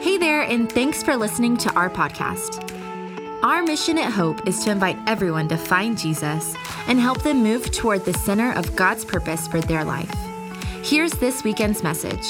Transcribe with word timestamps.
Hey 0.00 0.16
there, 0.16 0.42
and 0.42 0.70
thanks 0.70 1.02
for 1.02 1.16
listening 1.16 1.56
to 1.56 1.74
our 1.74 1.90
podcast. 1.90 2.62
Our 3.42 3.64
mission 3.64 3.98
at 3.98 4.12
Hope 4.12 4.46
is 4.46 4.62
to 4.62 4.70
invite 4.70 4.96
everyone 5.08 5.48
to 5.48 5.56
find 5.56 5.98
Jesus 5.98 6.54
and 6.86 7.00
help 7.00 7.22
them 7.22 7.42
move 7.42 7.72
toward 7.72 8.04
the 8.04 8.14
center 8.14 8.52
of 8.52 8.76
God's 8.76 9.04
purpose 9.04 9.48
for 9.48 9.60
their 9.60 9.84
life. 9.84 10.14
Here's 10.84 11.10
this 11.14 11.42
weekend's 11.42 11.82
message. 11.82 12.24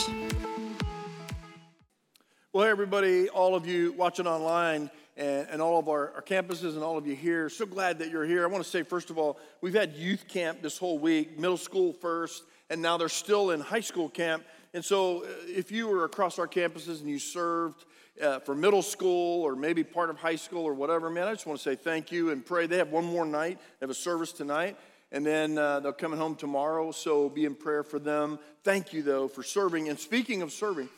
Well, 2.54 2.64
hey, 2.64 2.70
everybody, 2.70 3.28
all 3.28 3.54
of 3.54 3.66
you 3.66 3.92
watching 3.92 4.26
online 4.26 4.90
and, 5.18 5.46
and 5.50 5.60
all 5.60 5.78
of 5.78 5.90
our, 5.90 6.14
our, 6.14 6.22
campuses 6.22 6.72
and 6.72 6.82
all 6.82 6.96
of 6.96 7.06
you 7.06 7.14
here, 7.14 7.50
so 7.50 7.66
glad 7.66 7.98
that 7.98 8.08
you're 8.08 8.24
here. 8.24 8.44
I 8.44 8.46
want 8.46 8.64
to 8.64 8.70
say, 8.70 8.82
first 8.82 9.10
of 9.10 9.18
all, 9.18 9.38
we've 9.60 9.74
had 9.74 9.92
youth 9.94 10.26
camp 10.26 10.62
this 10.62 10.78
whole 10.78 10.98
week, 10.98 11.38
middle 11.38 11.58
school 11.58 11.92
first, 11.92 12.44
and 12.70 12.80
now 12.80 12.96
they're 12.96 13.10
still 13.10 13.50
in 13.50 13.60
high 13.60 13.80
school 13.80 14.08
camp. 14.08 14.42
And 14.74 14.84
so, 14.84 15.24
uh, 15.24 15.28
if 15.46 15.72
you 15.72 15.88
were 15.88 16.04
across 16.04 16.38
our 16.38 16.46
campuses 16.46 17.00
and 17.00 17.08
you 17.08 17.18
served 17.18 17.86
uh, 18.22 18.40
for 18.40 18.54
middle 18.54 18.82
school 18.82 19.42
or 19.42 19.56
maybe 19.56 19.82
part 19.82 20.10
of 20.10 20.18
high 20.18 20.36
school 20.36 20.64
or 20.64 20.74
whatever, 20.74 21.08
man, 21.08 21.26
I 21.26 21.32
just 21.32 21.46
want 21.46 21.58
to 21.58 21.62
say 21.62 21.74
thank 21.74 22.12
you 22.12 22.30
and 22.30 22.44
pray. 22.44 22.66
They 22.66 22.76
have 22.76 22.90
one 22.90 23.04
more 23.04 23.24
night, 23.24 23.58
they 23.58 23.84
have 23.84 23.90
a 23.90 23.94
service 23.94 24.32
tonight, 24.32 24.76
and 25.10 25.24
then 25.24 25.56
uh, 25.56 25.80
they're 25.80 25.92
coming 25.92 26.18
home 26.18 26.34
tomorrow. 26.34 26.90
So, 26.92 27.30
be 27.30 27.46
in 27.46 27.54
prayer 27.54 27.82
for 27.82 27.98
them. 27.98 28.38
Thank 28.62 28.92
you, 28.92 29.02
though, 29.02 29.26
for 29.26 29.42
serving. 29.42 29.88
And 29.88 29.98
speaking 29.98 30.42
of 30.42 30.52
serving, 30.52 30.90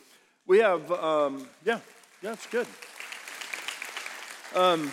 we 0.45 0.59
have, 0.59 0.91
um, 0.91 1.47
yeah, 1.63 1.79
yeah, 2.21 2.33
it's 2.33 2.47
good. 2.47 2.67
Um, 4.53 4.91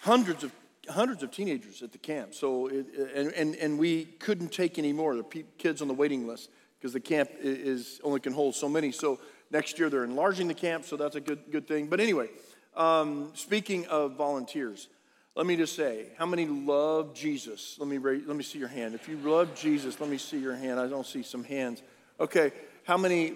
hundreds 0.00 0.42
of 0.42 0.52
hundreds 0.88 1.22
of 1.22 1.30
teenagers 1.30 1.82
at 1.82 1.92
the 1.92 1.98
camp. 1.98 2.34
So, 2.34 2.66
it, 2.68 2.86
and, 3.14 3.30
and, 3.32 3.54
and 3.56 3.78
we 3.78 4.06
couldn't 4.06 4.52
take 4.52 4.78
any 4.78 4.92
more. 4.92 5.14
The 5.14 5.44
kids 5.58 5.82
on 5.82 5.88
the 5.88 5.94
waiting 5.94 6.26
list 6.26 6.48
because 6.78 6.92
the 6.92 7.00
camp 7.00 7.30
is 7.40 8.00
only 8.04 8.20
can 8.20 8.32
hold 8.32 8.54
so 8.54 8.68
many. 8.68 8.92
So 8.92 9.18
next 9.50 9.78
year 9.78 9.90
they're 9.90 10.04
enlarging 10.04 10.48
the 10.48 10.54
camp, 10.54 10.84
so 10.84 10.96
that's 10.96 11.16
a 11.16 11.20
good 11.20 11.50
good 11.50 11.66
thing. 11.66 11.86
But 11.86 12.00
anyway, 12.00 12.28
um, 12.76 13.30
speaking 13.34 13.86
of 13.86 14.16
volunteers, 14.16 14.88
let 15.34 15.46
me 15.46 15.56
just 15.56 15.76
say, 15.76 16.06
how 16.16 16.26
many 16.26 16.46
love 16.46 17.14
Jesus? 17.14 17.76
Let 17.78 17.88
me 17.88 17.98
raise, 17.98 18.26
let 18.26 18.36
me 18.36 18.42
see 18.42 18.58
your 18.58 18.68
hand. 18.68 18.94
If 18.94 19.08
you 19.08 19.16
love 19.18 19.54
Jesus, 19.54 20.00
let 20.00 20.10
me 20.10 20.18
see 20.18 20.38
your 20.38 20.56
hand. 20.56 20.80
I 20.80 20.88
don't 20.88 21.06
see 21.06 21.22
some 21.22 21.44
hands. 21.44 21.82
Okay, 22.18 22.52
how 22.84 22.96
many 22.96 23.34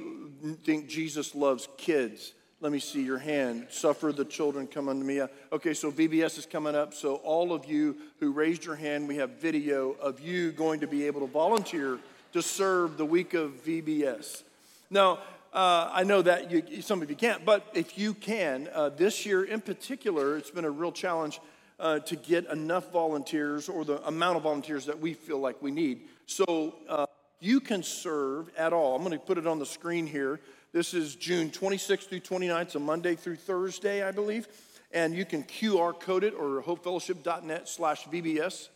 think 0.64 0.88
Jesus 0.88 1.34
loves 1.34 1.68
kids? 1.76 2.32
Let 2.60 2.72
me 2.72 2.78
see 2.78 3.02
your 3.02 3.18
hand. 3.18 3.66
Suffer 3.70 4.12
the 4.12 4.24
children, 4.24 4.68
come 4.68 4.88
unto 4.88 5.04
me. 5.04 5.20
Okay, 5.52 5.74
so 5.74 5.90
VBS 5.90 6.38
is 6.38 6.46
coming 6.46 6.74
up. 6.74 6.94
So, 6.94 7.16
all 7.16 7.52
of 7.52 7.66
you 7.66 7.96
who 8.20 8.30
raised 8.30 8.64
your 8.64 8.76
hand, 8.76 9.08
we 9.08 9.16
have 9.16 9.40
video 9.40 9.92
of 9.92 10.20
you 10.20 10.52
going 10.52 10.80
to 10.80 10.86
be 10.86 11.06
able 11.06 11.20
to 11.20 11.26
volunteer 11.26 11.98
to 12.32 12.42
serve 12.42 12.96
the 12.96 13.04
week 13.04 13.34
of 13.34 13.64
VBS. 13.64 14.42
Now, 14.90 15.18
uh, 15.52 15.90
I 15.92 16.02
know 16.04 16.22
that 16.22 16.50
you, 16.50 16.80
some 16.80 17.02
of 17.02 17.10
you 17.10 17.16
can't, 17.16 17.44
but 17.44 17.66
if 17.74 17.98
you 17.98 18.14
can, 18.14 18.68
uh, 18.72 18.88
this 18.88 19.26
year 19.26 19.44
in 19.44 19.60
particular, 19.60 20.38
it's 20.38 20.50
been 20.50 20.64
a 20.64 20.70
real 20.70 20.92
challenge 20.92 21.40
uh, 21.78 21.98
to 21.98 22.16
get 22.16 22.46
enough 22.50 22.90
volunteers 22.90 23.68
or 23.68 23.84
the 23.84 24.06
amount 24.06 24.38
of 24.38 24.44
volunteers 24.44 24.86
that 24.86 24.98
we 24.98 25.12
feel 25.12 25.38
like 25.38 25.60
we 25.60 25.70
need. 25.70 26.02
So 26.26 26.74
uh, 26.88 27.06
you 27.40 27.60
can 27.60 27.82
serve 27.82 28.50
at 28.56 28.72
all. 28.72 28.96
I'm 28.96 29.02
going 29.02 29.18
to 29.18 29.24
put 29.24 29.36
it 29.36 29.46
on 29.46 29.58
the 29.58 29.66
screen 29.66 30.06
here. 30.06 30.40
This 30.72 30.94
is 30.94 31.16
June 31.16 31.50
26th 31.50 32.08
through 32.08 32.20
29th, 32.20 32.70
so 32.70 32.78
Monday 32.78 33.14
through 33.14 33.36
Thursday, 33.36 34.02
I 34.02 34.10
believe. 34.10 34.48
And 34.90 35.14
you 35.14 35.26
can 35.26 35.42
QR 35.42 35.98
code 35.98 36.24
it 36.24 36.32
or 36.32 36.62
hopefellowship.net 36.62 37.68
slash 37.68 38.04
VBS 38.04 38.68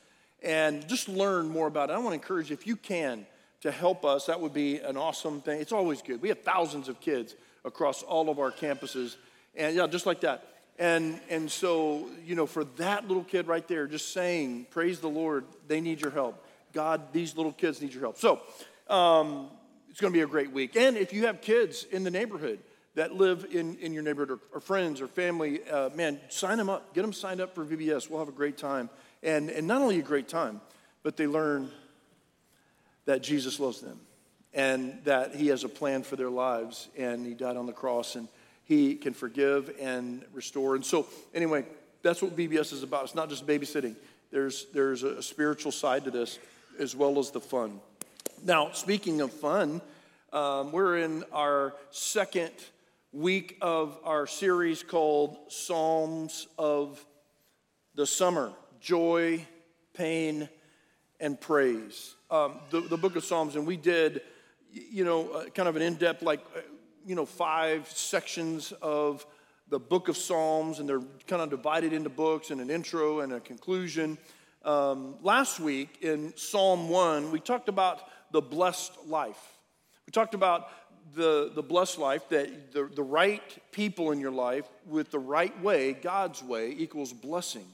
and 0.42 0.86
just 0.88 1.08
learn 1.08 1.48
more 1.48 1.66
about 1.66 1.88
it. 1.90 1.94
I 1.94 1.98
want 1.98 2.10
to 2.10 2.14
encourage 2.14 2.50
you, 2.50 2.54
if 2.54 2.66
you 2.66 2.76
can, 2.76 3.26
to 3.66 3.72
help 3.72 4.04
us, 4.04 4.26
that 4.26 4.40
would 4.40 4.54
be 4.54 4.78
an 4.78 4.96
awesome 4.96 5.40
thing. 5.40 5.60
It's 5.60 5.72
always 5.72 6.00
good. 6.00 6.22
We 6.22 6.28
have 6.30 6.42
thousands 6.42 6.88
of 6.88 7.00
kids 7.00 7.34
across 7.64 8.02
all 8.02 8.30
of 8.30 8.38
our 8.38 8.50
campuses, 8.50 9.16
and 9.54 9.76
yeah, 9.76 9.86
just 9.86 10.06
like 10.06 10.20
that. 10.20 10.46
And, 10.78 11.20
and 11.30 11.50
so, 11.50 12.06
you 12.24 12.34
know, 12.34 12.46
for 12.46 12.64
that 12.76 13.08
little 13.08 13.24
kid 13.24 13.46
right 13.46 13.66
there, 13.66 13.86
just 13.86 14.12
saying, 14.12 14.66
praise 14.70 15.00
the 15.00 15.08
Lord, 15.08 15.44
they 15.66 15.80
need 15.80 16.00
your 16.00 16.10
help. 16.10 16.44
God, 16.72 17.12
these 17.12 17.36
little 17.36 17.52
kids 17.52 17.80
need 17.80 17.92
your 17.92 18.02
help. 18.02 18.18
So, 18.18 18.40
um, 18.88 19.48
it's 19.90 20.00
going 20.00 20.12
to 20.12 20.16
be 20.16 20.22
a 20.22 20.26
great 20.26 20.52
week. 20.52 20.76
And 20.76 20.96
if 20.96 21.12
you 21.14 21.26
have 21.26 21.40
kids 21.40 21.84
in 21.84 22.04
the 22.04 22.10
neighborhood 22.10 22.58
that 22.94 23.14
live 23.14 23.46
in, 23.50 23.76
in 23.76 23.94
your 23.94 24.02
neighborhood 24.02 24.38
or, 24.52 24.58
or 24.58 24.60
friends 24.60 25.00
or 25.00 25.08
family, 25.08 25.66
uh, 25.70 25.88
man, 25.94 26.20
sign 26.28 26.58
them 26.58 26.68
up. 26.68 26.94
Get 26.94 27.00
them 27.02 27.14
signed 27.14 27.40
up 27.40 27.54
for 27.54 27.64
VBS. 27.64 28.10
We'll 28.10 28.18
have 28.18 28.28
a 28.28 28.32
great 28.32 28.58
time. 28.58 28.90
And, 29.22 29.48
and 29.48 29.66
not 29.66 29.80
only 29.80 29.98
a 29.98 30.02
great 30.02 30.28
time, 30.28 30.60
but 31.02 31.16
they 31.16 31.26
learn 31.26 31.70
that 33.06 33.22
Jesus 33.22 33.58
loves 33.58 33.80
them 33.80 33.98
and 34.52 34.98
that 35.04 35.34
He 35.34 35.48
has 35.48 35.64
a 35.64 35.68
plan 35.68 36.02
for 36.02 36.16
their 36.16 36.30
lives 36.30 36.88
and 36.96 37.26
He 37.26 37.34
died 37.34 37.56
on 37.56 37.66
the 37.66 37.72
cross 37.72 38.14
and 38.14 38.28
He 38.64 38.94
can 38.94 39.14
forgive 39.14 39.74
and 39.80 40.24
restore. 40.32 40.74
And 40.74 40.84
so, 40.84 41.06
anyway, 41.34 41.64
that's 42.02 42.22
what 42.22 42.36
VBS 42.36 42.72
is 42.72 42.82
about. 42.82 43.04
It's 43.04 43.14
not 43.14 43.30
just 43.30 43.46
babysitting, 43.46 43.96
there's, 44.30 44.66
there's 44.74 45.02
a 45.02 45.22
spiritual 45.22 45.72
side 45.72 46.04
to 46.04 46.10
this 46.10 46.38
as 46.78 46.94
well 46.94 47.18
as 47.18 47.30
the 47.30 47.40
fun. 47.40 47.80
Now, 48.44 48.72
speaking 48.72 49.22
of 49.22 49.32
fun, 49.32 49.80
um, 50.32 50.72
we're 50.72 50.98
in 50.98 51.24
our 51.32 51.74
second 51.90 52.50
week 53.12 53.56
of 53.62 53.98
our 54.04 54.26
series 54.26 54.82
called 54.82 55.38
Psalms 55.48 56.46
of 56.58 57.02
the 57.94 58.06
Summer 58.06 58.52
Joy, 58.80 59.46
Pain, 59.94 60.48
and 61.20 61.40
Praise 61.40 62.16
um, 62.30 62.58
the, 62.70 62.80
the 62.80 62.96
book 62.96 63.16
of 63.16 63.24
Psalms, 63.24 63.56
and 63.56 63.66
we 63.66 63.76
did, 63.76 64.20
you 64.72 65.04
know, 65.04 65.28
uh, 65.30 65.44
kind 65.46 65.68
of 65.68 65.76
an 65.76 65.82
in 65.82 65.94
depth, 65.94 66.22
like, 66.22 66.40
uh, 66.56 66.60
you 67.04 67.14
know, 67.14 67.24
five 67.24 67.88
sections 67.88 68.72
of 68.82 69.24
the 69.68 69.78
book 69.78 70.08
of 70.08 70.16
Psalms, 70.16 70.80
and 70.80 70.88
they're 70.88 71.02
kind 71.26 71.42
of 71.42 71.50
divided 71.50 71.92
into 71.92 72.08
books 72.08 72.50
and 72.50 72.60
an 72.60 72.70
intro 72.70 73.20
and 73.20 73.32
a 73.32 73.40
conclusion. 73.40 74.18
Um, 74.64 75.16
last 75.22 75.60
week 75.60 75.98
in 76.02 76.36
Psalm 76.36 76.88
1, 76.88 77.30
we 77.30 77.38
talked 77.38 77.68
about 77.68 78.02
the 78.32 78.40
blessed 78.40 78.92
life. 79.06 79.40
We 80.06 80.10
talked 80.10 80.34
about 80.34 80.68
the, 81.14 81.52
the 81.54 81.62
blessed 81.62 81.98
life, 81.98 82.28
that 82.30 82.72
the, 82.72 82.90
the 82.92 83.02
right 83.02 83.42
people 83.70 84.10
in 84.10 84.18
your 84.18 84.32
life 84.32 84.66
with 84.84 85.12
the 85.12 85.18
right 85.20 85.58
way, 85.62 85.92
God's 85.92 86.42
way, 86.42 86.74
equals 86.76 87.12
blessing. 87.12 87.66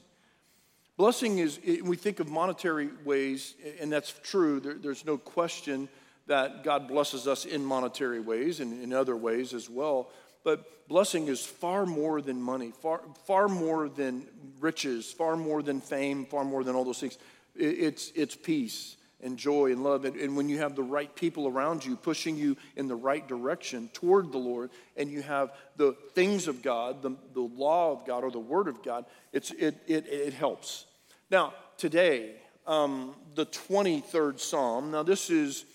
Blessing 0.97 1.39
is, 1.39 1.59
we 1.83 1.95
think 1.95 2.19
of 2.19 2.29
monetary 2.29 2.89
ways, 3.03 3.55
and 3.79 3.91
that's 3.91 4.13
true. 4.23 4.59
There, 4.59 4.75
there's 4.75 5.05
no 5.05 5.17
question 5.17 5.89
that 6.27 6.63
God 6.63 6.87
blesses 6.87 7.27
us 7.27 7.45
in 7.45 7.65
monetary 7.65 8.19
ways 8.19 8.59
and 8.59 8.81
in 8.81 8.93
other 8.93 9.15
ways 9.15 9.53
as 9.53 9.69
well. 9.69 10.09
But 10.43 10.87
blessing 10.87 11.27
is 11.27 11.45
far 11.45 11.85
more 11.85 12.21
than 12.21 12.41
money, 12.41 12.71
far, 12.81 13.01
far 13.25 13.47
more 13.47 13.89
than 13.89 14.27
riches, 14.59 15.11
far 15.11 15.35
more 15.35 15.63
than 15.63 15.81
fame, 15.81 16.25
far 16.25 16.45
more 16.45 16.63
than 16.63 16.75
all 16.75 16.85
those 16.85 16.99
things. 16.99 17.17
It's, 17.55 18.11
it's 18.15 18.35
peace 18.35 18.97
and 19.23 19.37
joy 19.37 19.71
and 19.71 19.83
love. 19.83 20.05
And, 20.05 20.15
and 20.17 20.35
when 20.35 20.49
you 20.49 20.59
have 20.59 20.75
the 20.75 20.83
right 20.83 21.13
people 21.15 21.47
around 21.47 21.85
you 21.85 21.95
pushing 21.95 22.35
you 22.35 22.57
in 22.75 22.87
the 22.87 22.95
right 22.95 23.27
direction 23.27 23.89
toward 23.93 24.31
the 24.31 24.37
Lord, 24.37 24.69
and 24.97 25.09
you 25.09 25.21
have 25.21 25.51
the 25.77 25.95
things 26.13 26.47
of 26.47 26.61
God, 26.61 27.01
the, 27.01 27.15
the 27.33 27.41
law 27.41 27.91
of 27.91 28.05
God, 28.05 28.23
or 28.23 28.31
the 28.31 28.39
word 28.39 28.67
of 28.67 28.83
God, 28.83 29.05
it's, 29.31 29.51
it, 29.51 29.75
it, 29.87 30.07
it 30.07 30.33
helps. 30.33 30.85
Now, 31.31 31.53
today, 31.77 32.35
um, 32.67 33.15
the 33.35 33.45
23rd 33.45 34.39
Psalm, 34.39 34.91
now 34.91 35.03
this 35.03 35.29
is, 35.29 35.65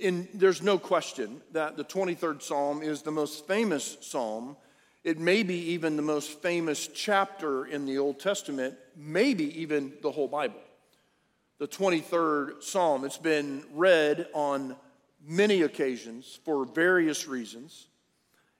in, 0.00 0.28
there's 0.34 0.62
no 0.62 0.78
question 0.78 1.40
that 1.52 1.76
the 1.76 1.84
23rd 1.84 2.42
Psalm 2.42 2.82
is 2.82 3.02
the 3.02 3.10
most 3.10 3.46
famous 3.46 3.96
psalm. 4.00 4.56
It 5.02 5.18
may 5.18 5.42
be 5.42 5.72
even 5.72 5.96
the 5.96 6.02
most 6.02 6.40
famous 6.40 6.86
chapter 6.86 7.66
in 7.66 7.84
the 7.84 7.98
Old 7.98 8.20
Testament, 8.20 8.74
maybe 8.96 9.60
even 9.60 9.92
the 10.02 10.10
whole 10.10 10.28
Bible 10.28 10.60
the 11.58 11.68
23rd 11.68 12.62
Psalm. 12.62 13.04
It's 13.04 13.16
been 13.16 13.64
read 13.72 14.26
on 14.34 14.76
many 15.26 15.62
occasions 15.62 16.38
for 16.44 16.64
various 16.64 17.28
reasons. 17.28 17.86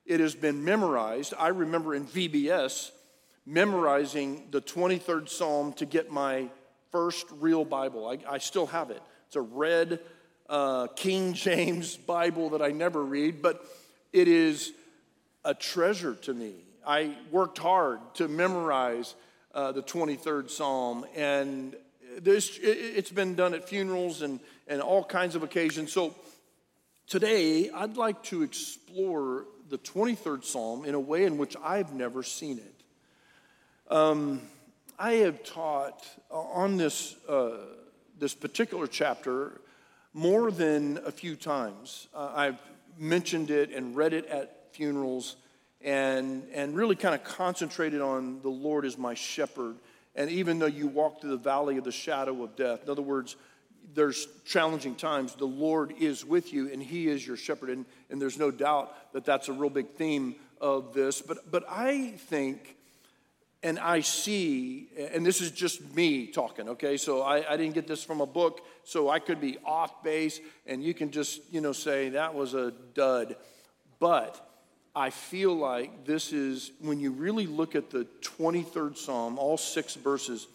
It 0.05 0.19
has 0.19 0.35
been 0.35 0.63
memorized. 0.63 1.33
I 1.37 1.49
remember 1.49 1.93
in 1.93 2.05
VBS 2.05 2.91
memorizing 3.45 4.47
the 4.51 4.61
23rd 4.61 5.29
Psalm 5.29 5.73
to 5.73 5.85
get 5.85 6.11
my 6.11 6.49
first 6.91 7.27
real 7.39 7.65
Bible. 7.65 8.07
I, 8.07 8.17
I 8.29 8.37
still 8.37 8.67
have 8.67 8.91
it. 8.91 9.01
It's 9.27 9.35
a 9.35 9.41
red 9.41 9.99
uh, 10.49 10.87
King 10.95 11.33
James 11.33 11.97
Bible 12.07 12.51
that 12.51 12.61
I 12.61 12.71
never 12.71 13.03
read, 13.03 13.41
but 13.41 13.65
it 14.13 14.27
is 14.27 14.71
a 15.43 15.53
treasure 15.53 16.15
to 16.15 16.33
me. 16.33 16.53
I 16.87 17.15
worked 17.31 17.57
hard 17.57 17.99
to 18.15 18.27
memorize 18.27 19.15
uh, 19.53 19.71
the 19.71 19.81
23rd 19.81 20.49
Psalm, 20.49 21.05
and 21.15 21.75
this, 22.21 22.59
it's 22.61 23.11
been 23.11 23.35
done 23.35 23.53
at 23.53 23.67
funerals 23.67 24.21
and, 24.21 24.39
and 24.67 24.81
all 24.81 25.03
kinds 25.03 25.35
of 25.35 25.43
occasions. 25.43 25.91
So 25.91 26.15
today, 27.07 27.69
I'd 27.69 27.97
like 27.97 28.23
to 28.23 28.43
explore 28.43 29.45
the 29.69 29.77
23rd 29.77 30.43
Psalm 30.43 30.85
in 30.85 30.93
a 30.93 30.99
way 30.99 31.25
in 31.25 31.37
which 31.37 31.55
I've 31.63 31.93
never 31.93 32.23
seen 32.23 32.59
it. 32.59 33.93
Um, 33.93 34.41
I 34.97 35.13
have 35.13 35.43
taught 35.43 36.05
on 36.31 36.77
this, 36.77 37.15
uh, 37.27 37.57
this 38.17 38.33
particular 38.33 38.87
chapter 38.87 39.61
more 40.13 40.51
than 40.51 40.99
a 41.05 41.11
few 41.11 41.35
times. 41.35 42.07
Uh, 42.13 42.31
I've 42.33 42.59
mentioned 42.97 43.51
it 43.51 43.71
and 43.71 43.95
read 43.95 44.13
it 44.13 44.25
at 44.27 44.73
funerals 44.73 45.35
and, 45.81 46.47
and 46.53 46.75
really 46.75 46.95
kind 46.95 47.13
of 47.13 47.23
concentrated 47.23 48.01
on 48.01 48.41
the 48.41 48.49
Lord 48.49 48.85
is 48.85 48.97
my 48.97 49.13
shepherd. 49.13 49.75
And 50.15 50.29
even 50.29 50.59
though 50.59 50.65
you 50.65 50.87
walk 50.87 51.21
through 51.21 51.31
the 51.31 51.37
valley 51.37 51.77
of 51.77 51.83
the 51.83 51.91
shadow 51.91 52.43
of 52.43 52.55
death, 52.55 52.83
in 52.83 52.89
other 52.89 53.01
words, 53.01 53.35
there's 53.93 54.27
challenging 54.45 54.95
times, 54.95 55.35
the 55.35 55.45
Lord 55.45 55.93
is 55.99 56.25
with 56.25 56.53
you 56.53 56.71
and 56.71 56.81
He 56.81 57.07
is 57.07 57.25
your 57.25 57.37
shepherd. 57.37 57.69
And, 57.69 57.85
and 58.09 58.21
there's 58.21 58.37
no 58.37 58.51
doubt 58.51 59.13
that 59.13 59.25
that's 59.25 59.49
a 59.49 59.53
real 59.53 59.69
big 59.69 59.91
theme 59.91 60.35
of 60.61 60.93
this. 60.93 61.21
But, 61.21 61.51
but 61.51 61.65
I 61.69 62.13
think 62.17 62.75
and 63.65 63.79
I 63.79 64.01
see, 64.01 64.89
and 65.11 65.25
this 65.25 65.41
is 65.41 65.49
just 65.49 65.95
me 65.95 66.27
talking, 66.27 66.69
okay? 66.69 66.97
So 66.97 67.23
I, 67.23 67.51
I, 67.51 67.57
didn't 67.57 67.73
get 67.73 67.87
this 67.87 68.03
from 68.03 68.21
a 68.21 68.25
book, 68.27 68.63
so 68.83 69.09
I 69.09 69.17
could 69.17 69.41
be 69.41 69.57
off 69.65 70.03
base, 70.03 70.39
and 70.67 70.83
you 70.83 70.93
can 70.93 71.09
just, 71.09 71.41
you 71.51 71.61
know, 71.61 71.71
say 71.71 72.09
that 72.09 72.35
was 72.35 72.53
a 72.53 72.71
dud. 72.93 73.35
But 73.99 74.39
I 74.95 75.09
feel 75.09 75.53
like 75.53 76.05
this 76.05 76.31
is, 76.31 76.71
when 76.79 76.99
you 76.99 77.11
really 77.11 77.47
look 77.47 77.75
at 77.75 77.89
the 77.89 78.07
23rd 78.21 78.97
Psalm, 78.97 79.37
all 79.37 79.57
six 79.57 79.95
verses, 79.95 80.47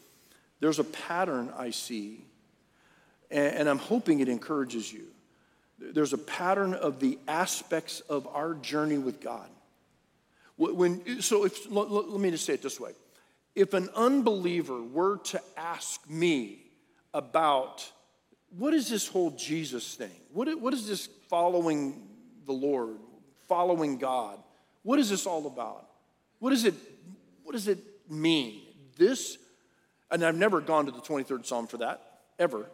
there's 0.61 0.79
a 0.79 0.85
pattern 0.85 1.53
I 1.57 1.71
see, 1.71 2.25
and, 3.31 3.69
I'm 3.69 3.79
hoping 3.79 4.21
it 4.21 4.29
encourages 4.29 4.93
you. 4.93 5.05
There's 5.79 6.13
a 6.13 6.19
pattern 6.19 6.75
of 6.75 7.01
the 7.01 7.19
aspects 7.29 8.01
of 8.01 8.27
our 8.27 8.55
journey 8.55 8.99
with 8.99 9.21
God. 9.21 9.49
When, 10.57 11.23
so 11.23 11.45
if, 11.45 11.71
let, 11.71 12.09
me 12.09 12.31
just 12.31 12.45
say 12.45 12.55
it 12.55 12.63
this 12.63 12.81
way. 12.81 12.93
If 13.55 13.73
an 13.73 13.89
unbeliever 13.95 14.83
were 14.83 15.19
to 15.19 15.41
ask 15.57 16.09
me 16.09 16.59
about 17.15 17.91
what 18.57 18.75
is 18.75 18.89
this 18.89 19.07
whole 19.07 19.31
Jesus 19.31 19.95
thing? 19.95 20.11
What 20.33 20.75
is 20.75 20.87
this 20.87 21.09
following 21.29 22.09
the 22.47 22.53
Lord, 22.53 22.97
following 23.51 23.99
God? 23.99 24.39
What 24.85 25.01
is 25.01 25.11
this 25.11 25.27
all 25.27 25.49
about? 25.49 25.85
What, 26.39 26.53
is 26.53 26.65
it, 26.65 26.75
what 27.43 27.53
does 27.53 27.67
it 27.67 27.81
mean? 28.09 28.63
This, 28.97 29.39
and 30.09 30.25
I've 30.25 30.37
never 30.37 30.61
gone 30.61 30.87
to 30.87 30.93
the 30.93 31.01
23rd 31.01 31.45
Psalm 31.45 31.67
for 31.67 31.79
that, 31.79 32.21
ever. 32.39 32.71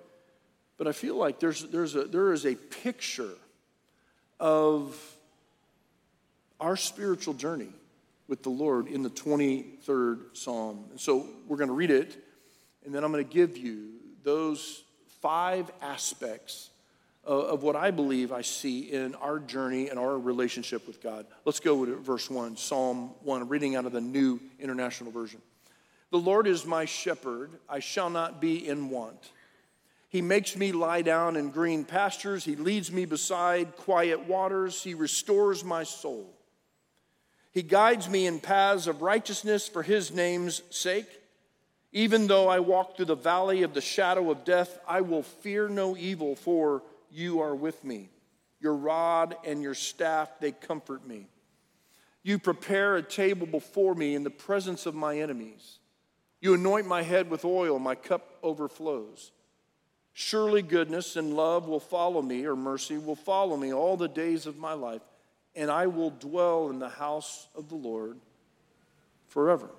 But 0.76 0.86
I 0.86 0.92
feel 0.92 1.16
like 1.16 1.40
there's, 1.40 1.62
there's 1.70 1.94
a, 1.94 2.04
there 2.04 2.34
is 2.34 2.44
a 2.44 2.54
picture 2.54 3.32
of 4.38 4.94
our 6.60 6.76
spiritual 6.76 7.32
journey 7.32 7.72
with 8.28 8.42
the 8.42 8.50
Lord 8.50 8.86
in 8.86 9.02
the 9.02 9.08
23rd 9.08 10.36
Psalm. 10.36 10.84
And 10.90 11.00
so 11.00 11.26
we're 11.48 11.56
going 11.56 11.68
to 11.68 11.74
read 11.74 11.90
it, 11.90 12.22
and 12.84 12.94
then 12.94 13.02
I'm 13.02 13.12
going 13.12 13.26
to 13.26 13.32
give 13.32 13.56
you 13.56 13.92
those 14.24 14.84
five 15.22 15.70
aspects 15.80 16.68
of 17.26 17.62
what 17.62 17.74
I 17.76 17.90
believe 17.90 18.32
I 18.32 18.42
see 18.42 18.92
in 18.92 19.14
our 19.16 19.38
journey 19.38 19.88
and 19.88 19.98
our 19.98 20.16
relationship 20.18 20.86
with 20.86 21.02
God. 21.02 21.26
Let's 21.44 21.60
go 21.60 21.84
to 21.84 21.96
verse 21.96 22.30
1, 22.30 22.56
Psalm 22.56 23.10
1, 23.22 23.48
reading 23.48 23.74
out 23.74 23.84
of 23.84 23.92
the 23.92 24.00
New 24.00 24.40
International 24.60 25.10
Version. 25.10 25.42
The 26.12 26.18
Lord 26.18 26.46
is 26.46 26.64
my 26.64 26.84
shepherd, 26.84 27.50
I 27.68 27.80
shall 27.80 28.10
not 28.10 28.40
be 28.40 28.68
in 28.68 28.90
want. 28.90 29.30
He 30.08 30.22
makes 30.22 30.56
me 30.56 30.70
lie 30.70 31.02
down 31.02 31.36
in 31.36 31.50
green 31.50 31.84
pastures. 31.84 32.44
He 32.44 32.54
leads 32.54 32.92
me 32.92 33.04
beside 33.04 33.76
quiet 33.76 34.28
waters. 34.28 34.82
He 34.82 34.94
restores 34.94 35.64
my 35.64 35.82
soul. 35.82 36.32
He 37.52 37.62
guides 37.62 38.08
me 38.08 38.26
in 38.26 38.38
paths 38.38 38.86
of 38.86 39.02
righteousness 39.02 39.66
for 39.66 39.82
his 39.82 40.12
name's 40.12 40.62
sake. 40.70 41.08
Even 41.92 42.28
though 42.28 42.48
I 42.48 42.60
walk 42.60 42.96
through 42.96 43.06
the 43.06 43.16
valley 43.16 43.62
of 43.62 43.74
the 43.74 43.80
shadow 43.80 44.30
of 44.30 44.44
death, 44.44 44.78
I 44.86 45.00
will 45.00 45.22
fear 45.22 45.68
no 45.68 45.96
evil, 45.96 46.36
for 46.36 46.82
you 47.16 47.40
are 47.40 47.54
with 47.54 47.82
me. 47.84 48.10
Your 48.60 48.74
rod 48.74 49.36
and 49.44 49.62
your 49.62 49.74
staff, 49.74 50.40
they 50.40 50.52
comfort 50.52 51.06
me. 51.06 51.26
You 52.22 52.38
prepare 52.38 52.96
a 52.96 53.02
table 53.02 53.46
before 53.46 53.94
me 53.94 54.14
in 54.14 54.24
the 54.24 54.30
presence 54.30 54.86
of 54.86 54.94
my 54.94 55.18
enemies. 55.18 55.78
You 56.40 56.54
anoint 56.54 56.86
my 56.86 57.02
head 57.02 57.30
with 57.30 57.44
oil, 57.44 57.78
my 57.78 57.94
cup 57.94 58.38
overflows. 58.42 59.32
Surely 60.12 60.62
goodness 60.62 61.16
and 61.16 61.34
love 61.34 61.68
will 61.68 61.80
follow 61.80 62.22
me, 62.22 62.44
or 62.44 62.56
mercy 62.56 62.98
will 62.98 63.16
follow 63.16 63.56
me 63.56 63.72
all 63.72 63.96
the 63.96 64.08
days 64.08 64.46
of 64.46 64.56
my 64.58 64.72
life 64.72 65.02
and 65.56 65.70
I 65.70 65.86
will 65.86 66.10
dwell 66.10 66.68
in 66.68 66.78
the 66.78 66.90
house 66.90 67.48
of 67.54 67.70
the 67.70 67.74
Lord 67.74 68.18
forever. 69.26 69.70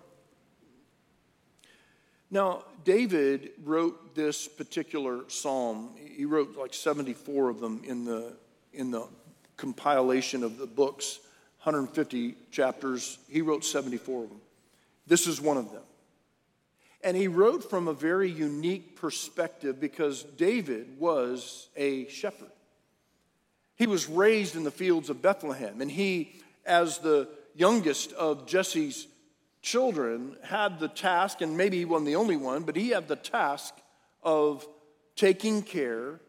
Now, 2.30 2.64
David 2.84 3.52
wrote 3.64 4.16
this 4.16 4.48
particular 4.48 5.22
psalm. 5.30 5.92
He 5.98 6.26
wrote 6.26 6.58
like 6.58 6.74
74 6.74 7.50
of 7.50 7.60
them 7.60 7.82
in 7.86 8.04
the, 8.04 8.34
in 8.74 8.92
the 8.92 9.08
compilation 9.56 10.44
of 10.44 10.58
the 10.58 10.68
books, 10.68 11.20
150 11.64 12.36
chapters. 12.52 13.18
He 13.30 13.42
wrote 13.42 13.64
74 13.64 14.24
of 14.24 14.30
them. 14.30 14.42
This 15.08 15.26
is 15.26 15.40
one 15.40 15.58
of 15.58 15.72
them. 15.72 15.84
And 17.04 17.16
he 17.16 17.28
wrote 17.28 17.70
from 17.70 17.88
a 17.88 17.94
very 17.94 18.30
unique 18.30 18.98
perspective 18.98 19.80
because 19.80 20.24
David 20.24 21.00
was 21.00 21.70
a 21.78 22.08
shepherd. 22.10 22.52
He 23.76 23.88
was 23.88 24.10
raised 24.10 24.56
in 24.56 24.64
the 24.64 24.72
fields 24.72 25.10
of 25.10 25.22
Bethlehem, 25.22 25.82
and 25.82 25.90
he, 25.90 26.42
as 26.66 26.98
the 26.98 27.30
youngest 27.56 28.12
of 28.14 28.48
Jesse's 28.48 29.08
children, 29.72 30.38
had 30.44 30.80
the 30.80 30.88
task, 30.88 31.42
and 31.42 31.58
maybe 31.58 31.78
he 31.78 31.86
wasn't 31.86 32.06
the 32.06 32.16
only 32.16 32.38
one, 32.38 32.64
but 32.64 32.76
he 32.76 32.90
had 32.90 33.08
the 33.10 33.18
task 33.18 33.74
of 34.24 34.66
taking 35.18 35.62
care 35.62 36.22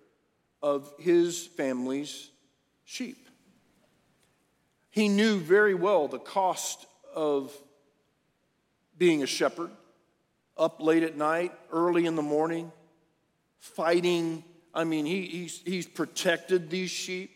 of 0.60 0.92
his 0.98 1.46
family's 1.46 2.30
sheep. 2.84 3.28
He 4.90 5.08
knew 5.08 5.38
very 5.38 5.74
well 5.74 6.08
the 6.08 6.18
cost 6.18 6.84
of 7.14 7.56
being 8.96 9.22
a 9.22 9.26
shepherd, 9.26 9.70
up 10.56 10.82
late 10.82 11.04
at 11.04 11.16
night, 11.16 11.52
early 11.72 12.06
in 12.06 12.16
the 12.16 12.22
morning, 12.22 12.72
fighting. 13.60 14.42
I 14.74 14.82
mean, 14.82 15.06
he, 15.06 15.26
he's, 15.26 15.62
he's 15.64 15.86
protected 15.86 16.70
these 16.70 16.90
sheep 16.90 17.30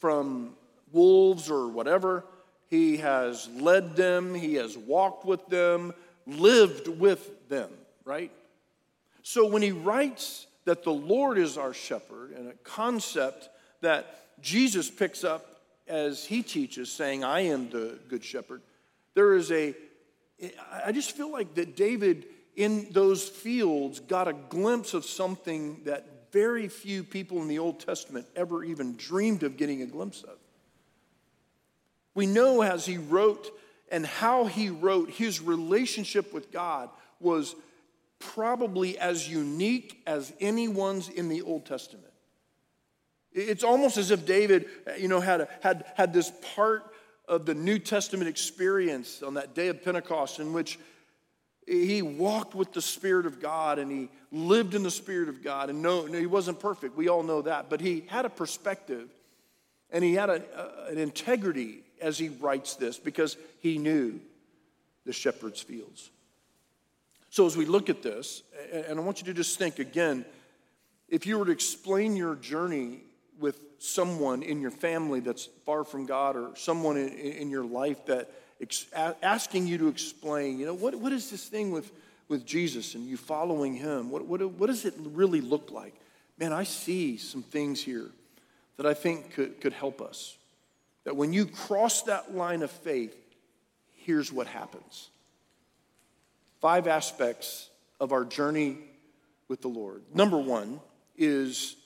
from 0.00 0.56
wolves 0.90 1.48
or 1.48 1.68
whatever. 1.68 2.24
He 2.72 2.96
has 2.96 3.50
led 3.50 3.96
them, 3.96 4.34
he 4.34 4.54
has 4.54 4.78
walked 4.78 5.26
with 5.26 5.46
them, 5.48 5.92
lived 6.26 6.88
with 6.88 7.50
them, 7.50 7.68
right? 8.02 8.32
So 9.22 9.46
when 9.46 9.60
he 9.60 9.72
writes 9.72 10.46
that 10.64 10.82
the 10.82 10.90
Lord 10.90 11.36
is 11.36 11.58
our 11.58 11.74
shepherd, 11.74 12.30
and 12.30 12.48
a 12.48 12.54
concept 12.64 13.50
that 13.82 14.06
Jesus 14.40 14.90
picks 14.90 15.22
up 15.22 15.60
as 15.86 16.24
he 16.24 16.42
teaches, 16.42 16.90
saying, 16.90 17.24
I 17.24 17.40
am 17.40 17.68
the 17.68 17.98
good 18.08 18.24
shepherd, 18.24 18.62
there 19.12 19.34
is 19.34 19.52
a, 19.52 19.74
I 20.82 20.92
just 20.92 21.14
feel 21.14 21.30
like 21.30 21.54
that 21.56 21.76
David 21.76 22.24
in 22.56 22.90
those 22.90 23.28
fields 23.28 24.00
got 24.00 24.28
a 24.28 24.32
glimpse 24.32 24.94
of 24.94 25.04
something 25.04 25.82
that 25.84 26.32
very 26.32 26.68
few 26.68 27.04
people 27.04 27.42
in 27.42 27.48
the 27.48 27.58
Old 27.58 27.80
Testament 27.80 28.26
ever 28.34 28.64
even 28.64 28.96
dreamed 28.96 29.42
of 29.42 29.58
getting 29.58 29.82
a 29.82 29.86
glimpse 29.86 30.22
of. 30.22 30.38
We 32.14 32.26
know 32.26 32.62
as 32.62 32.86
he 32.86 32.98
wrote 32.98 33.50
and 33.90 34.06
how 34.06 34.46
he 34.46 34.70
wrote, 34.70 35.10
his 35.10 35.40
relationship 35.40 36.32
with 36.32 36.50
God 36.50 36.88
was 37.20 37.54
probably 38.18 38.98
as 38.98 39.28
unique 39.28 40.00
as 40.06 40.32
anyone's 40.40 41.08
in 41.08 41.28
the 41.28 41.42
Old 41.42 41.66
Testament. 41.66 42.12
It's 43.32 43.64
almost 43.64 43.96
as 43.96 44.10
if 44.10 44.26
David, 44.26 44.66
you 44.98 45.08
know, 45.08 45.20
had, 45.20 45.42
a, 45.42 45.48
had, 45.60 45.84
had 45.94 46.12
this 46.12 46.32
part 46.54 46.92
of 47.26 47.46
the 47.46 47.54
New 47.54 47.78
Testament 47.78 48.28
experience 48.28 49.22
on 49.22 49.34
that 49.34 49.54
day 49.54 49.68
of 49.68 49.82
Pentecost 49.82 50.38
in 50.38 50.52
which 50.52 50.78
he 51.66 52.02
walked 52.02 52.54
with 52.54 52.72
the 52.72 52.82
Spirit 52.82 53.24
of 53.24 53.40
God 53.40 53.78
and 53.78 53.90
he 53.90 54.08
lived 54.30 54.74
in 54.74 54.82
the 54.82 54.90
Spirit 54.90 55.28
of 55.28 55.42
God. 55.42 55.70
And 55.70 55.80
no, 55.80 56.06
no 56.06 56.18
he 56.18 56.26
wasn't 56.26 56.60
perfect. 56.60 56.96
We 56.96 57.08
all 57.08 57.22
know 57.22 57.42
that. 57.42 57.70
But 57.70 57.80
he 57.80 58.04
had 58.08 58.24
a 58.24 58.30
perspective 58.30 59.08
and 59.90 60.02
he 60.02 60.14
had 60.14 60.28
a, 60.28 60.42
a, 60.56 60.90
an 60.90 60.98
integrity 60.98 61.82
as 62.02 62.18
he 62.18 62.28
writes 62.28 62.74
this 62.74 62.98
because 62.98 63.36
he 63.60 63.78
knew 63.78 64.20
the 65.06 65.12
shepherd's 65.12 65.60
fields. 65.60 66.10
So 67.30 67.46
as 67.46 67.56
we 67.56 67.64
look 67.64 67.88
at 67.88 68.02
this, 68.02 68.42
and 68.72 68.98
I 68.98 69.02
want 69.02 69.20
you 69.20 69.26
to 69.26 69.34
just 69.34 69.58
think 69.58 69.78
again 69.78 70.26
if 71.08 71.26
you 71.26 71.38
were 71.38 71.44
to 71.44 71.52
explain 71.52 72.16
your 72.16 72.36
journey 72.36 73.00
with 73.38 73.62
someone 73.78 74.42
in 74.42 74.62
your 74.62 74.70
family 74.70 75.20
that's 75.20 75.46
far 75.66 75.84
from 75.84 76.06
God 76.06 76.36
or 76.36 76.56
someone 76.56 76.96
in, 76.96 77.50
your 77.50 77.64
life 77.64 78.06
that 78.06 78.30
asking 79.22 79.66
you 79.66 79.76
to 79.76 79.88
explain, 79.88 80.58
you 80.58 80.64
know, 80.64 80.72
what, 80.72 80.94
what 80.94 81.12
is 81.12 81.30
this 81.30 81.46
thing 81.46 81.70
with, 81.70 81.92
with 82.28 82.46
Jesus 82.46 82.94
and 82.94 83.06
you 83.06 83.18
following 83.18 83.74
him? 83.74 84.10
What, 84.10 84.24
what, 84.26 84.40
what 84.52 84.68
does 84.68 84.86
it 84.86 84.94
really 84.98 85.42
look 85.42 85.70
like? 85.70 85.94
Man, 86.38 86.52
I 86.52 86.64
see 86.64 87.18
some 87.18 87.42
things 87.42 87.82
here 87.82 88.08
that 88.78 88.86
I 88.86 88.94
think 88.94 89.34
could, 89.34 89.60
could 89.60 89.74
help 89.74 90.00
us. 90.00 90.38
That 91.04 91.16
when 91.16 91.32
you 91.32 91.46
cross 91.46 92.02
that 92.02 92.34
line 92.34 92.62
of 92.62 92.70
faith, 92.70 93.16
here's 93.96 94.32
what 94.32 94.46
happens. 94.46 95.10
Five 96.60 96.86
aspects 96.86 97.70
of 97.98 98.12
our 98.12 98.24
journey 98.24 98.78
with 99.48 99.62
the 99.62 99.68
Lord. 99.68 100.02
Number 100.14 100.38
one 100.38 100.80
is 101.16 101.76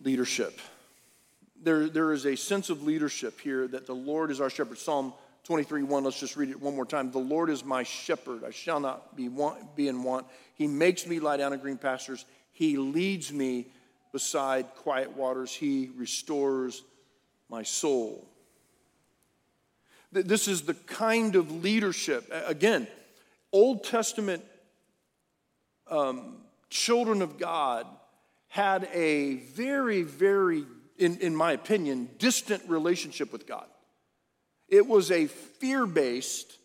leadership. 0.00 0.60
there, 1.62 1.88
there 1.88 2.12
is 2.12 2.26
a 2.26 2.36
sense 2.36 2.70
of 2.70 2.82
leadership 2.82 3.40
here 3.40 3.66
that 3.68 3.86
the 3.86 3.94
Lord 3.94 4.30
is 4.30 4.40
our 4.40 4.50
shepherd. 4.50 4.78
Psalm 4.78 5.12
23 5.44 5.82
1, 5.82 6.04
let's 6.04 6.20
just 6.20 6.36
read 6.36 6.50
it 6.50 6.60
one 6.60 6.76
more 6.76 6.84
time. 6.84 7.10
The 7.10 7.18
Lord 7.18 7.48
is 7.50 7.64
my 7.64 7.82
shepherd, 7.82 8.44
I 8.44 8.50
shall 8.50 8.80
not 8.80 9.16
be, 9.16 9.28
want, 9.28 9.74
be 9.74 9.88
in 9.88 10.02
want. 10.02 10.26
He 10.54 10.66
makes 10.66 11.06
me 11.06 11.20
lie 11.20 11.36
down 11.36 11.52
in 11.52 11.60
green 11.60 11.78
pastures, 11.78 12.24
He 12.52 12.76
leads 12.76 13.32
me 13.32 13.66
beside 14.12 14.66
quiet 14.76 15.16
waters, 15.16 15.52
He 15.52 15.90
restores 15.96 16.82
my 17.48 17.62
soul. 17.62 18.28
This 20.10 20.48
is 20.48 20.62
the 20.62 20.74
kind 20.74 21.36
of 21.36 21.62
leadership. 21.62 22.30
Again, 22.46 22.86
Old 23.52 23.84
Testament 23.84 24.44
um, 25.90 26.38
children 26.70 27.22
of 27.22 27.38
God 27.38 27.86
had 28.48 28.88
a 28.92 29.34
very, 29.36 30.02
very, 30.02 30.64
in, 30.96 31.18
in 31.18 31.36
my 31.36 31.52
opinion, 31.52 32.08
distant 32.18 32.62
relationship 32.68 33.32
with 33.32 33.46
God. 33.46 33.66
It 34.68 34.86
was 34.86 35.10
a 35.10 35.26
fear 35.26 35.86
based, 35.86 36.58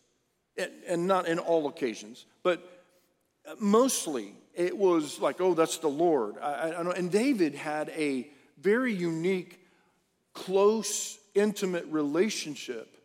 and 0.87 1.07
not 1.07 1.27
in 1.27 1.39
all 1.39 1.67
occasions, 1.67 2.25
but 2.43 2.83
mostly 3.59 4.33
it 4.53 4.77
was 4.77 5.19
like, 5.19 5.41
oh, 5.41 5.53
that's 5.53 5.77
the 5.77 5.87
Lord. 5.89 6.35
I, 6.41 6.71
I 6.71 6.91
and 6.93 7.11
David 7.11 7.55
had 7.55 7.89
a 7.89 8.29
very 8.59 8.93
unique, 8.93 9.59
close, 10.33 11.17
intimate 11.35 11.85
relationship 11.87 12.97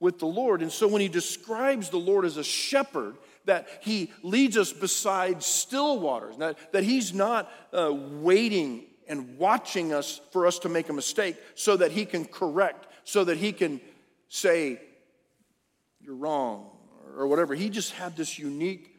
with 0.00 0.18
the 0.18 0.26
Lord. 0.26 0.62
And 0.62 0.72
so 0.72 0.88
when 0.88 1.00
he 1.00 1.08
describes 1.08 1.90
the 1.90 1.98
Lord 1.98 2.24
as 2.24 2.36
a 2.36 2.44
shepherd, 2.44 3.16
that 3.44 3.68
he 3.80 4.12
leads 4.22 4.56
us 4.56 4.72
beside 4.72 5.42
still 5.42 5.98
waters, 5.98 6.36
that, 6.38 6.56
that 6.72 6.84
he's 6.84 7.12
not 7.12 7.50
uh, 7.72 7.92
waiting 7.92 8.84
and 9.08 9.38
watching 9.38 9.92
us 9.92 10.20
for 10.30 10.46
us 10.46 10.60
to 10.60 10.68
make 10.68 10.88
a 10.88 10.92
mistake 10.92 11.36
so 11.54 11.76
that 11.76 11.92
he 11.92 12.04
can 12.04 12.24
correct, 12.24 12.86
so 13.04 13.24
that 13.24 13.36
he 13.36 13.52
can 13.52 13.80
say, 14.28 14.80
You're 16.00 16.14
wrong, 16.14 16.70
or 17.16 17.26
whatever. 17.26 17.54
He 17.54 17.68
just 17.68 17.92
had 17.92 18.16
this 18.16 18.38
unique 18.38 18.96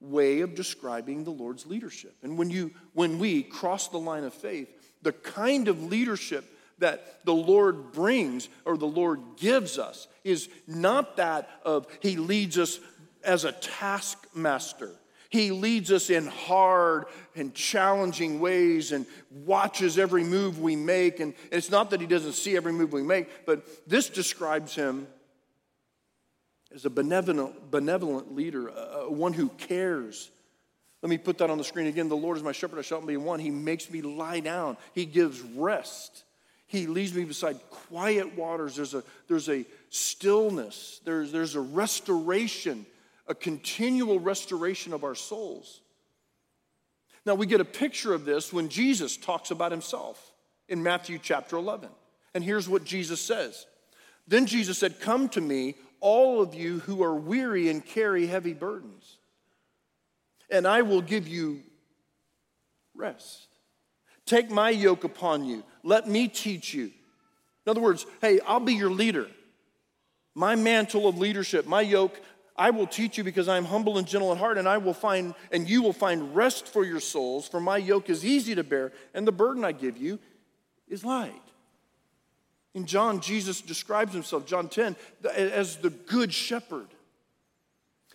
way 0.00 0.40
of 0.40 0.54
describing 0.54 1.24
the 1.24 1.30
Lord's 1.30 1.66
leadership. 1.66 2.14
And 2.22 2.36
when, 2.38 2.50
you, 2.50 2.72
when 2.92 3.18
we 3.18 3.42
cross 3.42 3.88
the 3.88 3.98
line 3.98 4.24
of 4.24 4.34
faith, 4.34 4.68
the 5.02 5.12
kind 5.12 5.68
of 5.68 5.82
leadership 5.84 6.44
that 6.78 7.24
the 7.24 7.34
Lord 7.34 7.92
brings 7.92 8.48
or 8.64 8.76
the 8.76 8.86
Lord 8.86 9.20
gives 9.36 9.78
us 9.78 10.08
is 10.24 10.48
not 10.66 11.16
that 11.16 11.48
of 11.64 11.86
He 12.00 12.16
leads 12.16 12.58
us 12.58 12.80
as 13.24 13.44
a 13.44 13.52
taskmaster. 13.52 14.92
He 15.28 15.50
leads 15.50 15.90
us 15.90 16.08
in 16.08 16.26
hard 16.26 17.06
and 17.34 17.52
challenging 17.52 18.40
ways 18.40 18.92
and 18.92 19.06
watches 19.30 19.98
every 19.98 20.24
move 20.24 20.60
we 20.60 20.76
make. 20.76 21.20
And 21.20 21.34
it's 21.50 21.70
not 21.70 21.90
that 21.90 22.00
he 22.00 22.06
doesn't 22.06 22.34
see 22.34 22.56
every 22.56 22.72
move 22.72 22.92
we 22.92 23.02
make, 23.02 23.44
but 23.44 23.66
this 23.88 24.08
describes 24.08 24.74
him 24.74 25.06
as 26.74 26.84
a 26.84 26.90
benevolent, 26.90 27.70
benevolent 27.70 28.34
leader, 28.34 28.68
a, 28.68 29.10
one 29.10 29.32
who 29.32 29.48
cares. 29.48 30.30
Let 31.02 31.10
me 31.10 31.18
put 31.18 31.38
that 31.38 31.50
on 31.50 31.58
the 31.58 31.64
screen 31.64 31.86
again. 31.86 32.08
The 32.08 32.16
Lord 32.16 32.36
is 32.36 32.42
my 32.42 32.52
shepherd, 32.52 32.78
I 32.78 32.82
shall 32.82 33.00
not 33.00 33.06
be 33.06 33.16
one. 33.16 33.40
He 33.40 33.50
makes 33.50 33.90
me 33.90 34.02
lie 34.02 34.40
down, 34.40 34.76
He 34.94 35.06
gives 35.06 35.40
rest. 35.40 36.24
He 36.66 36.86
leads 36.86 37.14
me 37.14 37.24
beside 37.24 37.58
quiet 37.70 38.36
waters. 38.36 38.76
There's 38.76 38.94
a, 38.94 39.04
there's 39.28 39.48
a 39.48 39.64
stillness, 39.90 41.00
there's, 41.04 41.32
there's 41.32 41.54
a 41.54 41.60
restoration 41.60 42.86
a 43.26 43.34
continual 43.34 44.20
restoration 44.20 44.92
of 44.92 45.04
our 45.04 45.14
souls. 45.14 45.80
Now, 47.24 47.34
we 47.34 47.46
get 47.46 47.60
a 47.60 47.64
picture 47.64 48.14
of 48.14 48.24
this 48.24 48.52
when 48.52 48.68
Jesus 48.68 49.16
talks 49.16 49.50
about 49.50 49.72
himself 49.72 50.32
in 50.68 50.82
Matthew 50.82 51.18
chapter 51.20 51.56
11. 51.56 51.88
And 52.34 52.44
here's 52.44 52.68
what 52.68 52.84
Jesus 52.84 53.20
says 53.20 53.66
Then 54.28 54.46
Jesus 54.46 54.78
said, 54.78 55.00
Come 55.00 55.28
to 55.30 55.40
me, 55.40 55.74
all 56.00 56.40
of 56.40 56.54
you 56.54 56.80
who 56.80 57.02
are 57.02 57.14
weary 57.14 57.68
and 57.68 57.84
carry 57.84 58.26
heavy 58.26 58.52
burdens, 58.52 59.16
and 60.50 60.66
I 60.66 60.82
will 60.82 61.02
give 61.02 61.26
you 61.26 61.62
rest. 62.94 63.48
Take 64.24 64.50
my 64.50 64.70
yoke 64.70 65.04
upon 65.04 65.44
you. 65.44 65.62
Let 65.86 66.08
me 66.08 66.26
teach 66.26 66.74
you. 66.74 66.86
In 67.64 67.70
other 67.70 67.80
words, 67.80 68.06
hey, 68.20 68.40
I'll 68.46 68.60
be 68.60 68.74
your 68.74 68.90
leader. 68.90 69.28
My 70.34 70.56
mantle 70.56 71.06
of 71.08 71.16
leadership, 71.16 71.66
my 71.66 71.80
yoke 71.80 72.20
I 72.58 72.70
will 72.70 72.86
teach 72.86 73.18
you 73.18 73.24
because 73.24 73.48
I 73.48 73.56
am 73.56 73.66
humble 73.66 73.98
and 73.98 74.06
gentle 74.06 74.32
in 74.32 74.38
heart, 74.38 74.58
and 74.58 74.68
I 74.68 74.78
will 74.78 74.94
find, 74.94 75.34
and 75.52 75.68
you 75.68 75.82
will 75.82 75.92
find 75.92 76.34
rest 76.34 76.66
for 76.66 76.84
your 76.84 77.00
souls. 77.00 77.48
For 77.48 77.60
my 77.60 77.76
yoke 77.76 78.08
is 78.08 78.24
easy 78.24 78.54
to 78.54 78.64
bear, 78.64 78.92
and 79.14 79.26
the 79.26 79.32
burden 79.32 79.64
I 79.64 79.72
give 79.72 79.96
you 79.98 80.18
is 80.88 81.04
light. 81.04 81.32
In 82.74 82.86
John, 82.86 83.20
Jesus 83.20 83.60
describes 83.60 84.12
himself, 84.12 84.46
John 84.46 84.68
10, 84.68 84.96
as 85.34 85.76
the 85.76 85.90
good 85.90 86.32
shepherd. 86.32 86.88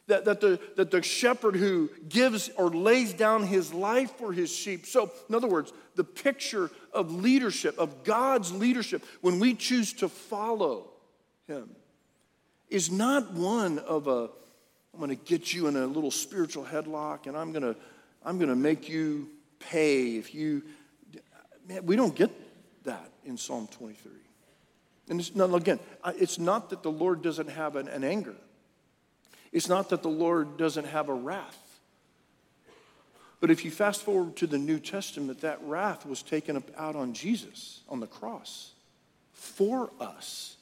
That, 0.07 0.25
that, 0.25 0.41
the, 0.41 0.59
that 0.75 0.91
the 0.91 1.03
shepherd 1.03 1.55
who 1.55 1.89
gives 2.09 2.49
or 2.57 2.69
lays 2.69 3.13
down 3.13 3.43
his 3.43 3.73
life 3.73 4.11
for 4.17 4.33
his 4.33 4.51
sheep. 4.51 4.85
So, 4.85 5.11
in 5.29 5.35
other 5.35 5.47
words, 5.47 5.71
the 5.95 6.03
picture 6.03 6.69
of 6.93 7.11
leadership, 7.11 7.77
of 7.77 8.03
God's 8.03 8.51
leadership, 8.51 9.03
when 9.21 9.39
we 9.39 9.53
choose 9.53 9.93
to 9.93 10.09
follow 10.09 10.89
him 11.47 11.69
is 12.69 12.89
not 12.89 13.33
one 13.33 13.79
of 13.79 14.07
a, 14.07 14.29
I'm 14.93 14.99
going 14.99 15.09
to 15.09 15.15
get 15.15 15.53
you 15.53 15.67
in 15.67 15.75
a 15.75 15.85
little 15.85 16.11
spiritual 16.11 16.65
headlock 16.65 17.27
and 17.27 17.37
I'm 17.37 17.51
going 17.51 17.63
to, 17.63 17.75
I'm 18.25 18.37
going 18.37 18.49
to 18.49 18.55
make 18.55 18.89
you 18.89 19.29
pay 19.59 20.15
if 20.15 20.33
you, 20.33 20.63
man, 21.67 21.85
we 21.85 21.95
don't 21.95 22.15
get 22.15 22.31
that 22.85 23.11
in 23.25 23.37
Psalm 23.37 23.67
23. 23.71 24.11
And 25.09 25.19
it's 25.19 25.35
not, 25.35 25.53
again, 25.53 25.79
it's 26.15 26.39
not 26.39 26.69
that 26.69 26.83
the 26.83 26.91
Lord 26.91 27.21
doesn't 27.21 27.49
have 27.49 27.75
an, 27.75 27.87
an 27.89 28.03
anger. 28.03 28.35
It's 29.51 29.67
not 29.67 29.89
that 29.89 30.01
the 30.01 30.09
Lord 30.09 30.57
doesn't 30.57 30.85
have 30.85 31.09
a 31.09 31.13
wrath. 31.13 31.57
But 33.41 33.49
if 33.49 33.65
you 33.65 33.71
fast 33.71 34.03
forward 34.03 34.37
to 34.37 34.47
the 34.47 34.59
New 34.59 34.79
Testament, 34.79 35.41
that 35.41 35.59
wrath 35.63 36.05
was 36.05 36.21
taken 36.21 36.63
out 36.77 36.95
on 36.95 37.13
Jesus 37.13 37.81
on 37.89 37.99
the 37.99 38.07
cross 38.07 38.71
for 39.33 39.89
us 39.99 40.55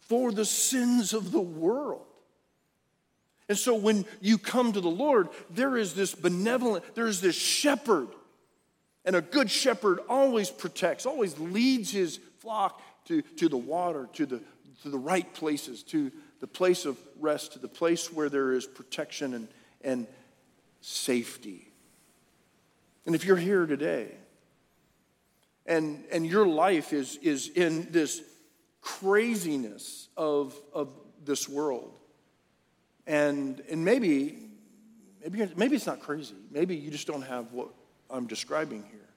for 0.00 0.32
the 0.32 0.44
sins 0.44 1.14
of 1.14 1.32
the 1.32 1.40
world. 1.40 2.04
And 3.48 3.56
so 3.56 3.74
when 3.74 4.04
you 4.20 4.38
come 4.38 4.72
to 4.72 4.80
the 4.80 4.90
Lord, 4.90 5.28
there 5.50 5.76
is 5.76 5.94
this 5.94 6.14
benevolent, 6.14 6.84
there 6.94 7.06
is 7.06 7.20
this 7.20 7.36
shepherd. 7.36 8.08
And 9.04 9.14
a 9.14 9.22
good 9.22 9.50
shepherd 9.50 10.00
always 10.08 10.50
protects, 10.50 11.06
always 11.06 11.38
leads 11.38 11.90
his 11.90 12.18
flock 12.40 12.80
to, 13.06 13.22
to 13.22 13.48
the 13.48 13.56
water, 13.56 14.08
to 14.14 14.26
the, 14.26 14.42
to 14.82 14.88
the 14.88 14.98
right 14.98 15.32
places, 15.34 15.82
to 15.84 16.10
the 16.40 16.46
place 16.46 16.86
of 16.86 16.98
rest, 17.20 17.52
to 17.52 17.58
the 17.58 17.68
place 17.68 18.12
where 18.12 18.28
there 18.28 18.52
is 18.52 18.66
protection 18.66 19.34
and, 19.34 19.48
and 19.82 20.06
safety. 20.84 21.72
And 23.06 23.14
if 23.14 23.24
you're 23.24 23.38
here 23.38 23.64
today 23.64 24.12
and, 25.64 26.04
and 26.12 26.26
your 26.26 26.46
life 26.46 26.92
is, 26.92 27.16
is 27.22 27.48
in 27.48 27.90
this 27.90 28.20
craziness 28.82 30.08
of, 30.14 30.54
of 30.74 30.92
this 31.24 31.48
world. 31.48 31.98
And, 33.06 33.62
and 33.70 33.82
maybe, 33.82 34.50
maybe, 35.22 35.50
maybe 35.56 35.76
it's 35.76 35.86
not 35.86 36.00
crazy. 36.00 36.34
Maybe 36.50 36.76
you 36.76 36.90
just 36.90 37.06
don't 37.06 37.22
have 37.22 37.50
what 37.52 37.68
I'm 38.10 38.26
describing 38.26 38.82
here. 38.90 39.08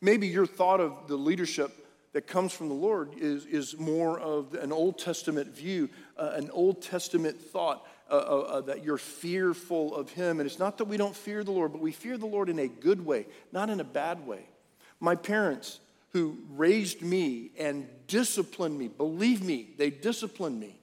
Maybe 0.00 0.28
your 0.28 0.46
thought 0.46 0.80
of 0.80 1.08
the 1.08 1.16
leadership 1.16 1.72
that 2.12 2.28
comes 2.28 2.52
from 2.52 2.68
the 2.68 2.74
Lord 2.74 3.14
is, 3.18 3.44
is 3.46 3.76
more 3.76 4.20
of 4.20 4.54
an 4.54 4.70
Old 4.70 4.98
Testament 4.98 5.48
view, 5.48 5.90
uh, 6.16 6.30
an 6.34 6.48
Old 6.52 6.80
Testament 6.80 7.40
thought 7.40 7.84
uh, 8.10 8.14
uh, 8.14 8.18
uh, 8.18 8.60
that 8.62 8.84
you're 8.84 8.98
fearful 8.98 9.94
of 9.94 10.10
Him. 10.10 10.40
And 10.40 10.46
it's 10.46 10.58
not 10.58 10.78
that 10.78 10.84
we 10.84 10.96
don't 10.96 11.16
fear 11.16 11.44
the 11.44 11.52
Lord, 11.52 11.72
but 11.72 11.80
we 11.80 11.92
fear 11.92 12.16
the 12.16 12.26
Lord 12.26 12.48
in 12.48 12.58
a 12.58 12.68
good 12.68 13.04
way, 13.04 13.26
not 13.52 13.70
in 13.70 13.80
a 13.80 13.84
bad 13.84 14.26
way. 14.26 14.48
My 15.00 15.14
parents, 15.14 15.80
who 16.16 16.34
raised 16.54 17.02
me 17.02 17.50
and 17.58 17.86
disciplined 18.06 18.78
me. 18.78 18.88
Believe 18.88 19.42
me, 19.42 19.68
they 19.76 19.90
disciplined 19.90 20.58
me. 20.58 20.74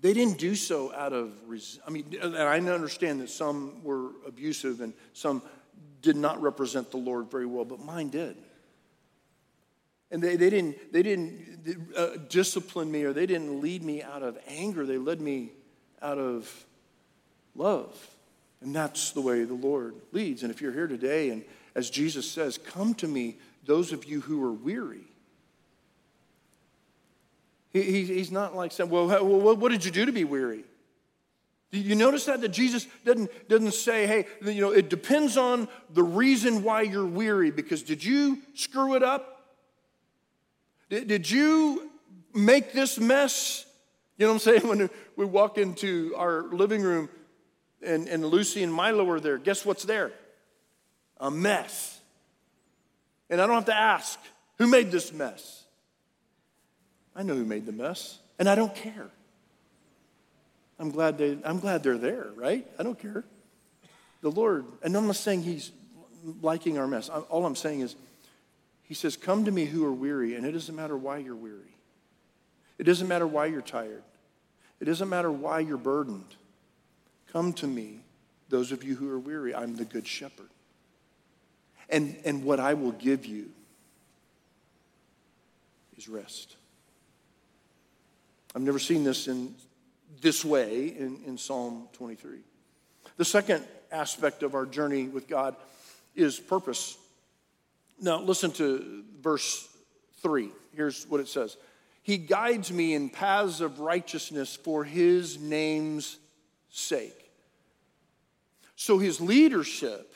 They 0.00 0.12
didn't 0.12 0.38
do 0.38 0.56
so 0.56 0.92
out 0.92 1.12
of, 1.12 1.30
res- 1.46 1.78
I 1.86 1.90
mean, 1.90 2.16
and 2.20 2.36
I 2.36 2.58
understand 2.58 3.20
that 3.20 3.30
some 3.30 3.84
were 3.84 4.08
abusive 4.26 4.80
and 4.80 4.94
some 5.12 5.42
did 6.00 6.16
not 6.16 6.42
represent 6.42 6.90
the 6.90 6.96
Lord 6.96 7.30
very 7.30 7.46
well, 7.46 7.64
but 7.64 7.78
mine 7.78 8.08
did. 8.08 8.36
And 10.12 10.22
they, 10.22 10.36
they 10.36 10.50
didn't, 10.50 10.92
they 10.92 11.02
didn't 11.02 11.90
uh, 11.96 12.10
discipline 12.28 12.92
me 12.92 13.02
or 13.02 13.12
they 13.12 13.26
didn't 13.26 13.60
lead 13.60 13.82
me 13.82 14.02
out 14.02 14.22
of 14.22 14.38
anger. 14.46 14.86
They 14.86 14.98
led 14.98 15.20
me 15.20 15.50
out 16.00 16.18
of 16.18 16.64
love. 17.56 17.96
And 18.60 18.76
that's 18.76 19.10
the 19.12 19.22
way 19.22 19.42
the 19.44 19.54
Lord 19.54 19.94
leads. 20.12 20.42
And 20.42 20.52
if 20.52 20.60
you're 20.60 20.72
here 20.72 20.86
today 20.86 21.30
and 21.30 21.42
as 21.74 21.90
Jesus 21.90 22.30
says, 22.30 22.58
Come 22.58 22.94
to 22.96 23.08
me, 23.08 23.36
those 23.64 23.92
of 23.92 24.04
you 24.04 24.20
who 24.20 24.44
are 24.44 24.52
weary. 24.52 25.06
He, 27.72 27.82
he, 27.82 28.04
he's 28.04 28.30
not 28.30 28.54
like 28.54 28.70
saying, 28.70 28.90
Well, 28.90 29.08
what 29.56 29.72
did 29.72 29.84
you 29.84 29.90
do 29.90 30.04
to 30.04 30.12
be 30.12 30.24
weary? 30.24 30.64
You 31.72 31.94
notice 31.94 32.26
that? 32.26 32.42
That 32.42 32.50
Jesus 32.50 32.86
doesn't, 33.02 33.48
doesn't 33.48 33.72
say, 33.72 34.06
hey, 34.06 34.26
you 34.44 34.60
know, 34.60 34.72
it 34.72 34.90
depends 34.90 35.38
on 35.38 35.68
the 35.88 36.02
reason 36.02 36.62
why 36.62 36.82
you're 36.82 37.06
weary, 37.06 37.50
because 37.50 37.82
did 37.82 38.04
you 38.04 38.40
screw 38.54 38.94
it 38.94 39.02
up? 39.02 39.31
Did, 40.92 41.08
did 41.08 41.30
you 41.30 41.90
make 42.34 42.74
this 42.74 43.00
mess? 43.00 43.64
You 44.18 44.26
know 44.26 44.34
what 44.34 44.46
I'm 44.46 44.60
saying? 44.60 44.68
When 44.68 44.90
we 45.16 45.24
walk 45.24 45.56
into 45.56 46.14
our 46.18 46.42
living 46.42 46.82
room 46.82 47.08
and, 47.82 48.06
and 48.08 48.26
Lucy 48.26 48.62
and 48.62 48.70
Milo 48.70 49.08
are 49.08 49.18
there, 49.18 49.38
guess 49.38 49.64
what's 49.64 49.84
there? 49.84 50.12
A 51.18 51.30
mess. 51.30 51.98
And 53.30 53.40
I 53.40 53.46
don't 53.46 53.54
have 53.54 53.64
to 53.66 53.74
ask, 53.74 54.18
who 54.58 54.66
made 54.66 54.90
this 54.90 55.14
mess? 55.14 55.64
I 57.16 57.22
know 57.22 57.36
who 57.36 57.46
made 57.46 57.64
the 57.64 57.72
mess, 57.72 58.18
and 58.38 58.46
I 58.46 58.54
don't 58.54 58.74
care. 58.74 59.08
I'm 60.78 60.90
glad, 60.90 61.16
they, 61.16 61.38
I'm 61.42 61.58
glad 61.58 61.82
they're 61.82 61.96
there, 61.96 62.26
right? 62.36 62.66
I 62.78 62.82
don't 62.82 62.98
care. 62.98 63.24
The 64.20 64.30
Lord, 64.30 64.66
and 64.82 64.94
I'm 64.94 65.06
not 65.06 65.16
saying 65.16 65.42
He's 65.42 65.72
liking 66.42 66.76
our 66.76 66.86
mess. 66.86 67.08
All 67.08 67.46
I'm 67.46 67.56
saying 67.56 67.80
is, 67.80 67.96
He 68.82 68.94
says, 68.94 69.16
Come 69.16 69.44
to 69.44 69.50
me 69.50 69.64
who 69.64 69.84
are 69.84 69.92
weary, 69.92 70.34
and 70.34 70.44
it 70.44 70.52
doesn't 70.52 70.74
matter 70.74 70.96
why 70.96 71.18
you're 71.18 71.34
weary. 71.36 71.76
It 72.78 72.84
doesn't 72.84 73.08
matter 73.08 73.26
why 73.26 73.46
you're 73.46 73.62
tired. 73.62 74.02
It 74.80 74.86
doesn't 74.86 75.08
matter 75.08 75.30
why 75.30 75.60
you're 75.60 75.76
burdened. 75.76 76.34
Come 77.32 77.52
to 77.54 77.66
me, 77.66 78.00
those 78.48 78.72
of 78.72 78.82
you 78.84 78.96
who 78.96 79.10
are 79.10 79.18
weary. 79.18 79.54
I'm 79.54 79.76
the 79.76 79.84
good 79.84 80.06
shepherd. 80.06 80.48
And, 81.88 82.16
and 82.24 82.44
what 82.44 82.58
I 82.58 82.74
will 82.74 82.92
give 82.92 83.26
you 83.26 83.50
is 85.96 86.08
rest. 86.08 86.56
I've 88.54 88.62
never 88.62 88.78
seen 88.78 89.04
this 89.04 89.28
in 89.28 89.54
this 90.20 90.44
way 90.44 90.88
in, 90.88 91.20
in 91.26 91.38
Psalm 91.38 91.88
23. 91.92 92.38
The 93.16 93.24
second 93.24 93.64
aspect 93.90 94.42
of 94.42 94.54
our 94.54 94.66
journey 94.66 95.04
with 95.04 95.28
God 95.28 95.56
is 96.14 96.38
purpose. 96.38 96.96
Now, 98.02 98.20
listen 98.20 98.50
to 98.52 99.04
verse 99.20 99.68
3. 100.22 100.50
Here's 100.74 101.06
what 101.06 101.20
it 101.20 101.28
says 101.28 101.56
He 102.02 102.18
guides 102.18 102.72
me 102.72 102.94
in 102.94 103.08
paths 103.08 103.60
of 103.60 103.78
righteousness 103.78 104.56
for 104.56 104.84
his 104.84 105.38
name's 105.38 106.18
sake. 106.68 107.30
So, 108.74 108.98
his 108.98 109.20
leadership 109.20 110.12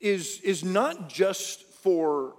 is, 0.00 0.40
is 0.40 0.64
not 0.64 1.10
just 1.10 1.62
for 1.62 2.34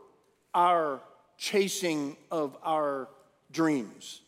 our 0.56 1.02
chasing 1.38 2.18
of 2.32 2.58
our 2.64 3.08
dreams. 3.52 4.22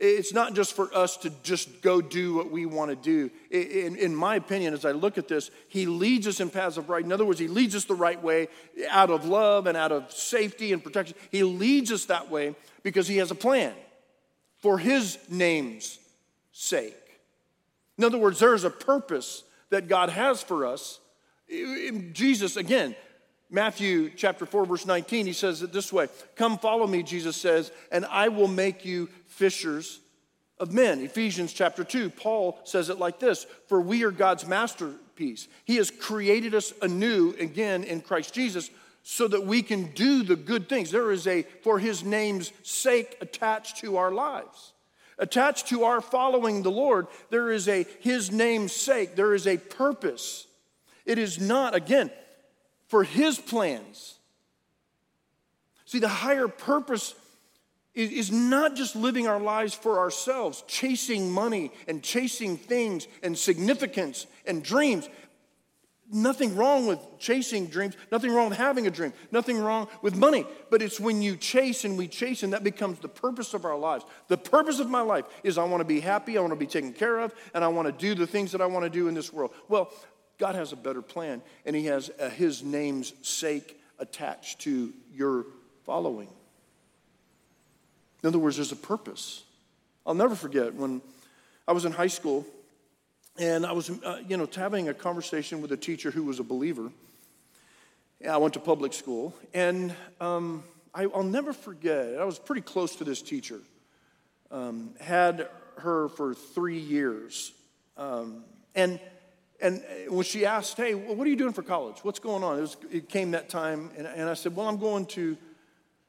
It's 0.00 0.32
not 0.32 0.54
just 0.54 0.74
for 0.74 0.94
us 0.94 1.16
to 1.18 1.30
just 1.42 1.82
go 1.82 2.00
do 2.00 2.34
what 2.34 2.52
we 2.52 2.66
want 2.66 2.90
to 2.90 2.96
do. 2.96 3.30
In, 3.50 3.96
in, 3.96 4.14
my 4.14 4.36
opinion, 4.36 4.72
as 4.72 4.84
I 4.84 4.92
look 4.92 5.18
at 5.18 5.26
this, 5.26 5.50
he 5.68 5.86
leads 5.86 6.28
us 6.28 6.38
in 6.38 6.50
paths 6.50 6.76
of 6.76 6.88
right. 6.88 7.04
In 7.04 7.10
other 7.10 7.24
words, 7.24 7.40
he 7.40 7.48
leads 7.48 7.74
us 7.74 7.84
the 7.84 7.96
right 7.96 8.22
way 8.22 8.46
out 8.90 9.10
of 9.10 9.24
love 9.24 9.66
and 9.66 9.76
out 9.76 9.90
of 9.90 10.12
safety 10.12 10.72
and 10.72 10.84
protection. 10.84 11.16
He 11.32 11.42
leads 11.42 11.90
us 11.90 12.04
that 12.04 12.30
way 12.30 12.54
because 12.84 13.08
he 13.08 13.16
has 13.16 13.32
a 13.32 13.34
plan 13.34 13.74
for 14.58 14.78
his 14.78 15.18
name's 15.28 15.98
sake. 16.52 16.94
In 17.96 18.04
other 18.04 18.18
words, 18.18 18.38
there 18.38 18.54
is 18.54 18.62
a 18.62 18.70
purpose 18.70 19.42
that 19.70 19.88
God 19.88 20.10
has 20.10 20.42
for 20.42 20.64
us. 20.64 21.00
Jesus, 22.12 22.56
again, 22.56 22.94
Matthew 23.50 24.10
chapter 24.14 24.44
4, 24.44 24.66
verse 24.66 24.84
19, 24.84 25.26
he 25.26 25.32
says 25.32 25.62
it 25.62 25.72
this 25.72 25.92
way 25.92 26.08
Come 26.36 26.58
follow 26.58 26.86
me, 26.86 27.02
Jesus 27.02 27.36
says, 27.36 27.72
and 27.90 28.04
I 28.06 28.28
will 28.28 28.48
make 28.48 28.84
you 28.84 29.08
fishers 29.26 30.00
of 30.58 30.72
men. 30.72 31.00
Ephesians 31.00 31.52
chapter 31.52 31.84
2, 31.84 32.10
Paul 32.10 32.58
says 32.64 32.90
it 32.90 32.98
like 32.98 33.18
this 33.18 33.46
For 33.68 33.80
we 33.80 34.04
are 34.04 34.10
God's 34.10 34.46
masterpiece. 34.46 35.48
He 35.64 35.76
has 35.76 35.90
created 35.90 36.54
us 36.54 36.72
anew 36.82 37.34
again 37.38 37.84
in 37.84 38.00
Christ 38.00 38.34
Jesus 38.34 38.70
so 39.02 39.26
that 39.28 39.46
we 39.46 39.62
can 39.62 39.92
do 39.92 40.22
the 40.22 40.36
good 40.36 40.68
things. 40.68 40.90
There 40.90 41.10
is 41.10 41.26
a 41.26 41.42
for 41.62 41.78
his 41.78 42.04
name's 42.04 42.52
sake 42.62 43.16
attached 43.20 43.78
to 43.78 43.96
our 43.96 44.12
lives. 44.12 44.72
Attached 45.18 45.68
to 45.68 45.84
our 45.84 46.00
following 46.00 46.62
the 46.62 46.70
Lord, 46.70 47.06
there 47.30 47.50
is 47.50 47.68
a 47.68 47.86
his 48.00 48.30
name's 48.30 48.72
sake, 48.72 49.16
there 49.16 49.34
is 49.34 49.46
a 49.46 49.56
purpose. 49.56 50.46
It 51.06 51.18
is 51.18 51.40
not, 51.40 51.74
again, 51.74 52.10
for 52.88 53.04
his 53.04 53.38
plans. 53.38 54.14
See, 55.84 56.00
the 56.00 56.08
higher 56.08 56.48
purpose 56.48 57.14
is 57.94 58.30
not 58.30 58.76
just 58.76 58.94
living 58.94 59.26
our 59.26 59.40
lives 59.40 59.74
for 59.74 59.98
ourselves, 59.98 60.62
chasing 60.68 61.30
money 61.30 61.72
and 61.86 62.02
chasing 62.02 62.56
things 62.56 63.08
and 63.22 63.36
significance 63.36 64.26
and 64.46 64.62
dreams. 64.62 65.08
Nothing 66.10 66.56
wrong 66.56 66.86
with 66.86 67.00
chasing 67.18 67.66
dreams, 67.66 67.94
nothing 68.10 68.32
wrong 68.32 68.48
with 68.48 68.58
having 68.58 68.86
a 68.86 68.90
dream, 68.90 69.12
nothing 69.30 69.58
wrong 69.58 69.88
with 70.00 70.16
money. 70.16 70.46
But 70.70 70.80
it's 70.80 70.98
when 70.98 71.20
you 71.20 71.36
chase 71.36 71.84
and 71.84 71.98
we 71.98 72.08
chase, 72.08 72.42
and 72.42 72.52
that 72.54 72.64
becomes 72.64 72.98
the 72.98 73.08
purpose 73.08 73.52
of 73.52 73.66
our 73.66 73.76
lives. 73.76 74.04
The 74.28 74.38
purpose 74.38 74.78
of 74.78 74.88
my 74.88 75.02
life 75.02 75.26
is 75.42 75.58
I 75.58 75.64
want 75.64 75.82
to 75.82 75.84
be 75.84 76.00
happy, 76.00 76.38
I 76.38 76.40
want 76.40 76.52
to 76.52 76.56
be 76.56 76.66
taken 76.66 76.94
care 76.94 77.18
of, 77.18 77.34
and 77.52 77.62
I 77.62 77.68
want 77.68 77.86
to 77.88 77.92
do 77.92 78.14
the 78.14 78.26
things 78.26 78.52
that 78.52 78.62
I 78.62 78.66
want 78.66 78.84
to 78.84 78.90
do 78.90 79.08
in 79.08 79.14
this 79.14 79.32
world. 79.32 79.52
Well, 79.68 79.92
God 80.38 80.54
has 80.54 80.72
a 80.72 80.76
better 80.76 81.02
plan, 81.02 81.42
and 81.66 81.74
He 81.74 81.86
has 81.86 82.10
a, 82.18 82.30
His 82.30 82.62
name's 82.62 83.12
sake 83.22 83.80
attached 83.98 84.60
to 84.60 84.92
your 85.12 85.46
following. 85.84 86.28
In 88.22 88.28
other 88.28 88.38
words, 88.38 88.56
there's 88.56 88.72
a 88.72 88.76
purpose. 88.76 89.44
I'll 90.06 90.14
never 90.14 90.34
forget 90.34 90.74
when 90.74 91.02
I 91.66 91.72
was 91.72 91.84
in 91.84 91.92
high 91.92 92.08
school 92.08 92.46
and 93.38 93.64
I 93.64 93.72
was, 93.72 93.90
uh, 93.90 94.20
you 94.26 94.36
know, 94.36 94.48
having 94.52 94.88
a 94.88 94.94
conversation 94.94 95.62
with 95.62 95.70
a 95.70 95.76
teacher 95.76 96.10
who 96.10 96.24
was 96.24 96.40
a 96.40 96.42
believer. 96.42 96.90
I 98.28 98.36
went 98.38 98.54
to 98.54 98.60
public 98.60 98.92
school, 98.92 99.32
and 99.54 99.94
um, 100.20 100.64
I, 100.92 101.06
will 101.06 101.22
never 101.22 101.52
forget, 101.52 102.18
I 102.18 102.24
was 102.24 102.38
pretty 102.38 102.62
close 102.62 102.96
to 102.96 103.04
this 103.04 103.22
teacher. 103.22 103.60
Um, 104.50 104.94
had 105.00 105.48
her 105.76 106.08
for 106.08 106.34
three 106.34 106.78
years. 106.78 107.52
Um, 107.96 108.44
and, 108.74 108.98
and 109.60 109.82
when 110.08 110.24
she 110.24 110.46
asked, 110.46 110.76
Hey, 110.76 110.94
what 110.94 111.26
are 111.26 111.30
you 111.30 111.36
doing 111.36 111.52
for 111.52 111.62
college? 111.62 111.98
What's 112.02 112.18
going 112.18 112.44
on? 112.44 112.58
It, 112.58 112.60
was, 112.60 112.76
it 112.92 113.08
came 113.08 113.32
that 113.32 113.48
time, 113.48 113.90
and, 113.96 114.06
and 114.06 114.28
I 114.28 114.34
said, 114.34 114.54
Well, 114.54 114.68
I'm 114.68 114.78
going 114.78 115.06
to 115.06 115.36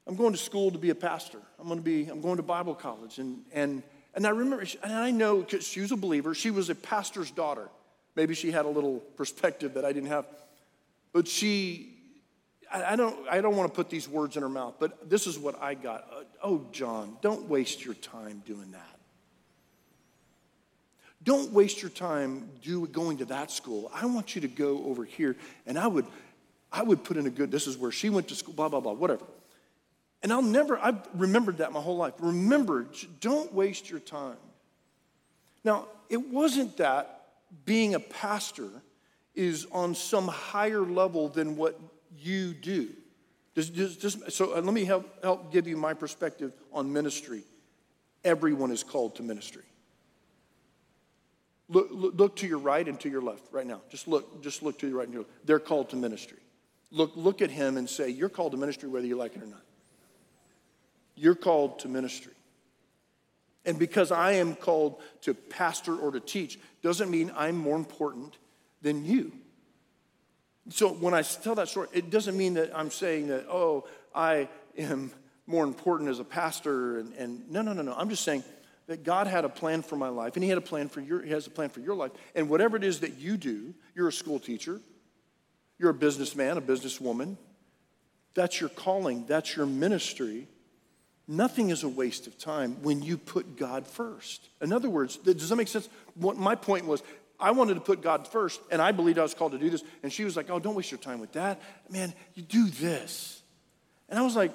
I'm 0.10 0.16
going 0.16 0.32
to 0.32 0.40
school 0.40 0.72
to 0.72 0.80
be 0.80 0.90
a 0.90 0.96
pastor. 0.96 1.38
I'm 1.60 1.68
going 1.68 1.78
to 1.78 1.84
be, 1.84 2.08
I'm 2.08 2.20
going 2.20 2.38
to 2.38 2.44
Bible 2.44 2.74
college. 2.74 3.20
And, 3.20 3.44
and, 3.54 3.84
and 4.16 4.26
I 4.26 4.32
remember, 4.32 4.66
and 4.82 4.92
I 4.92 5.12
know 5.12 5.42
because 5.42 5.68
she 5.68 5.82
was 5.82 5.92
a 5.92 5.96
believer, 5.96 6.34
she 6.34 6.50
was 6.50 6.72
a 6.72 6.76
pastor's 6.76 7.30
daughter. 7.30 7.70
Maybe 8.16 8.34
she 8.34 8.50
had 8.50 8.66
a 8.66 8.70
little 8.70 9.02
perspective 9.18 9.76
that 9.76 9.86
I 9.86 9.94
didn't 9.94 10.10
have. 10.10 10.26
But 11.14 11.28
she, 11.28 11.96
I, 12.74 12.94
I 12.94 12.96
don't, 12.96 13.16
I 13.30 13.40
don't 13.40 13.56
want 13.56 13.72
to 13.72 13.76
put 13.76 13.92
these 13.92 14.10
words 14.10 14.36
in 14.36 14.42
her 14.42 14.50
mouth, 14.50 14.78
but 14.80 15.12
this 15.12 15.28
is 15.28 15.38
what 15.38 15.62
I 15.62 15.76
got. 15.76 16.08
Uh, 16.12 16.24
oh, 16.44 16.66
John, 16.72 17.18
don't 17.22 17.48
waste 17.48 17.86
your 17.86 17.94
time 17.94 18.42
doing 18.48 18.72
that. 18.72 18.99
Don't 21.24 21.52
waste 21.52 21.82
your 21.82 21.92
time 21.92 22.50
do, 22.62 22.88
going 22.88 23.18
to 23.18 23.26
that 23.26 23.52
school. 23.52 23.92
I 23.94 24.06
want 24.06 24.36
you 24.36 24.42
to 24.42 24.48
go 24.48 24.86
over 24.86 25.04
here. 25.04 25.36
And 25.66 25.78
I 25.78 25.88
would, 25.88 26.06
I 26.72 26.84
would 26.84 27.04
put 27.04 27.18
in 27.18 27.28
a 27.28 27.30
good, 27.30 27.52
this 27.52 27.68
is 27.68 27.78
where 27.78 27.92
she 27.92 28.10
went 28.10 28.30
to 28.30 28.36
school, 28.36 28.54
blah, 28.54 28.70
blah, 28.70 28.80
blah, 28.80 28.94
whatever. 28.94 29.26
And 30.22 30.32
I'll 30.32 30.42
never, 30.42 30.78
I've 30.78 31.02
remembered 31.14 31.58
that 31.58 31.72
my 31.72 31.80
whole 31.80 31.98
life. 31.98 32.14
Remember, 32.20 32.88
don't 33.20 33.54
waste 33.54 33.90
your 33.90 34.00
time. 34.00 34.38
Now, 35.64 35.88
it 36.10 36.30
wasn't 36.30 36.78
that 36.78 37.28
being 37.66 37.96
a 37.96 38.00
pastor 38.00 38.70
is 39.36 39.68
on 39.72 39.96
some 39.96 40.28
higher 40.28 40.82
level 40.82 41.30
than 41.30 41.56
what 41.56 41.80
you 42.18 42.54
do. 42.54 42.90
Just, 43.56 43.74
just, 43.74 44.02
just, 44.02 44.32
so 44.32 44.56
uh, 44.56 44.62
let 44.62 44.74
me 44.74 44.86
help, 44.86 45.24
help 45.24 45.52
give 45.52 45.68
you 45.68 45.76
my 45.76 45.94
perspective 45.94 46.54
on 46.72 46.92
ministry. 46.92 47.44
Everyone 48.24 48.72
is 48.72 48.84
called 48.84 49.16
to 49.16 49.24
ministry. 49.24 49.64
Look, 51.70 51.90
look, 51.92 52.14
look, 52.16 52.36
to 52.38 52.48
your 52.48 52.58
right 52.58 52.88
and 52.88 53.00
to 53.02 53.10
your 53.10 53.22
left 53.22 53.44
right 53.52 53.66
now. 53.66 53.82
Just 53.90 54.08
look, 54.08 54.42
just 54.42 54.64
look 54.64 54.80
to 54.80 54.88
your 54.88 54.98
right 54.98 55.06
and 55.06 55.14
your 55.14 55.24
left. 55.24 55.46
They're 55.46 55.60
called 55.60 55.90
to 55.92 55.96
ministry. 55.96 56.40
Look, 56.92 57.12
look 57.16 57.42
at 57.44 57.52
him 57.52 57.78
and 57.78 57.88
say, 57.88 58.10
You're 58.10 58.30
called 58.30 58.54
to 58.54 58.58
ministry 58.58 58.90
whether 58.90 59.06
you 59.06 59.16
like 59.16 59.36
it 59.36 59.44
or 59.44 59.48
not. 59.48 59.62
You're 61.16 61.36
called 61.36 61.80
to 61.80 61.88
ministry. 61.88 62.34
And 63.66 63.78
because 63.78 64.12
I 64.12 64.34
am 64.34 64.56
called 64.56 65.02
to 65.22 65.34
pastor 65.34 65.96
or 65.96 66.12
to 66.12 66.20
teach 66.20 66.58
doesn't 66.82 67.12
mean 67.12 67.32
I'm 67.36 67.56
more 67.56 67.76
important 67.76 68.38
than 68.82 69.06
you. 69.06 69.32
So 70.70 70.90
when 70.90 71.14
I 71.14 71.22
tell 71.22 71.56
that 71.56 71.68
story, 71.68 71.88
it 71.94 72.10
doesn't 72.10 72.38
mean 72.38 72.56
that 72.56 72.72
I'm 72.76 72.90
saying 72.90 73.28
that, 73.28 73.46
oh, 73.50 73.88
I 74.16 74.48
am 74.78 75.12
more 75.46 75.66
important 75.66 76.10
as 76.10 76.20
a 76.20 76.24
pastor. 76.24 77.00
And, 77.00 77.14
and 77.14 77.52
no, 77.52 77.62
no, 77.62 77.74
no, 77.74 77.82
no. 77.82 77.94
I'm 77.94 78.10
just 78.10 78.24
saying 78.24 78.44
that 78.90 79.04
God 79.04 79.28
had 79.28 79.46
a 79.46 79.50
plan 79.50 79.82
for 79.82 79.96
my 79.96 80.10
life, 80.10 80.36
and 80.36 80.44
He 80.44 80.50
had 80.50 80.58
a 80.58 80.62
plan 80.62 80.90
for 80.90 81.00
your, 81.00 81.22
He 81.22 81.32
has 81.32 81.48
a 81.48 81.50
plan 81.50 81.70
for 81.70 81.80
your 81.80 81.96
life. 81.96 82.12
And 82.36 82.50
whatever 82.50 82.76
it 82.76 82.84
is 82.84 83.00
that 83.00 83.18
you 83.18 83.38
do, 83.38 83.74
you're 83.96 84.10
a 84.10 84.14
school 84.14 84.40
teacher, 84.40 84.82
you're 85.78 85.92
a 85.92 85.94
businessman, 85.94 86.58
a 86.58 86.62
businesswoman, 86.62 87.38
that's 88.34 88.60
your 88.60 88.70
calling, 88.70 89.26
that's 89.26 89.56
your 89.56 89.66
ministry 89.66 90.48
Nothing 91.32 91.70
is 91.70 91.84
a 91.84 91.88
waste 91.88 92.26
of 92.26 92.40
time 92.40 92.82
when 92.82 93.04
you 93.04 93.16
put 93.16 93.56
God 93.56 93.86
first. 93.86 94.50
In 94.62 94.74
other 94.74 94.90
words, 94.90 95.16
does 95.18 95.50
that 95.50 95.56
make 95.58 95.68
sense? 95.68 95.88
What 96.16 96.38
my 96.38 96.56
point 96.56 96.86
was, 96.86 97.04
I 97.40 97.52
wanted 97.52 97.76
to 97.76 97.82
put 97.82 98.02
God 98.02 98.28
first, 98.28 98.60
and 98.72 98.82
I 98.82 98.92
believed 98.92 99.20
I 99.20 99.22
was 99.22 99.36
called 99.36 99.52
to 99.52 99.60
do 99.60 99.70
this. 99.70 99.84
And 100.02 100.12
she 100.12 100.26
was 100.26 100.36
like, 100.36 100.50
Oh, 100.50 100.58
don't 100.58 100.74
waste 100.74 100.90
your 100.90 100.98
time 100.98 101.20
with 101.20 101.34
that. 101.34 101.62
Man, 101.88 102.16
you 102.34 102.42
do 102.42 102.68
this. 102.70 103.44
And 104.10 104.18
I 104.18 104.24
was 104.24 104.36
like, 104.36 104.52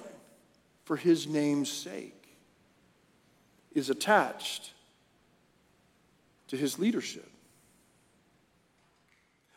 For 0.83 0.97
his 0.97 1.27
name's 1.27 1.71
sake, 1.71 2.14
is 3.75 3.91
attached 3.91 4.71
to 6.47 6.57
his 6.57 6.79
leadership. 6.79 7.29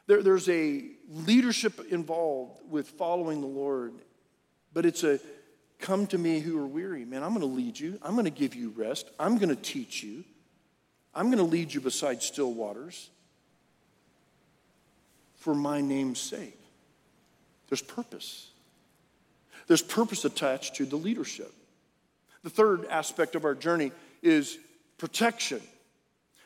There, 0.06 0.22
there's 0.22 0.48
a 0.48 0.84
leadership 1.10 1.80
involved 1.90 2.60
with 2.68 2.88
following 2.88 3.40
the 3.40 3.46
Lord, 3.46 3.92
but 4.74 4.84
it's 4.84 5.04
a 5.04 5.20
come 5.78 6.06
to 6.08 6.18
me 6.18 6.40
who 6.40 6.58
are 6.58 6.66
weary. 6.66 7.04
Man, 7.04 7.22
I'm 7.22 7.30
going 7.30 7.40
to 7.40 7.46
lead 7.46 7.78
you. 7.78 7.98
I'm 8.02 8.12
going 8.12 8.24
to 8.24 8.30
give 8.30 8.54
you 8.54 8.74
rest. 8.76 9.08
I'm 9.18 9.38
going 9.38 9.50
to 9.50 9.56
teach 9.56 10.02
you. 10.02 10.24
I'm 11.14 11.26
going 11.26 11.38
to 11.38 11.44
lead 11.44 11.72
you 11.72 11.80
beside 11.80 12.22
still 12.22 12.52
waters 12.52 13.10
for 15.36 15.54
my 15.54 15.80
name's 15.80 16.20
sake. 16.20 16.58
There's 17.68 17.82
purpose. 17.82 18.50
There's 19.66 19.82
purpose 19.82 20.24
attached 20.24 20.76
to 20.76 20.86
the 20.86 20.96
leadership. 20.96 21.52
The 22.42 22.50
third 22.50 22.86
aspect 22.86 23.34
of 23.34 23.44
our 23.44 23.54
journey 23.54 23.92
is 24.22 24.58
protection. 24.98 25.60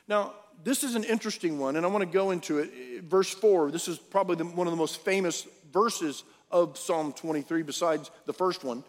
Now, 0.08 0.34
this 0.64 0.84
is 0.84 0.94
an 0.94 1.04
interesting 1.04 1.58
one, 1.58 1.76
and 1.76 1.84
I 1.84 1.88
want 1.88 2.02
to 2.02 2.10
go 2.10 2.30
into 2.30 2.58
it. 2.58 3.04
Verse 3.04 3.30
4, 3.30 3.70
this 3.70 3.88
is 3.88 3.98
probably 3.98 4.36
the, 4.36 4.44
one 4.44 4.66
of 4.66 4.72
the 4.72 4.76
most 4.76 5.00
famous 5.00 5.46
verses 5.72 6.24
of 6.50 6.78
Psalm 6.78 7.12
23, 7.12 7.62
besides 7.62 8.10
the 8.26 8.32
first 8.32 8.62
one. 8.62 8.84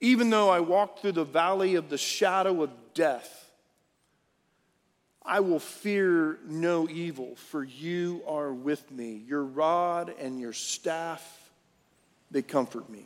Even 0.00 0.30
though 0.30 0.50
I 0.50 0.60
walk 0.60 1.00
through 1.00 1.12
the 1.12 1.24
valley 1.24 1.76
of 1.76 1.88
the 1.88 1.98
shadow 1.98 2.62
of 2.62 2.70
death, 2.94 3.50
I 5.24 5.40
will 5.40 5.58
fear 5.58 6.38
no 6.46 6.88
evil, 6.88 7.36
for 7.36 7.62
you 7.62 8.22
are 8.26 8.52
with 8.52 8.90
me. 8.90 9.22
Your 9.26 9.44
rod 9.44 10.14
and 10.18 10.40
your 10.40 10.52
staff, 10.52 11.50
they 12.30 12.42
comfort 12.42 12.88
me. 12.88 13.04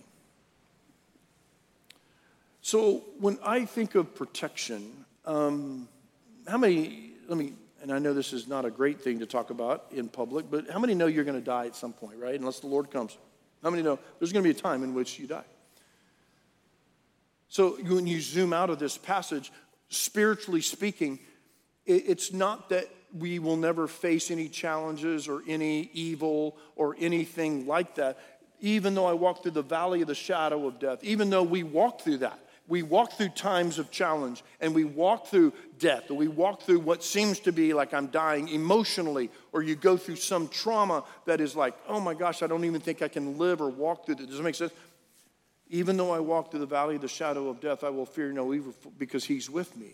So 2.62 3.02
when 3.18 3.38
I 3.44 3.64
think 3.64 3.96
of 3.96 4.14
protection, 4.14 5.04
um, 5.26 5.88
how 6.46 6.58
many, 6.58 7.10
let 7.28 7.36
me, 7.36 7.54
and 7.82 7.92
I 7.92 7.98
know 7.98 8.14
this 8.14 8.32
is 8.32 8.46
not 8.46 8.64
a 8.64 8.70
great 8.70 9.00
thing 9.00 9.18
to 9.18 9.26
talk 9.26 9.50
about 9.50 9.86
in 9.90 10.08
public, 10.08 10.48
but 10.48 10.70
how 10.70 10.78
many 10.78 10.94
know 10.94 11.06
you're 11.06 11.24
going 11.24 11.38
to 11.38 11.44
die 11.44 11.66
at 11.66 11.74
some 11.74 11.92
point, 11.92 12.18
right? 12.18 12.38
Unless 12.38 12.60
the 12.60 12.68
Lord 12.68 12.90
comes. 12.90 13.18
How 13.64 13.70
many 13.70 13.82
know 13.82 13.98
there's 14.18 14.32
going 14.32 14.44
to 14.44 14.52
be 14.52 14.56
a 14.56 14.60
time 14.60 14.84
in 14.84 14.94
which 14.94 15.18
you 15.18 15.26
die? 15.26 15.44
So 17.48 17.72
when 17.82 18.06
you 18.06 18.20
zoom 18.20 18.52
out 18.52 18.70
of 18.70 18.78
this 18.78 18.96
passage, 18.96 19.52
spiritually 19.88 20.62
speaking, 20.62 21.18
it's 21.84 22.32
not 22.32 22.68
that 22.70 22.88
we 23.12 23.40
will 23.40 23.56
never 23.56 23.88
face 23.88 24.30
any 24.30 24.48
challenges 24.48 25.26
or 25.26 25.42
any 25.48 25.90
evil 25.92 26.56
or 26.76 26.96
anything 26.98 27.66
like 27.66 27.96
that. 27.96 28.18
Even 28.60 28.94
though 28.94 29.06
I 29.06 29.12
walk 29.14 29.42
through 29.42 29.52
the 29.52 29.62
valley 29.62 30.00
of 30.00 30.06
the 30.06 30.14
shadow 30.14 30.66
of 30.68 30.78
death, 30.78 31.02
even 31.02 31.28
though 31.28 31.42
we 31.42 31.64
walk 31.64 32.00
through 32.00 32.18
that, 32.18 32.38
we 32.68 32.82
walk 32.82 33.12
through 33.12 33.30
times 33.30 33.78
of 33.78 33.90
challenge 33.90 34.42
and 34.60 34.74
we 34.74 34.84
walk 34.84 35.26
through 35.26 35.52
death 35.78 36.10
or 36.10 36.14
we 36.14 36.28
walk 36.28 36.62
through 36.62 36.78
what 36.78 37.02
seems 37.02 37.40
to 37.40 37.52
be 37.52 37.74
like 37.74 37.92
I'm 37.92 38.06
dying 38.06 38.48
emotionally 38.48 39.30
or 39.52 39.62
you 39.62 39.74
go 39.74 39.96
through 39.96 40.16
some 40.16 40.48
trauma 40.48 41.04
that 41.26 41.40
is 41.40 41.56
like, 41.56 41.74
oh 41.88 42.00
my 42.00 42.14
gosh, 42.14 42.42
I 42.42 42.46
don't 42.46 42.64
even 42.64 42.80
think 42.80 43.02
I 43.02 43.08
can 43.08 43.36
live 43.36 43.60
or 43.60 43.68
walk 43.68 44.06
through 44.06 44.16
this. 44.16 44.26
Does 44.26 44.38
it 44.38 44.42
make 44.42 44.54
sense? 44.54 44.72
Even 45.70 45.96
though 45.96 46.12
I 46.12 46.20
walk 46.20 46.50
through 46.50 46.60
the 46.60 46.66
valley 46.66 46.96
of 46.96 47.02
the 47.02 47.08
shadow 47.08 47.48
of 47.48 47.60
death, 47.60 47.82
I 47.82 47.90
will 47.90 48.06
fear 48.06 48.30
no 48.32 48.54
evil 48.54 48.74
because 48.98 49.24
he's 49.24 49.50
with 49.50 49.76
me. 49.76 49.92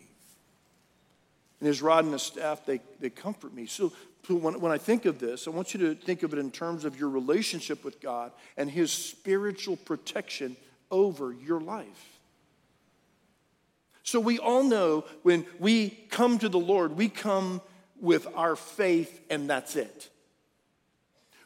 And 1.60 1.66
his 1.66 1.82
rod 1.82 2.04
and 2.04 2.12
his 2.12 2.22
staff, 2.22 2.66
they, 2.66 2.80
they 3.00 3.10
comfort 3.10 3.54
me. 3.54 3.66
So, 3.66 3.92
so 4.26 4.34
when, 4.34 4.60
when 4.60 4.72
I 4.72 4.78
think 4.78 5.06
of 5.06 5.18
this, 5.18 5.48
I 5.48 5.50
want 5.50 5.74
you 5.74 5.80
to 5.80 5.94
think 5.94 6.22
of 6.22 6.32
it 6.32 6.38
in 6.38 6.50
terms 6.50 6.84
of 6.84 6.98
your 6.98 7.08
relationship 7.08 7.84
with 7.84 8.00
God 8.00 8.32
and 8.56 8.70
his 8.70 8.92
spiritual 8.92 9.76
protection 9.76 10.56
over 10.90 11.32
your 11.32 11.60
life. 11.60 12.17
So 14.08 14.20
we 14.20 14.38
all 14.38 14.64
know 14.64 15.04
when 15.22 15.44
we 15.58 15.90
come 16.08 16.38
to 16.38 16.48
the 16.48 16.58
Lord, 16.58 16.96
we 16.96 17.10
come 17.10 17.60
with 18.00 18.26
our 18.34 18.56
faith 18.56 19.20
and 19.28 19.50
that's 19.50 19.76
it. 19.76 20.08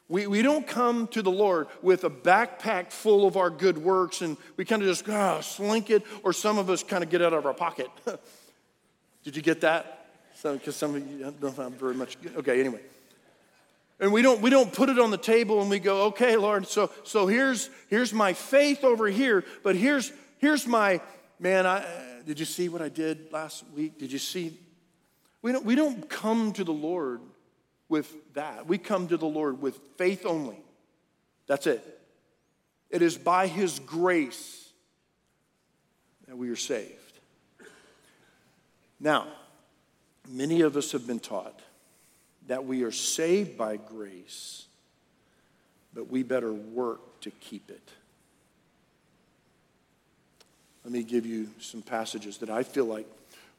We, 0.09 0.29
we 0.29 0.43
don't 0.43 0.65
come 0.65 1.09
to 1.09 1.23
the 1.23 1.31
Lord 1.31 1.67
with 1.83 2.05
a 2.05 2.11
backpack 2.11 2.93
full 2.93 3.27
of 3.27 3.37
our 3.37 3.51
good 3.51 3.79
works 3.79 4.23
and 4.23 4.37
we 4.57 4.65
kind 4.65 4.81
of 4.81 4.87
just 4.87 5.09
oh, 5.09 5.41
slink 5.41 5.91
it, 5.91 6.05
or 6.23 6.33
some 6.33 6.57
of 6.57 6.71
us 6.71 6.85
kind 6.85 7.03
of 7.03 7.11
get 7.11 7.21
out 7.21 7.33
of 7.33 7.47
our 7.47 7.55
pocket. 7.55 7.89
Did 9.25 9.35
you 9.35 9.43
get 9.43 9.63
that? 9.63 10.07
Because 10.41 10.77
some, 10.77 10.95
some, 10.95 11.03
of 11.03 11.11
you 11.11 11.35
don't 11.41 11.57
have 11.57 11.73
very 11.73 11.95
much. 11.97 12.17
Okay, 12.37 12.61
anyway. 12.61 12.81
And 13.99 14.13
we 14.13 14.23
don't, 14.23 14.41
we 14.41 14.51
don't 14.51 14.73
put 14.73 14.89
it 14.89 15.01
on 15.01 15.11
the 15.11 15.19
table 15.19 15.63
and 15.63 15.69
we 15.69 15.81
go, 15.81 16.03
okay, 16.05 16.37
Lord, 16.37 16.69
so, 16.69 16.93
so 17.03 17.27
here's, 17.27 17.71
here's 17.89 18.13
my 18.13 18.35
faith 18.35 18.85
over 18.85 19.09
here, 19.09 19.43
but 19.65 19.75
here's, 19.75 20.13
here's 20.39 20.65
my, 20.65 21.01
man, 21.41 21.67
I, 21.67 22.12
did 22.25 22.39
you 22.39 22.47
see 22.47 22.69
what 22.69 22.83
I 22.83 22.89
did 22.89 23.33
last 23.33 23.65
week? 23.75 23.99
Did 23.99 24.13
you 24.13 24.19
see? 24.19 24.59
We 25.43 25.53
don't, 25.53 25.65
we 25.65 25.75
don't 25.75 26.09
come 26.09 26.53
to 26.53 26.65
the 26.65 26.73
Lord 26.73 27.21
with 27.89 28.13
that. 28.35 28.67
We 28.67 28.79
come 28.79 29.09
to 29.09 29.17
the 29.17 29.27
Lord 29.27 29.61
with 29.61 29.79
faith 29.97 30.25
only. 30.25 30.59
That's 31.47 31.67
it. 31.67 32.01
It 32.91 33.03
is 33.03 33.17
by 33.17 33.47
His 33.47 33.79
grace 33.81 34.69
that 36.27 36.37
we 36.37 36.49
are 36.51 36.57
saved. 36.57 36.91
Now, 39.01 39.27
many 40.29 40.61
of 40.61 40.77
us 40.77 40.93
have 40.93 41.07
been 41.07 41.21
taught 41.21 41.61
that 42.47 42.65
we 42.65 42.83
are 42.83 42.93
saved 42.93 43.57
by 43.57 43.77
grace, 43.77 44.67
but 45.93 46.09
we 46.09 46.23
better 46.23 46.53
work 46.53 47.21
to 47.23 47.31
keep 47.31 47.71
it. 47.71 47.89
Let 50.85 50.93
me 50.93 51.03
give 51.03 51.27
you 51.27 51.49
some 51.61 51.83
passages 51.83 52.39
that 52.39 52.51
I 52.51 52.63
feel 52.63 52.87
like 52.87 53.07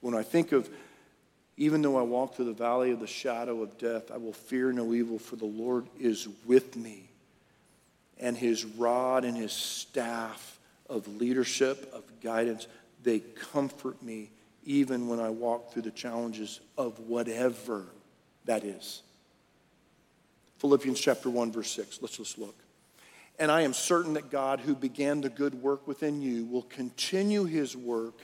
when 0.02 0.14
I 0.14 0.24
think 0.24 0.52
of 0.52 0.70
even 1.56 1.82
though 1.82 1.98
I 1.98 2.02
walk 2.02 2.36
through 2.36 2.46
the 2.46 2.54
valley 2.54 2.92
of 2.92 3.00
the 3.00 3.08
shadow 3.08 3.62
of 3.62 3.78
death, 3.78 4.12
I 4.12 4.18
will 4.18 4.34
fear 4.34 4.72
no 4.72 4.94
evil, 4.94 5.20
for 5.20 5.36
the 5.36 5.46
Lord 5.46 5.86
is 6.00 6.28
with 6.46 6.76
me. 6.76 7.10
And 8.20 8.36
his 8.36 8.66
rod 8.66 9.24
and 9.24 9.38
his 9.38 9.52
staff 9.52 10.60
of 10.90 11.08
leadership, 11.08 11.92
of 11.94 12.04
guidance, 12.22 12.68
they 13.04 13.20
comfort 13.20 14.02
me 14.02 14.30
even 14.66 15.08
when 15.08 15.20
I 15.20 15.30
walk 15.30 15.72
through 15.72 15.84
the 15.84 15.92
challenges 15.92 16.60
of 16.78 17.00
whatever 17.02 17.84
that 18.46 18.64
is. 18.64 19.02
Philippians 20.58 21.00
chapter 21.00 21.30
1, 21.30 21.52
verse 21.52 21.70
6. 21.72 22.00
Let's 22.02 22.18
just 22.18 22.40
look. 22.40 22.56
And 23.40 23.52
I 23.52 23.62
am 23.62 23.74
certain 23.74 24.14
that 24.14 24.30
God, 24.30 24.60
who 24.60 24.76
began 24.76 25.22
the 25.22 25.30
good 25.30 25.56
work 25.56 25.88
within 25.88 26.22
you, 26.22 26.46
will 26.46 26.64
continue 26.64 27.46
his 27.46 27.76
work 27.76 28.22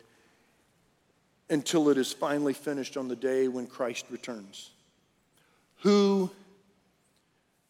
until 1.49 1.89
it 1.89 1.97
is 1.97 2.13
finally 2.13 2.53
finished 2.53 2.95
on 2.95 3.07
the 3.07 3.15
day 3.15 3.47
when 3.47 3.65
Christ 3.65 4.05
returns. 4.11 4.69
Who 5.81 6.29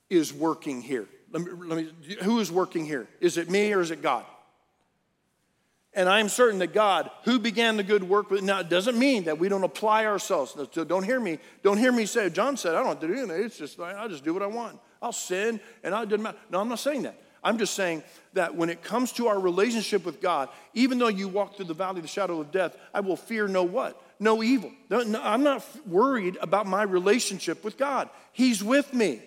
is 0.10 0.34
working 0.34 0.82
here? 0.82 1.08
Let 1.32 1.44
me, 1.44 1.52
let 1.52 1.78
me, 1.78 2.16
who 2.24 2.40
is 2.40 2.52
working 2.52 2.86
here? 2.86 3.08
Is 3.22 3.38
it 3.38 3.50
me 3.50 3.72
or 3.74 3.82
is 3.82 3.92
it 3.92 4.02
God? 4.02 4.26
And 5.94 6.08
I'm 6.08 6.30
certain 6.30 6.60
that 6.60 6.74
God, 6.74 7.10
who 7.24 7.40
began 7.40 7.78
the 7.78 7.84
good 7.84 8.04
work, 8.04 8.32
now 8.32 8.60
it 8.60 8.70
doesn't 8.70 8.98
mean 8.98 9.24
that 9.24 9.40
we 9.40 9.50
don't 9.50 9.64
apply 9.64 10.06
ourselves. 10.06 10.56
So 10.72 10.84
don't 10.84 11.04
hear 11.04 11.20
me. 11.20 11.40
Don't 11.64 11.78
hear 11.78 11.92
me 11.92 12.06
say, 12.06 12.30
John 12.30 12.58
said, 12.58 12.76
I 12.76 12.80
don't 12.80 12.88
have 12.88 13.00
to 13.00 13.08
do 13.08 13.14
anything. 13.14 13.44
It's 13.44 13.58
just, 13.58 13.80
I 13.80 14.08
just 14.08 14.24
do 14.24 14.34
what 14.34 14.44
I 14.44 14.48
want. 14.48 14.80
I'll 15.02 15.12
sin 15.12 15.60
and 15.84 15.96
I 15.96 16.06
didn't 16.06 16.24
matter. 16.24 16.38
No, 16.50 16.60
I'm 16.60 16.70
not 16.70 16.80
saying 16.80 17.04
that. 17.04 17.20
I'm 17.44 17.58
just 17.58 17.74
saying 17.74 18.04
that 18.34 18.56
when 18.56 18.70
it 18.70 18.84
comes 18.84 19.12
to 19.14 19.28
our 19.28 19.40
relationship 19.40 20.06
with 20.06 20.22
God, 20.22 20.50
even 20.74 21.00
though 21.00 21.08
you 21.08 21.28
walk 21.28 21.56
through 21.56 21.66
the 21.66 21.74
valley 21.74 22.00
of 22.00 22.04
the 22.04 22.10
shadow 22.10 22.42
of 22.42 22.52
death, 22.52 22.76
I 22.94 23.00
will 23.00 23.16
fear 23.16 23.48
no 23.48 23.64
what? 23.64 24.02
No 24.20 24.44
evil. 24.44 24.72
No, 24.90 25.02
no, 25.02 25.22
I'm 25.24 25.44
not 25.44 25.66
worried 25.88 26.38
about 26.42 26.68
my 26.68 26.84
relationship 26.84 27.64
with 27.64 27.78
God. 27.78 28.10
He's 28.34 28.64
with 28.64 28.94
me. 28.94 29.22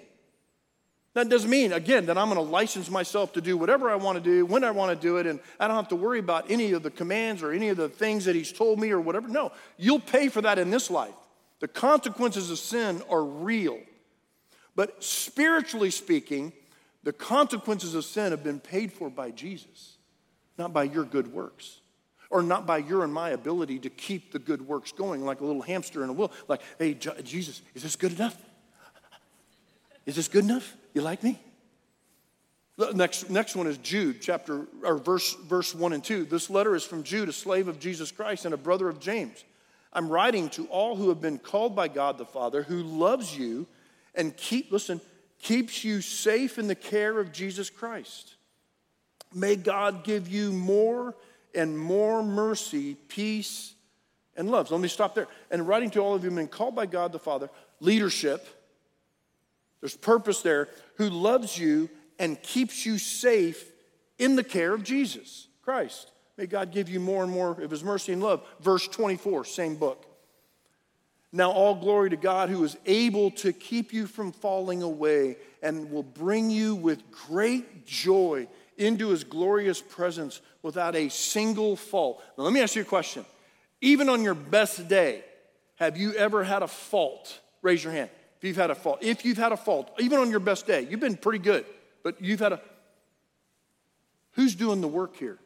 That 1.15 1.29
doesn't 1.29 1.51
mean, 1.51 1.73
again, 1.73 2.07
that 2.07 2.17
I'm 2.17 2.31
going 2.31 2.43
to 2.43 2.51
license 2.51 2.91
myself 2.91 3.35
to 3.35 3.43
do 3.43 3.57
whatever 3.57 3.91
I 3.91 3.97
want 3.97 4.17
to 4.17 4.25
do, 4.25 4.47
when 4.47 4.65
I 4.65 4.71
want 4.71 4.99
to 4.99 5.01
do 5.01 5.19
it, 5.19 5.27
and 5.27 5.41
I 5.61 5.67
don't 5.67 5.77
have 5.77 5.89
to 5.89 5.97
worry 5.97 6.19
about 6.19 6.51
any 6.51 6.73
of 6.73 6.83
the 6.83 6.91
commands 6.91 7.43
or 7.43 7.53
any 7.53 7.69
of 7.69 7.77
the 7.77 7.91
things 7.91 8.25
that 8.25 8.35
He's 8.35 8.51
told 8.51 8.81
me 8.81 8.91
or 8.91 9.01
whatever. 9.01 9.29
No, 9.29 9.53
you'll 9.77 10.01
pay 10.01 10.29
for 10.29 10.41
that 10.41 10.59
in 10.59 10.71
this 10.71 10.91
life. 10.91 11.13
The 11.61 11.69
consequences 11.69 12.51
of 12.51 12.59
sin 12.59 13.03
are 13.11 13.23
real. 13.23 13.79
But 14.75 15.05
spiritually 15.05 15.91
speaking, 15.91 16.55
the 17.03 17.13
consequences 17.13 17.95
of 17.95 18.05
sin 18.05 18.31
have 18.31 18.45
been 18.45 18.61
paid 18.61 18.93
for 18.93 19.11
by 19.11 19.31
Jesus, 19.31 19.97
not 20.59 20.73
by 20.73 20.85
your 20.85 21.05
good 21.05 21.33
works, 21.33 21.81
or 22.31 22.43
not 22.43 22.67
by 22.67 22.79
your 22.79 23.05
and 23.05 23.13
my 23.13 23.31
ability 23.31 23.79
to 23.81 23.91
keep 23.91 24.33
the 24.33 24.39
good 24.39 24.63
works 24.63 24.93
going 24.93 25.25
like 25.25 25.41
a 25.41 25.45
little 25.45 25.63
hamster 25.63 26.03
in 26.03 26.11
a 26.11 26.13
wheel. 26.13 26.33
Like, 26.49 26.63
hey, 26.79 26.95
Jesus, 26.95 27.63
is 27.75 27.83
this 27.83 27.97
good 27.97 28.13
enough? 28.13 28.37
Is 30.07 30.17
this 30.17 30.29
good 30.29 30.45
enough? 30.45 30.77
You 30.95 31.03
like 31.03 31.23
me? 31.23 31.39
Next, 32.95 33.29
next 33.29 33.55
one 33.55 33.67
is 33.67 33.77
Jude, 33.79 34.21
chapter 34.21 34.67
or 34.83 34.97
verse, 34.97 35.35
verse 35.35 35.75
1 35.75 35.93
and 35.93 36.03
2. 36.03 36.25
This 36.25 36.49
letter 36.49 36.75
is 36.75 36.85
from 36.85 37.03
Jude, 37.03 37.29
a 37.29 37.33
slave 37.33 37.69
of 37.69 37.79
Jesus 37.79 38.11
Christ 38.11 38.45
and 38.45 38.55
a 38.55 38.57
brother 38.57 38.89
of 38.89 38.99
James. 38.99 39.45
I'm 39.93 40.09
writing 40.09 40.49
to 40.51 40.67
all 40.67 40.97
who 40.97 41.11
have 41.11 41.21
been 41.21 41.39
called 41.39 41.77
by 41.77 41.89
God 41.89 42.17
the 42.17 42.25
Father, 42.25 42.63
who 42.63 42.83
loves 42.83 43.37
you 43.37 43.67
and 44.15 44.35
keep, 44.37 44.73
listen, 44.73 45.01
keeps 45.43 45.85
you 45.85 46.01
safe 46.01 46.59
in 46.59 46.69
the 46.69 46.75
care 46.75 47.19
of 47.19 47.33
Jesus 47.33 47.69
Christ. 47.69 48.37
May 49.35 49.57
God 49.57 50.05
give 50.05 50.29
you 50.29 50.53
more 50.53 51.15
and 51.55 51.79
more 51.79 52.23
mercy, 52.23 52.95
peace, 53.09 53.75
and 54.37 54.51
love. 54.51 54.69
So 54.69 54.75
let 54.75 54.81
me 54.81 54.89
stop 54.89 55.15
there. 55.15 55.29
And 55.51 55.67
writing 55.69 55.91
to 55.91 56.01
all 56.01 56.15
of 56.15 56.25
you 56.25 56.31
been 56.31 56.49
called 56.49 56.75
by 56.75 56.87
God 56.87 57.13
the 57.13 57.19
Father, 57.19 57.51
leadership, 57.81 58.47
there's 59.81 59.97
purpose 59.97 60.43
there, 60.43 60.69
who 60.97 61.11
loves 61.11 61.59
you 61.59 61.91
and 62.19 62.41
keeps 62.43 62.87
you 62.87 62.99
safe 62.99 63.71
in 64.19 64.37
the 64.37 64.45
care 64.45 64.73
of 64.73 64.85
Jesus 64.85 65.49
Christ. 65.63 66.13
May 66.37 66.47
God 66.47 66.71
give 66.71 66.89
you 66.89 67.01
more 67.01 67.25
and 67.25 67.33
more 67.33 67.61
of 67.61 67.71
his 67.71 67.83
mercy 67.83 68.13
and 68.13 68.23
love. 68.23 68.47
Verse 68.61 68.87
24, 68.87 69.45
same 69.45 69.75
book. 69.75 70.07
Now, 71.33 71.51
all 71.51 71.75
glory 71.75 72.11
to 72.11 72.17
God 72.17 72.51
who 72.51 72.63
is 72.63 72.77
able 72.85 73.31
to 73.33 73.55
keep 73.55 73.93
you 73.93 74.07
from 74.07 74.33
falling 74.33 74.83
away 74.83 75.37
and 75.63 75.91
will 75.91 76.03
bring 76.03 76.51
you 76.51 76.75
with 76.75 77.11
great 77.11 77.87
joy 77.87 78.47
into 78.77 79.09
his 79.09 79.25
glorious 79.25 79.81
presence 79.81 80.43
without 80.63 80.95
a 80.95 81.09
single 81.09 81.75
fault. 81.75 82.23
Now, 82.37 82.45
let 82.45 82.53
me 82.53 82.61
ask 82.61 82.77
you 82.77 82.83
a 82.83 82.85
question. 82.85 83.25
Even 83.81 84.11
on 84.11 84.23
your 84.23 84.35
best 84.35 84.89
day, 84.89 85.25
have 85.77 85.97
you 85.97 86.13
ever 86.15 86.45
had 86.45 86.63
a 86.63 86.69
fault? 86.69 87.41
Raise 87.63 87.83
your 87.83 87.93
hand. 87.95 88.11
If 88.39 88.45
you've 88.45 88.57
had 88.57 88.71
a 88.71 88.75
fault. 88.75 88.99
If 89.01 89.25
you've 89.25 89.39
had 89.39 89.53
a 89.53 89.57
fault, 89.57 89.91
even 89.99 90.19
on 90.19 90.31
your 90.31 90.41
best 90.41 90.67
day, 90.67 90.87
you've 90.89 91.01
been 91.01 91.17
pretty 91.17 91.39
good, 91.39 91.65
but 92.03 92.21
you've 92.21 92.41
had 92.41 92.53
a. 92.53 92.61
Who's 94.33 94.55
doing 94.55 94.81
the 94.81 94.89
work 94.89 95.17
here? 95.17 95.39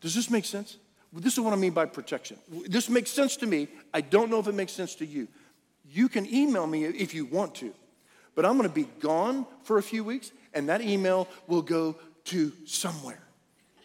Does 0.00 0.14
this 0.14 0.30
make 0.30 0.44
sense? 0.44 0.76
This 1.12 1.34
is 1.34 1.40
what 1.40 1.52
I 1.52 1.56
mean 1.56 1.72
by 1.72 1.86
protection. 1.86 2.38
This 2.66 2.88
makes 2.88 3.10
sense 3.10 3.36
to 3.38 3.46
me. 3.46 3.68
I 3.92 4.00
don't 4.00 4.30
know 4.30 4.38
if 4.38 4.46
it 4.46 4.54
makes 4.54 4.72
sense 4.72 4.94
to 4.96 5.06
you. 5.06 5.26
You 5.90 6.08
can 6.08 6.32
email 6.32 6.66
me 6.66 6.84
if 6.84 7.14
you 7.14 7.24
want 7.24 7.56
to, 7.56 7.74
but 8.36 8.46
I'm 8.46 8.56
going 8.56 8.68
to 8.68 8.74
be 8.74 8.88
gone 9.00 9.44
for 9.64 9.78
a 9.78 9.82
few 9.82 10.04
weeks, 10.04 10.30
and 10.54 10.68
that 10.68 10.82
email 10.82 11.26
will 11.48 11.62
go 11.62 11.96
to 12.26 12.52
somewhere. 12.64 13.20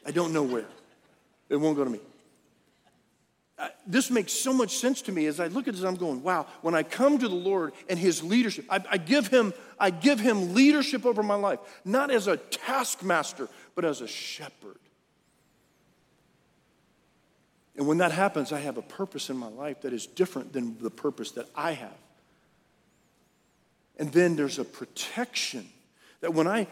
I 0.06 0.12
don't 0.12 0.34
know 0.34 0.44
where. 0.44 0.68
It 1.50 1.56
won't 1.56 1.78
go 1.78 1.84
to 1.84 1.90
me. 1.90 2.00
This 3.88 4.12
makes 4.12 4.34
so 4.34 4.54
much 4.54 4.78
sense 4.78 5.02
to 5.04 5.12
me 5.12 5.28
as 5.28 5.40
I 5.40 5.48
look 5.48 5.68
at 5.68 5.76
this. 5.76 5.84
I'm 5.84 5.96
going, 5.96 6.22
wow. 6.22 6.46
When 6.62 6.76
I 6.76 6.84
come 6.84 7.18
to 7.18 7.28
the 7.28 7.36
Lord 7.36 7.74
and 7.90 7.98
His 7.98 8.22
leadership, 8.22 8.66
I, 8.70 8.84
I 8.92 8.98
give 8.98 9.28
Him, 9.28 9.54
I 9.80 9.92
give 9.92 10.20
Him 10.20 10.54
leadership 10.54 11.06
over 11.06 11.24
my 11.24 11.36
life, 11.36 11.60
not 11.86 12.12
as 12.12 12.28
a 12.28 12.38
taskmaster, 12.38 13.48
but 13.74 13.86
as 13.86 14.02
a 14.02 14.08
shepherd. 14.08 14.78
And 17.78 17.88
when 17.88 17.98
that 17.98 18.12
happens, 18.12 18.52
I 18.52 18.60
have 18.60 18.78
a 18.78 18.82
purpose 18.82 19.30
in 19.30 19.38
my 19.38 19.50
life 19.50 19.82
that 19.82 19.94
is 19.94 20.08
different 20.08 20.54
than 20.54 20.78
the 20.80 20.90
purpose 20.90 21.32
that 21.32 21.48
I 21.56 21.74
have. 21.74 21.98
And 23.98 24.12
then 24.12 24.36
there's 24.36 24.60
a 24.60 24.66
protection 24.66 25.68
that 26.22 26.34
when 26.34 26.48
I 26.48 26.68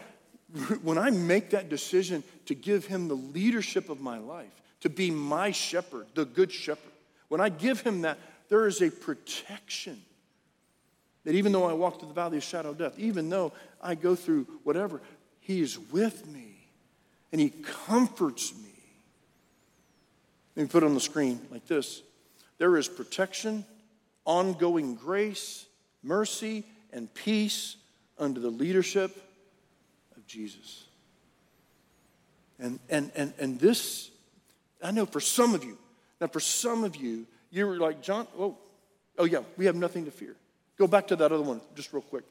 when 0.82 0.98
I 0.98 1.10
make 1.10 1.50
that 1.50 1.68
decision 1.68 2.22
to 2.46 2.54
give 2.54 2.86
him 2.86 3.08
the 3.08 3.16
leadership 3.16 3.88
of 3.88 4.00
my 4.00 4.18
life, 4.18 4.52
to 4.80 4.88
be 4.88 5.10
my 5.10 5.50
shepherd, 5.50 6.06
the 6.14 6.24
good 6.24 6.52
shepherd, 6.52 6.92
when 7.28 7.40
I 7.40 7.48
give 7.48 7.80
him 7.80 8.02
that, 8.02 8.18
there 8.48 8.66
is 8.66 8.80
a 8.82 8.90
protection. 8.90 10.00
That 11.24 11.34
even 11.34 11.52
though 11.52 11.64
I 11.64 11.72
walk 11.72 11.98
through 11.98 12.08
the 12.08 12.14
valley 12.14 12.36
of 12.36 12.44
shadow 12.44 12.70
of 12.70 12.78
death, 12.78 12.98
even 12.98 13.30
though 13.30 13.52
I 13.82 13.94
go 13.94 14.14
through 14.14 14.46
whatever, 14.62 15.00
he 15.40 15.60
is 15.60 15.78
with 15.78 16.26
me 16.26 16.68
and 17.32 17.40
he 17.40 17.50
comforts 17.50 18.54
me. 18.54 18.63
Let 20.56 20.62
me 20.62 20.68
put 20.68 20.82
it 20.82 20.86
on 20.86 20.94
the 20.94 21.00
screen 21.00 21.40
like 21.50 21.66
this 21.66 22.02
there 22.58 22.76
is 22.76 22.88
protection, 22.88 23.64
ongoing 24.24 24.94
grace, 24.94 25.66
mercy, 26.02 26.64
and 26.92 27.12
peace 27.12 27.76
under 28.18 28.40
the 28.40 28.50
leadership 28.50 29.16
of 30.16 30.26
Jesus. 30.26 30.84
And, 32.60 32.78
and, 32.88 33.10
and, 33.16 33.34
and 33.38 33.58
this, 33.58 34.10
I 34.82 34.92
know 34.92 35.04
for 35.04 35.20
some 35.20 35.54
of 35.54 35.64
you, 35.64 35.76
now 36.20 36.28
for 36.28 36.38
some 36.38 36.84
of 36.84 36.94
you, 36.94 37.26
you 37.50 37.66
were 37.66 37.76
like, 37.76 38.00
John, 38.00 38.28
oh, 38.38 38.56
oh 39.18 39.24
yeah, 39.24 39.40
we 39.56 39.66
have 39.66 39.74
nothing 39.74 40.04
to 40.04 40.12
fear. 40.12 40.36
Go 40.78 40.86
back 40.86 41.08
to 41.08 41.16
that 41.16 41.32
other 41.32 41.42
one 41.42 41.60
just 41.74 41.92
real 41.92 42.02
quick. 42.02 42.24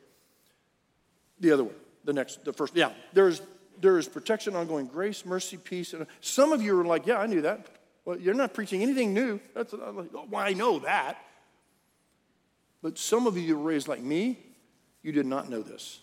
The 1.42 1.52
other 1.52 1.66
one, 1.66 1.76
the 2.06 2.14
next, 2.14 2.46
the 2.46 2.54
first. 2.54 2.76
Yeah, 2.76 2.92
there's 3.12 3.42
there 3.80 3.98
is 3.98 4.08
protection, 4.08 4.56
ongoing 4.56 4.86
grace, 4.86 5.26
mercy, 5.26 5.58
peace. 5.58 5.94
And 5.94 6.06
some 6.22 6.54
of 6.54 6.62
you 6.62 6.80
are 6.80 6.86
like, 6.86 7.06
yeah, 7.06 7.18
I 7.18 7.26
knew 7.26 7.42
that. 7.42 7.68
Well, 8.06 8.20
you're 8.20 8.34
not 8.34 8.54
preaching 8.54 8.82
anything 8.82 9.13
new. 9.13 9.39
That's 9.54 9.74
like, 9.74 9.82
oh, 10.13 10.28
well, 10.30 10.42
I 10.42 10.54
know 10.54 10.80
that. 10.80 11.18
But 12.82 12.98
some 12.98 13.28
of 13.28 13.38
you 13.38 13.58
were 13.58 13.63
raised 13.63 13.88
like 13.88 14.02
me, 14.02 14.38
you 15.02 15.12
did 15.12 15.26
not 15.26 15.50
know 15.50 15.62
this. 15.62 16.00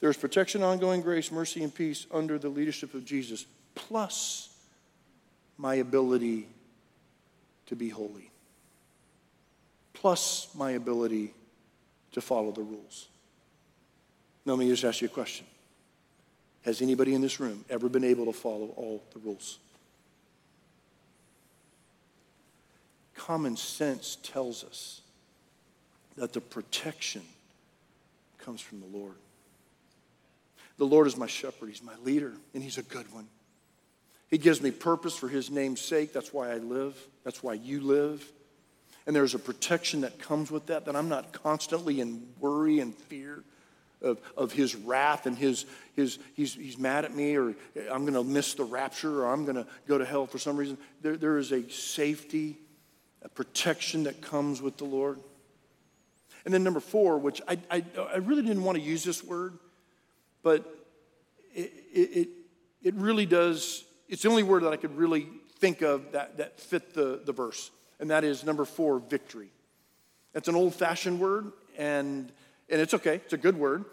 There 0.00 0.10
is 0.10 0.18
protection, 0.18 0.62
ongoing 0.62 1.00
grace, 1.00 1.32
mercy, 1.32 1.62
and 1.62 1.74
peace 1.74 2.06
under 2.12 2.38
the 2.38 2.50
leadership 2.50 2.92
of 2.92 3.06
Jesus, 3.06 3.46
plus 3.74 4.50
my 5.56 5.76
ability 5.76 6.46
to 7.66 7.76
be 7.76 7.88
holy, 7.88 8.30
plus 9.94 10.48
my 10.54 10.72
ability 10.72 11.32
to 12.12 12.20
follow 12.20 12.52
the 12.52 12.60
rules. 12.60 13.08
Now, 14.44 14.52
let 14.52 14.58
me 14.58 14.68
just 14.68 14.84
ask 14.84 15.00
you 15.00 15.06
a 15.06 15.10
question. 15.10 15.46
Has 16.64 16.80
anybody 16.80 17.14
in 17.14 17.20
this 17.20 17.40
room 17.40 17.64
ever 17.68 17.88
been 17.88 18.04
able 18.04 18.24
to 18.26 18.32
follow 18.32 18.72
all 18.76 19.02
the 19.12 19.18
rules? 19.18 19.58
Common 23.14 23.56
sense 23.56 24.16
tells 24.22 24.64
us 24.64 25.02
that 26.16 26.32
the 26.32 26.40
protection 26.40 27.22
comes 28.38 28.60
from 28.60 28.80
the 28.80 28.86
Lord. 28.86 29.14
The 30.78 30.86
Lord 30.86 31.06
is 31.06 31.16
my 31.16 31.26
shepherd, 31.26 31.68
He's 31.68 31.82
my 31.82 31.96
leader, 32.02 32.32
and 32.54 32.62
He's 32.62 32.78
a 32.78 32.82
good 32.82 33.12
one. 33.12 33.28
He 34.30 34.38
gives 34.38 34.62
me 34.62 34.70
purpose 34.70 35.16
for 35.16 35.28
His 35.28 35.50
name's 35.50 35.80
sake. 35.80 36.12
That's 36.12 36.32
why 36.32 36.50
I 36.50 36.58
live, 36.58 36.96
that's 37.24 37.42
why 37.42 37.54
you 37.54 37.80
live. 37.80 38.26
And 39.06 39.14
there's 39.14 39.34
a 39.34 39.38
protection 39.38 40.00
that 40.00 40.18
comes 40.18 40.50
with 40.50 40.66
that, 40.66 40.86
that 40.86 40.96
I'm 40.96 41.10
not 41.10 41.32
constantly 41.32 42.00
in 42.00 42.26
worry 42.40 42.80
and 42.80 42.94
fear 42.94 43.44
of, 44.02 44.20
of 44.36 44.52
his 44.52 44.74
wrath 44.74 45.26
and 45.26 45.36
his, 45.36 45.66
his 45.94 46.18
he's, 46.34 46.54
he's 46.54 46.78
mad 46.78 47.04
at 47.04 47.14
me 47.14 47.36
or 47.36 47.54
I'm 47.90 48.02
going 48.02 48.14
to 48.14 48.24
miss 48.24 48.54
the 48.54 48.64
rapture 48.64 49.22
or 49.22 49.32
I'm 49.32 49.44
going 49.44 49.56
to 49.56 49.66
go 49.86 49.98
to 49.98 50.04
hell 50.04 50.26
for 50.26 50.38
some 50.38 50.56
reason. 50.56 50.78
There, 51.02 51.16
there 51.16 51.38
is 51.38 51.52
a 51.52 51.68
safety, 51.70 52.58
a 53.22 53.28
protection 53.28 54.04
that 54.04 54.20
comes 54.20 54.60
with 54.60 54.76
the 54.76 54.84
Lord. 54.84 55.18
And 56.44 56.52
then 56.52 56.62
number 56.62 56.80
four, 56.80 57.18
which 57.18 57.40
I, 57.48 57.58
I, 57.70 57.84
I 58.12 58.16
really 58.16 58.42
didn't 58.42 58.64
want 58.64 58.76
to 58.76 58.84
use 58.84 59.02
this 59.02 59.24
word, 59.24 59.58
but 60.42 60.64
it, 61.54 61.72
it, 61.92 62.28
it 62.82 62.94
really 62.94 63.24
does, 63.24 63.84
it's 64.08 64.22
the 64.22 64.28
only 64.28 64.42
word 64.42 64.64
that 64.64 64.72
I 64.72 64.76
could 64.76 64.96
really 64.96 65.26
think 65.58 65.80
of 65.80 66.12
that, 66.12 66.36
that 66.36 66.60
fit 66.60 66.92
the, 66.92 67.22
the 67.24 67.32
verse, 67.32 67.70
and 67.98 68.10
that 68.10 68.24
is 68.24 68.44
number 68.44 68.66
four, 68.66 68.98
victory. 68.98 69.48
That's 70.34 70.48
an 70.48 70.54
old 70.54 70.74
fashioned 70.74 71.18
word, 71.18 71.52
and, 71.78 72.30
and 72.74 72.82
it's 72.82 72.92
okay, 72.92 73.14
it's 73.14 73.32
a 73.32 73.36
good 73.36 73.56
word, 73.56 73.84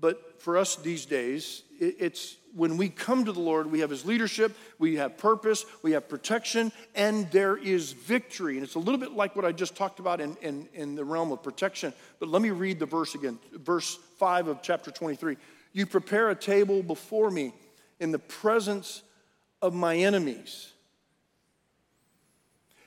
but 0.00 0.40
for 0.40 0.56
us 0.56 0.76
these 0.76 1.04
days, 1.04 1.62
it's 1.78 2.36
when 2.54 2.78
we 2.78 2.88
come 2.88 3.26
to 3.26 3.32
the 3.32 3.40
Lord, 3.40 3.70
we 3.70 3.80
have 3.80 3.90
His 3.90 4.06
leadership, 4.06 4.56
we 4.78 4.96
have 4.96 5.18
purpose, 5.18 5.66
we 5.82 5.92
have 5.92 6.08
protection, 6.08 6.72
and 6.94 7.30
there 7.32 7.54
is 7.58 7.92
victory. 7.92 8.54
And 8.54 8.64
it's 8.64 8.76
a 8.76 8.78
little 8.78 8.98
bit 8.98 9.12
like 9.12 9.36
what 9.36 9.44
I 9.44 9.52
just 9.52 9.76
talked 9.76 9.98
about 9.98 10.22
in, 10.22 10.38
in, 10.40 10.66
in 10.72 10.94
the 10.94 11.04
realm 11.04 11.32
of 11.32 11.42
protection. 11.42 11.92
But 12.18 12.30
let 12.30 12.40
me 12.40 12.48
read 12.48 12.78
the 12.78 12.86
verse 12.86 13.14
again, 13.14 13.38
verse 13.52 13.98
5 14.18 14.48
of 14.48 14.62
chapter 14.62 14.90
23. 14.90 15.36
You 15.74 15.84
prepare 15.84 16.30
a 16.30 16.34
table 16.34 16.82
before 16.82 17.30
me 17.30 17.52
in 18.00 18.10
the 18.10 18.18
presence 18.18 19.02
of 19.60 19.74
my 19.74 19.96
enemies. 19.96 20.72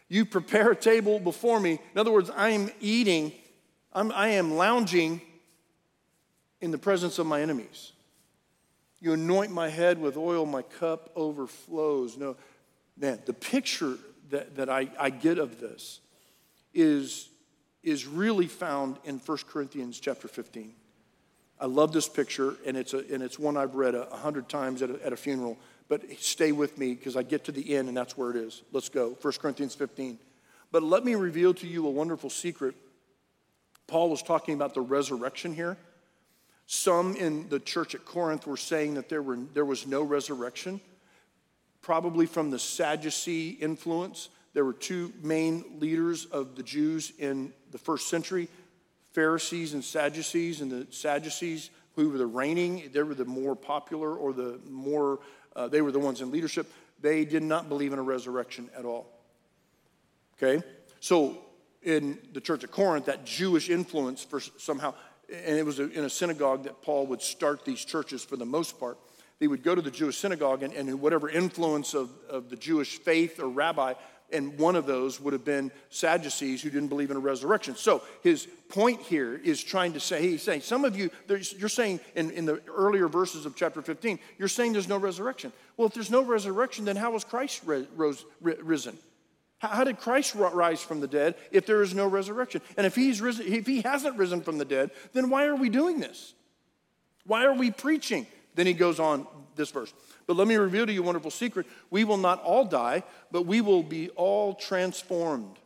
You 0.09 0.25
prepare 0.25 0.71
a 0.71 0.75
table 0.75 1.19
before 1.19 1.59
me. 1.59 1.73
In 1.93 1.99
other 1.99 2.11
words, 2.11 2.31
I 2.35 2.49
am 2.49 2.71
eating, 2.81 3.33
I'm, 3.93 4.11
I 4.13 4.29
am 4.29 4.55
lounging 4.55 5.21
in 6.61 6.71
the 6.71 6.77
presence 6.77 7.19
of 7.19 7.25
my 7.25 7.41
enemies. 7.41 7.91
You 8.99 9.13
anoint 9.13 9.51
my 9.51 9.69
head 9.69 10.01
with 10.01 10.17
oil, 10.17 10.45
my 10.45 10.63
cup 10.63 11.11
overflows. 11.15 12.17
No, 12.17 12.35
man, 12.97 13.19
the 13.25 13.33
picture 13.33 13.97
that, 14.29 14.55
that 14.55 14.69
I, 14.69 14.89
I 14.99 15.09
get 15.09 15.37
of 15.37 15.59
this 15.59 15.99
is, 16.73 17.29
is 17.83 18.07
really 18.07 18.47
found 18.47 18.97
in 19.03 19.19
1 19.19 19.37
Corinthians 19.47 19.99
chapter 19.99 20.27
15. 20.27 20.73
I 21.59 21.65
love 21.65 21.91
this 21.91 22.07
picture, 22.07 22.55
and 22.65 22.77
it's, 22.77 22.93
a, 22.93 22.99
and 23.11 23.23
it's 23.23 23.39
one 23.39 23.57
I've 23.57 23.75
read 23.75 23.95
a, 23.95 24.09
a 24.09 24.17
hundred 24.17 24.49
times 24.49 24.81
at 24.81 24.89
a, 24.89 25.05
at 25.05 25.13
a 25.13 25.17
funeral. 25.17 25.57
But 25.89 26.03
stay 26.19 26.51
with 26.51 26.77
me 26.77 26.93
because 26.93 27.15
I 27.15 27.23
get 27.23 27.45
to 27.45 27.51
the 27.51 27.75
end, 27.75 27.87
and 27.87 27.95
that's 27.95 28.17
where 28.17 28.29
it 28.31 28.35
is. 28.35 28.63
Let's 28.71 28.89
go. 28.89 29.17
1 29.21 29.33
Corinthians 29.39 29.73
15. 29.73 30.19
But 30.71 30.83
let 30.83 31.05
me 31.05 31.15
reveal 31.15 31.53
to 31.55 31.67
you 31.67 31.87
a 31.87 31.89
wonderful 31.89 32.29
secret. 32.29 32.75
Paul 33.87 34.09
was 34.09 34.21
talking 34.21 34.53
about 34.53 34.73
the 34.73 34.81
resurrection 34.81 35.53
here. 35.53 35.77
Some 36.67 37.15
in 37.15 37.49
the 37.49 37.59
church 37.59 37.95
at 37.95 38.05
Corinth 38.05 38.45
were 38.45 38.57
saying 38.57 38.95
that 38.95 39.09
there, 39.09 39.21
were, 39.21 39.37
there 39.53 39.65
was 39.65 39.87
no 39.87 40.03
resurrection, 40.03 40.81
probably 41.81 42.25
from 42.25 42.51
the 42.51 42.59
Sadducee 42.59 43.51
influence. 43.51 44.29
There 44.53 44.65
were 44.65 44.73
two 44.73 45.13
main 45.23 45.79
leaders 45.79 46.25
of 46.25 46.55
the 46.55 46.63
Jews 46.63 47.13
in 47.17 47.53
the 47.71 47.77
first 47.77 48.09
century 48.09 48.49
Pharisees 49.17 49.73
and 49.73 49.83
Sadducees, 49.83 50.61
and 50.61 50.69
the 50.69 50.85
Sadducees, 50.91 51.71
who 51.95 52.11
were 52.11 52.19
the 52.19 52.27
reigning, 52.27 52.91
they 52.93 53.01
were 53.01 53.15
the 53.15 53.25
more 53.25 53.55
popular 53.55 54.15
or 54.15 54.31
the 54.31 54.59
more, 54.69 55.21
uh, 55.55 55.67
they 55.67 55.81
were 55.81 55.91
the 55.91 55.97
ones 55.97 56.21
in 56.21 56.29
leadership. 56.29 56.71
They 57.01 57.25
did 57.25 57.41
not 57.41 57.67
believe 57.67 57.93
in 57.93 57.97
a 57.97 58.03
resurrection 58.03 58.69
at 58.77 58.85
all. 58.85 59.07
Okay? 60.35 60.63
So 60.99 61.39
in 61.81 62.19
the 62.33 62.39
church 62.39 62.63
at 62.63 62.69
Corinth, 62.69 63.05
that 63.05 63.25
Jewish 63.25 63.71
influence 63.71 64.23
for 64.23 64.39
somehow, 64.39 64.93
and 65.29 65.57
it 65.57 65.65
was 65.65 65.79
in 65.79 66.03
a 66.03 66.09
synagogue 66.09 66.63
that 66.63 66.81
Paul 66.81 67.07
would 67.07 67.21
start 67.21 67.65
these 67.65 67.83
churches 67.83 68.23
for 68.23 68.37
the 68.37 68.45
most 68.45 68.79
part. 68.79 68.97
He 69.39 69.47
would 69.47 69.63
go 69.63 69.75
to 69.75 69.81
the 69.81 69.91
Jewish 69.91 70.17
synagogue, 70.17 70.63
and, 70.63 70.73
and 70.73 70.99
whatever 70.99 71.29
influence 71.29 71.93
of, 71.93 72.09
of 72.29 72.49
the 72.49 72.55
Jewish 72.55 72.97
faith 72.97 73.39
or 73.39 73.49
rabbi 73.49 73.93
and 74.31 74.57
one 74.59 74.75
of 74.75 74.85
those 74.85 75.21
would 75.21 75.33
have 75.33 75.45
been 75.45 75.71
Sadducees 75.89 76.61
who 76.61 76.69
didn't 76.69 76.89
believe 76.89 77.11
in 77.11 77.17
a 77.17 77.21
resurrection. 77.21 77.75
So 77.75 78.01
his 78.21 78.47
point 78.69 79.01
here 79.01 79.39
is 79.41 79.63
trying 79.63 79.93
to 79.93 79.99
say, 79.99 80.21
he's 80.21 80.43
saying, 80.43 80.61
some 80.61 80.83
of 80.83 80.97
you, 80.97 81.09
you're 81.29 81.69
saying 81.69 82.01
in, 82.15 82.31
in 82.31 82.45
the 82.45 82.61
earlier 82.67 83.07
verses 83.07 83.45
of 83.45 83.55
chapter 83.55 83.81
15, 83.81 84.19
you're 84.37 84.49
saying 84.49 84.73
there's 84.73 84.89
no 84.89 84.97
resurrection. 84.97 85.53
Well, 85.77 85.87
if 85.87 85.93
there's 85.93 86.11
no 86.11 86.23
resurrection, 86.23 86.83
then 86.83 86.97
how 86.97 87.11
was 87.11 87.23
Christ 87.23 87.61
rose, 87.65 88.25
risen? 88.41 88.97
How, 89.59 89.83
did 89.83 89.97
Christ 89.97 90.35
rise 90.35 90.81
from 90.81 90.99
the 90.99 91.07
dead 91.07 91.35
if 91.51 91.65
there 91.65 91.81
is 91.81 91.93
no 91.93 92.07
resurrection? 92.07 92.61
And 92.77 92.85
if 92.85 92.95
he's 92.95 93.21
risen, 93.21 93.47
if 93.47 93.65
he 93.65 93.81
hasn't 93.81 94.17
risen 94.17 94.41
from 94.41 94.59
the 94.59 94.65
dead, 94.65 94.91
then 95.13 95.29
why 95.29 95.45
are 95.45 95.55
we 95.55 95.69
doing 95.69 95.99
this? 95.99 96.33
Why 97.25 97.45
are 97.45 97.53
we 97.53 97.71
preaching? 97.71 98.27
Then 98.53 98.67
he 98.67 98.73
goes 98.73 98.99
on 98.99 99.25
this 99.55 99.71
verse. 99.71 99.93
But 100.27 100.35
let 100.35 100.47
me 100.47 100.55
reveal 100.55 100.85
to 100.85 100.93
you 100.93 101.01
a 101.01 101.05
wonderful 101.05 101.31
secret. 101.31 101.65
We 101.89 102.03
will 102.03 102.17
not 102.17 102.43
all 102.43 102.65
die, 102.65 103.03
but 103.31 103.47
we 103.47 103.61
will 103.61 103.81
be 103.81 104.09
all 104.09 104.53
transformed. 104.53 105.57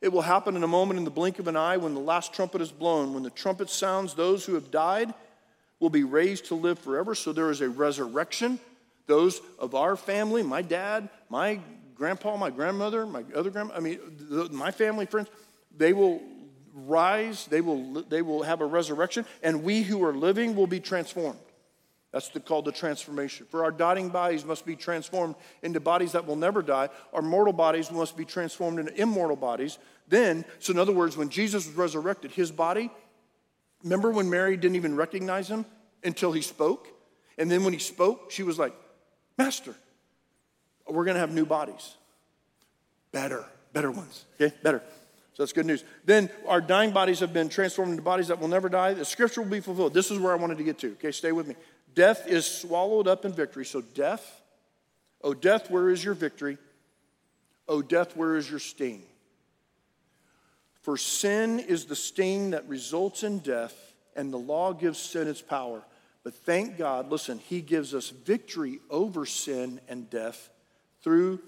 It 0.00 0.12
will 0.12 0.22
happen 0.22 0.56
in 0.56 0.62
a 0.62 0.68
moment 0.68 0.98
in 0.98 1.04
the 1.04 1.10
blink 1.10 1.38
of 1.38 1.48
an 1.48 1.56
eye 1.56 1.76
when 1.76 1.94
the 1.94 2.00
last 2.00 2.32
trumpet 2.32 2.60
is 2.60 2.72
blown. 2.72 3.14
When 3.14 3.22
the 3.22 3.30
trumpet 3.30 3.70
sounds, 3.70 4.14
those 4.14 4.44
who 4.44 4.54
have 4.54 4.70
died 4.70 5.14
will 5.78 5.90
be 5.90 6.04
raised 6.04 6.46
to 6.46 6.54
live 6.54 6.78
forever. 6.78 7.14
So 7.14 7.32
there 7.32 7.50
is 7.50 7.60
a 7.60 7.68
resurrection. 7.68 8.58
Those 9.06 9.40
of 9.58 9.74
our 9.74 9.96
family, 9.96 10.42
my 10.42 10.62
dad, 10.62 11.08
my 11.28 11.60
grandpa, 11.96 12.36
my 12.36 12.50
grandmother, 12.50 13.06
my 13.06 13.24
other 13.34 13.50
grandma, 13.50 13.74
I 13.74 13.80
mean, 13.80 13.98
the, 14.28 14.48
my 14.50 14.70
family, 14.70 15.06
friends, 15.06 15.28
they 15.76 15.92
will 15.92 16.22
rise, 16.74 17.46
they 17.46 17.60
will, 17.60 18.02
they 18.04 18.22
will 18.22 18.42
have 18.42 18.60
a 18.60 18.66
resurrection, 18.66 19.24
and 19.42 19.62
we 19.62 19.82
who 19.82 20.04
are 20.04 20.12
living 20.12 20.54
will 20.54 20.66
be 20.66 20.80
transformed. 20.80 21.38
That's 22.12 22.28
the, 22.28 22.40
called 22.40 22.64
the 22.64 22.72
transformation. 22.72 23.46
For 23.50 23.64
our 23.64 23.70
dying 23.70 24.08
bodies 24.08 24.44
must 24.44 24.64
be 24.64 24.76
transformed 24.76 25.34
into 25.62 25.80
bodies 25.80 26.12
that 26.12 26.26
will 26.26 26.36
never 26.36 26.62
die. 26.62 26.88
Our 27.12 27.22
mortal 27.22 27.52
bodies 27.52 27.90
must 27.90 28.16
be 28.16 28.24
transformed 28.24 28.78
into 28.78 28.94
immortal 29.00 29.36
bodies. 29.36 29.78
Then, 30.08 30.44
so 30.58 30.72
in 30.72 30.78
other 30.78 30.92
words, 30.92 31.16
when 31.16 31.28
Jesus 31.28 31.66
was 31.66 31.74
resurrected, 31.74 32.30
his 32.30 32.50
body, 32.50 32.90
remember 33.82 34.10
when 34.10 34.30
Mary 34.30 34.56
didn't 34.56 34.76
even 34.76 34.96
recognize 34.96 35.48
him 35.48 35.66
until 36.04 36.32
he 36.32 36.42
spoke? 36.42 36.88
And 37.36 37.50
then 37.50 37.64
when 37.64 37.72
he 37.72 37.78
spoke, 37.78 38.30
she 38.30 38.42
was 38.42 38.58
like, 38.58 38.72
Master, 39.36 39.74
we're 40.94 41.04
going 41.04 41.14
to 41.16 41.20
have 41.20 41.32
new 41.32 41.46
bodies. 41.46 41.96
Better, 43.12 43.44
better 43.72 43.90
ones, 43.90 44.24
okay? 44.40 44.54
Better. 44.62 44.82
So 45.34 45.42
that's 45.42 45.52
good 45.52 45.66
news. 45.66 45.84
Then 46.04 46.30
our 46.48 46.60
dying 46.60 46.92
bodies 46.92 47.20
have 47.20 47.32
been 47.32 47.48
transformed 47.48 47.90
into 47.90 48.02
bodies 48.02 48.28
that 48.28 48.40
will 48.40 48.48
never 48.48 48.68
die. 48.68 48.94
The 48.94 49.04
scripture 49.04 49.42
will 49.42 49.50
be 49.50 49.60
fulfilled. 49.60 49.92
This 49.92 50.10
is 50.10 50.18
where 50.18 50.32
I 50.32 50.36
wanted 50.36 50.58
to 50.58 50.64
get 50.64 50.78
to. 50.78 50.92
Okay, 50.92 51.12
stay 51.12 51.32
with 51.32 51.46
me. 51.46 51.56
Death 51.94 52.26
is 52.26 52.46
swallowed 52.46 53.06
up 53.08 53.24
in 53.24 53.32
victory. 53.32 53.64
So, 53.64 53.80
death, 53.80 54.42
oh, 55.22 55.34
death, 55.34 55.70
where 55.70 55.90
is 55.90 56.04
your 56.04 56.14
victory? 56.14 56.58
Oh, 57.68 57.82
death, 57.82 58.16
where 58.16 58.36
is 58.36 58.48
your 58.48 58.60
sting? 58.60 59.02
For 60.82 60.96
sin 60.96 61.58
is 61.58 61.86
the 61.86 61.96
sting 61.96 62.50
that 62.50 62.68
results 62.68 63.22
in 63.24 63.40
death, 63.40 63.74
and 64.14 64.32
the 64.32 64.38
law 64.38 64.72
gives 64.72 64.98
sin 64.98 65.26
its 65.26 65.42
power. 65.42 65.82
But 66.22 66.34
thank 66.34 66.78
God, 66.78 67.10
listen, 67.10 67.38
He 67.38 67.60
gives 67.60 67.94
us 67.94 68.10
victory 68.10 68.80
over 68.88 69.26
sin 69.26 69.80
and 69.88 70.08
death 70.08 70.50
through 71.06 71.38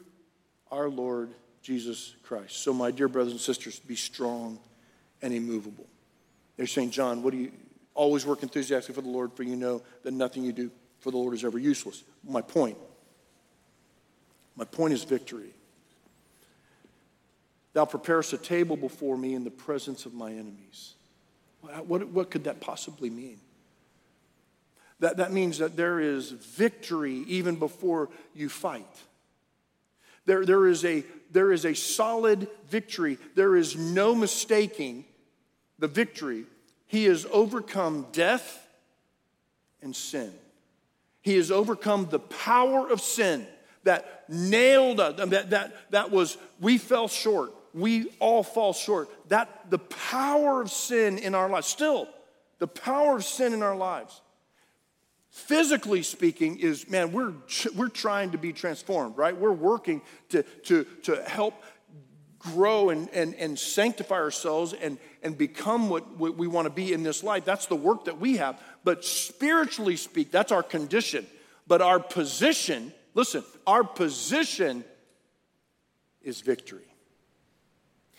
our 0.70 0.88
Lord 0.88 1.30
Jesus 1.62 2.14
Christ. 2.22 2.58
So, 2.58 2.72
my 2.72 2.92
dear 2.92 3.08
brothers 3.08 3.32
and 3.32 3.40
sisters, 3.40 3.80
be 3.80 3.96
strong 3.96 4.60
and 5.20 5.34
immovable. 5.34 5.88
They're 6.56 6.68
saying, 6.68 6.92
John, 6.92 7.24
what 7.24 7.32
do 7.32 7.38
you, 7.38 7.50
Always 7.92 8.24
work 8.24 8.44
enthusiastically 8.44 8.94
for 8.94 9.00
the 9.00 9.08
Lord, 9.08 9.32
for 9.32 9.42
you 9.42 9.56
know 9.56 9.82
that 10.04 10.12
nothing 10.12 10.44
you 10.44 10.52
do 10.52 10.70
for 11.00 11.10
the 11.10 11.16
Lord 11.16 11.34
is 11.34 11.44
ever 11.44 11.58
useless. 11.58 12.04
My 12.22 12.40
point. 12.40 12.78
My 14.54 14.64
point 14.64 14.94
is 14.94 15.02
victory. 15.02 15.50
Thou 17.72 17.84
preparest 17.84 18.32
a 18.32 18.38
table 18.38 18.76
before 18.76 19.16
me 19.16 19.34
in 19.34 19.42
the 19.42 19.50
presence 19.50 20.06
of 20.06 20.14
my 20.14 20.30
enemies. 20.30 20.94
What, 21.84 22.06
what 22.10 22.30
could 22.30 22.44
that 22.44 22.60
possibly 22.60 23.10
mean? 23.10 23.40
That, 25.00 25.16
that 25.16 25.32
means 25.32 25.58
that 25.58 25.76
there 25.76 25.98
is 25.98 26.30
victory 26.30 27.24
even 27.26 27.56
before 27.56 28.08
you 28.32 28.48
fight. 28.48 28.86
There, 30.28 30.44
there, 30.44 30.66
is 30.66 30.84
a, 30.84 31.04
there 31.32 31.52
is 31.52 31.64
a 31.64 31.72
solid 31.72 32.48
victory. 32.68 33.16
There 33.34 33.56
is 33.56 33.78
no 33.78 34.14
mistaking 34.14 35.06
the 35.78 35.88
victory 35.88 36.44
he 36.86 37.04
has 37.04 37.26
overcome 37.32 38.08
death 38.12 38.66
and 39.80 39.96
sin. 39.96 40.30
He 41.22 41.36
has 41.36 41.50
overcome 41.50 42.08
the 42.10 42.18
power 42.18 42.90
of 42.90 43.00
sin 43.00 43.46
that 43.84 44.24
nailed 44.28 45.00
us, 45.00 45.16
that, 45.30 45.48
that, 45.48 45.90
that 45.92 46.10
was, 46.10 46.36
we 46.60 46.76
fell 46.76 47.08
short. 47.08 47.54
We 47.72 48.10
all 48.18 48.42
fall 48.42 48.74
short. 48.74 49.08
That 49.30 49.70
the 49.70 49.78
power 49.78 50.60
of 50.60 50.70
sin 50.70 51.16
in 51.16 51.34
our 51.34 51.48
lives, 51.48 51.68
still, 51.68 52.06
the 52.58 52.68
power 52.68 53.16
of 53.16 53.24
sin 53.24 53.54
in 53.54 53.62
our 53.62 53.76
lives, 53.76 54.20
physically 55.30 56.02
speaking, 56.02 56.58
is 56.58 56.88
man, 56.88 57.12
we're, 57.12 57.32
we're 57.74 57.88
trying 57.88 58.32
to 58.32 58.38
be 58.38 58.52
transformed, 58.52 59.16
right? 59.16 59.36
We're 59.36 59.52
working 59.52 60.02
to, 60.30 60.42
to, 60.42 60.84
to 61.04 61.22
help 61.22 61.54
grow 62.38 62.90
and, 62.90 63.08
and, 63.10 63.34
and 63.34 63.58
sanctify 63.58 64.14
ourselves 64.14 64.72
and, 64.72 64.98
and 65.22 65.36
become 65.36 65.88
what, 65.88 66.16
what 66.16 66.36
we 66.36 66.46
want 66.46 66.66
to 66.66 66.72
be 66.72 66.92
in 66.92 67.02
this 67.02 67.22
life. 67.22 67.44
That's 67.44 67.66
the 67.66 67.76
work 67.76 68.04
that 68.04 68.18
we 68.18 68.36
have. 68.36 68.60
But 68.84 69.04
spiritually 69.04 69.96
speak, 69.96 70.30
that's 70.30 70.52
our 70.52 70.62
condition. 70.62 71.26
But 71.66 71.82
our 71.82 72.00
position, 72.00 72.92
listen, 73.14 73.44
our 73.66 73.84
position 73.84 74.84
is 76.22 76.40
victory. 76.40 76.86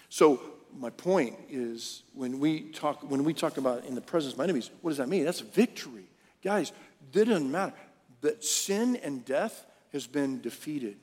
So 0.10 0.42
my 0.78 0.90
point 0.90 1.36
is 1.50 2.04
when 2.14 2.40
we 2.40 2.62
talk 2.72 3.10
when 3.10 3.24
we 3.24 3.34
talk 3.34 3.58
about 3.58 3.86
in 3.86 3.96
the 3.96 4.02
presence 4.02 4.34
of 4.34 4.38
my 4.38 4.44
enemies, 4.44 4.70
what 4.82 4.92
does 4.92 4.98
that 4.98 5.10
mean? 5.10 5.26
That's 5.26 5.40
victory. 5.40 6.06
Guys, 6.44 6.72
it 7.14 7.26
doesn't 7.26 7.52
matter. 7.52 7.74
That 8.22 8.44
sin 8.44 8.98
and 8.98 9.24
death 9.24 9.66
has 9.94 10.08
been 10.08 10.42
defeated. 10.42 10.98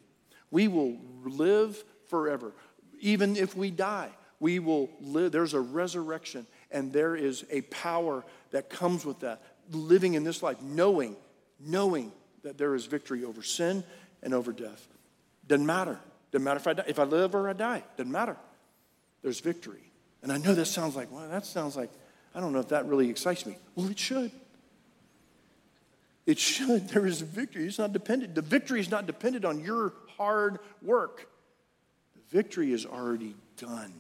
We 0.51 0.69
will 0.69 0.99
live 1.25 1.83
forever 2.09 2.53
even 3.01 3.37
if 3.37 3.57
we 3.57 3.71
die, 3.71 4.11
we 4.41 4.59
will 4.59 4.91
live. 5.01 5.33
There's 5.33 5.55
a 5.55 5.61
resurrection, 5.61 6.47
and 6.71 6.93
there 6.93 7.17
is 7.17 7.45
a 7.51 7.63
power 7.63 8.25
that 8.51 8.71
comes 8.71 9.05
with 9.05 9.21
that. 9.21 9.43
Living 9.71 10.15
in 10.15 10.25
this 10.25 10.43
life, 10.43 10.61
knowing, 10.63 11.17
knowing 11.59 12.13
that 12.43 12.59
there 12.59 12.75
is 12.75 12.87
victory 12.87 13.25
over 13.25 13.43
sin 13.43 13.83
and 14.23 14.33
over 14.33 14.53
death. 14.53 14.87
Doesn't 15.49 15.67
matter. 15.67 15.99
Doesn't 16.31 16.45
matter 16.45 16.59
if 16.59 16.67
I 16.67 16.73
die. 16.75 16.85
If 16.87 16.99
I 16.99 17.05
live 17.05 17.35
or 17.35 17.49
I 17.49 17.53
die. 17.53 17.83
Doesn't 17.97 18.13
matter. 18.13 18.37
There's 19.23 19.41
victory. 19.41 19.91
And 20.23 20.33
I 20.33 20.39
know 20.39 20.55
that 20.55 20.67
sounds 20.67 20.95
like, 20.95 21.11
well, 21.11 21.29
that 21.29 21.47
sounds 21.47 21.77
like, 21.77 21.91
I 22.35 22.41
don't 22.41 22.53
know 22.53 22.61
if 22.61 22.69
that 22.69 22.87
really 22.87 23.11
excites 23.11 23.47
me. 23.47 23.59
Well, 23.75 23.89
it 23.89 23.99
should. 23.99 24.31
It 26.27 26.39
should. 26.39 26.89
There 26.97 27.07
is 27.07 27.21
victory. 27.21 27.67
It's 27.67 27.79
not 27.79 27.93
dependent. 27.93 28.35
The 28.35 28.43
victory 28.43 28.81
is 28.81 28.91
not 28.91 29.07
dependent 29.07 29.45
on 29.45 29.61
your 29.61 29.93
hard 30.17 30.59
work 30.83 31.29
The 32.15 32.37
victory 32.37 32.73
is 32.73 32.85
already 32.85 33.35
done. 33.57 33.93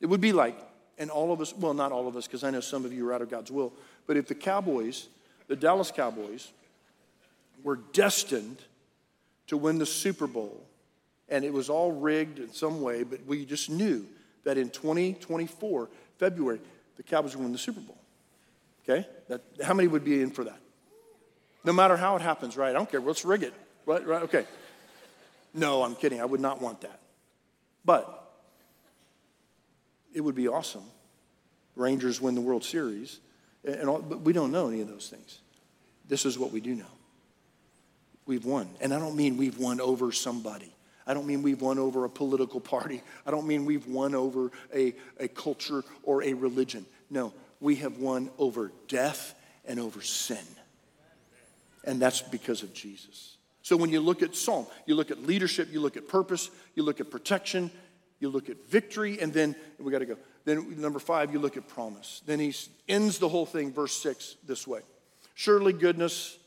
It 0.00 0.06
would 0.06 0.20
be 0.20 0.32
like, 0.32 0.56
and 0.98 1.10
all 1.10 1.32
of 1.32 1.40
us, 1.40 1.54
well, 1.54 1.74
not 1.74 1.92
all 1.92 2.08
of 2.08 2.16
us, 2.16 2.26
because 2.26 2.44
I 2.44 2.50
know 2.50 2.60
some 2.60 2.84
of 2.84 2.92
you 2.92 3.08
are 3.08 3.12
out 3.12 3.22
of 3.22 3.30
God's 3.30 3.50
will, 3.50 3.72
but 4.06 4.16
if 4.16 4.28
the 4.28 4.34
Cowboys, 4.34 5.08
the 5.48 5.56
Dallas 5.56 5.90
Cowboys, 5.90 6.52
were 7.62 7.76
destined 7.76 8.58
to 9.48 9.56
win 9.56 9.78
the 9.78 9.86
Super 9.86 10.26
Bowl, 10.26 10.62
and 11.28 11.44
it 11.44 11.52
was 11.52 11.68
all 11.68 11.92
rigged 11.92 12.38
in 12.38 12.52
some 12.52 12.80
way, 12.80 13.02
but 13.02 13.24
we 13.26 13.44
just 13.44 13.68
knew 13.68 14.06
that 14.44 14.56
in 14.56 14.70
2024, 14.70 15.88
February, 16.18 16.60
the 16.96 17.02
Cowboys 17.02 17.36
would 17.36 17.42
win 17.42 17.52
the 17.52 17.58
Super 17.58 17.80
Bowl. 17.80 17.98
Okay? 18.84 19.06
That, 19.28 19.42
how 19.62 19.74
many 19.74 19.88
would 19.88 20.04
be 20.04 20.22
in 20.22 20.30
for 20.30 20.44
that? 20.44 20.58
No 21.64 21.72
matter 21.72 21.96
how 21.96 22.16
it 22.16 22.22
happens, 22.22 22.56
right? 22.56 22.70
I 22.70 22.72
don't 22.72 22.90
care. 22.90 23.00
Let's 23.00 23.24
rig 23.24 23.42
it. 23.42 23.54
Right? 23.86 24.06
Right? 24.06 24.22
Okay. 24.22 24.46
No, 25.52 25.82
I'm 25.82 25.94
kidding. 25.94 26.20
I 26.20 26.24
would 26.24 26.40
not 26.40 26.60
want 26.60 26.82
that. 26.82 27.00
But 27.84 28.32
it 30.14 30.20
would 30.20 30.34
be 30.34 30.48
awesome. 30.48 30.84
Rangers 31.76 32.20
win 32.20 32.34
the 32.34 32.40
World 32.40 32.64
Series, 32.64 33.20
And 33.64 33.88
all, 33.88 34.00
but 34.00 34.20
we 34.20 34.32
don't 34.32 34.52
know 34.52 34.68
any 34.68 34.80
of 34.80 34.88
those 34.88 35.08
things. 35.08 35.40
This 36.08 36.26
is 36.26 36.38
what 36.38 36.52
we 36.52 36.60
do 36.60 36.74
know. 36.74 36.84
We've 38.26 38.44
won. 38.44 38.68
And 38.80 38.92
I 38.92 38.98
don't 38.98 39.16
mean 39.16 39.36
we've 39.36 39.58
won 39.58 39.80
over 39.80 40.12
somebody. 40.12 40.72
I 41.06 41.14
don't 41.14 41.26
mean 41.26 41.42
we've 41.42 41.60
won 41.60 41.78
over 41.78 42.04
a 42.04 42.10
political 42.10 42.60
party. 42.60 43.02
I 43.26 43.30
don't 43.30 43.46
mean 43.46 43.64
we've 43.64 43.86
won 43.86 44.14
over 44.14 44.50
a, 44.74 44.94
a 45.18 45.28
culture 45.28 45.82
or 46.02 46.22
a 46.22 46.34
religion. 46.34 46.86
No, 47.10 47.32
we 47.60 47.76
have 47.76 47.98
won 47.98 48.30
over 48.38 48.72
death 48.88 49.34
and 49.64 49.80
over 49.80 50.00
sin. 50.02 50.38
And 51.84 52.00
that's 52.00 52.20
because 52.20 52.62
of 52.62 52.72
Jesus. 52.74 53.36
So 53.62 53.76
when 53.76 53.90
you 53.90 54.00
look 54.00 54.22
at 54.22 54.34
Psalm, 54.34 54.66
you 54.86 54.94
look 54.94 55.10
at 55.10 55.22
leadership, 55.22 55.68
you 55.72 55.80
look 55.80 55.96
at 55.96 56.08
purpose, 56.08 56.50
you 56.74 56.82
look 56.82 57.00
at 57.00 57.10
protection, 57.10 57.70
you 58.18 58.28
look 58.28 58.48
at 58.48 58.68
victory, 58.68 59.20
and 59.20 59.32
then 59.32 59.54
we 59.78 59.92
got 59.92 60.00
to 60.00 60.06
go. 60.06 60.16
Then 60.44 60.80
number 60.80 60.98
five, 60.98 61.32
you 61.32 61.38
look 61.38 61.56
at 61.56 61.68
promise. 61.68 62.22
Then 62.26 62.40
he 62.40 62.54
ends 62.88 63.18
the 63.18 63.28
whole 63.28 63.46
thing, 63.46 63.72
verse 63.72 63.94
six, 63.94 64.36
this 64.46 64.66
way 64.66 64.80
Surely 65.34 65.72
goodness 65.72 66.38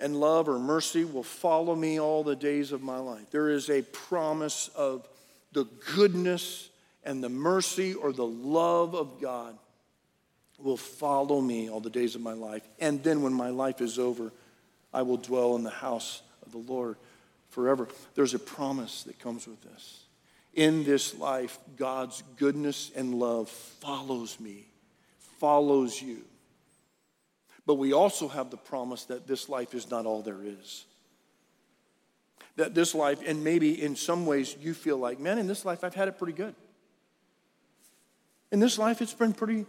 and 0.00 0.18
love 0.18 0.48
or 0.48 0.58
mercy 0.58 1.04
will 1.04 1.22
follow 1.22 1.74
me 1.74 1.98
all 1.98 2.22
the 2.22 2.36
days 2.36 2.72
of 2.72 2.82
my 2.82 2.98
life. 2.98 3.30
There 3.30 3.50
is 3.50 3.68
a 3.68 3.82
promise 3.82 4.68
of 4.76 5.08
the 5.52 5.64
goodness 5.94 6.68
and 7.04 7.22
the 7.22 7.28
mercy 7.28 7.94
or 7.94 8.12
the 8.12 8.26
love 8.26 8.94
of 8.94 9.20
God 9.20 9.58
will 10.58 10.76
follow 10.76 11.40
me 11.40 11.70
all 11.70 11.80
the 11.80 11.90
days 11.90 12.14
of 12.14 12.20
my 12.20 12.32
life. 12.32 12.62
And 12.80 13.02
then 13.02 13.22
when 13.22 13.32
my 13.32 13.50
life 13.50 13.80
is 13.80 13.98
over, 13.98 14.32
I 14.92 15.02
will 15.02 15.16
dwell 15.16 15.56
in 15.56 15.62
the 15.62 15.70
house 15.70 16.22
of 16.44 16.52
the 16.52 16.58
Lord 16.58 16.96
forever. 17.50 17.88
There's 18.14 18.34
a 18.34 18.38
promise 18.38 19.04
that 19.04 19.18
comes 19.18 19.46
with 19.46 19.62
this. 19.62 20.04
In 20.54 20.82
this 20.82 21.16
life, 21.16 21.58
God's 21.76 22.22
goodness 22.36 22.90
and 22.96 23.14
love 23.14 23.48
follows 23.48 24.40
me, 24.40 24.66
follows 25.38 26.00
you. 26.02 26.24
But 27.66 27.74
we 27.74 27.92
also 27.92 28.28
have 28.28 28.50
the 28.50 28.56
promise 28.56 29.04
that 29.04 29.26
this 29.26 29.48
life 29.48 29.74
is 29.74 29.90
not 29.90 30.06
all 30.06 30.22
there 30.22 30.42
is. 30.42 30.86
That 32.56 32.74
this 32.74 32.94
life, 32.94 33.20
and 33.24 33.44
maybe 33.44 33.80
in 33.80 33.94
some 33.94 34.26
ways 34.26 34.56
you 34.60 34.74
feel 34.74 34.96
like, 34.96 35.20
man, 35.20 35.38
in 35.38 35.46
this 35.46 35.64
life 35.64 35.84
I've 35.84 35.94
had 35.94 36.08
it 36.08 36.18
pretty 36.18 36.32
good. 36.32 36.54
In 38.50 38.58
this 38.58 38.78
life 38.78 39.02
it's 39.02 39.12
been 39.12 39.34
pretty, 39.34 39.66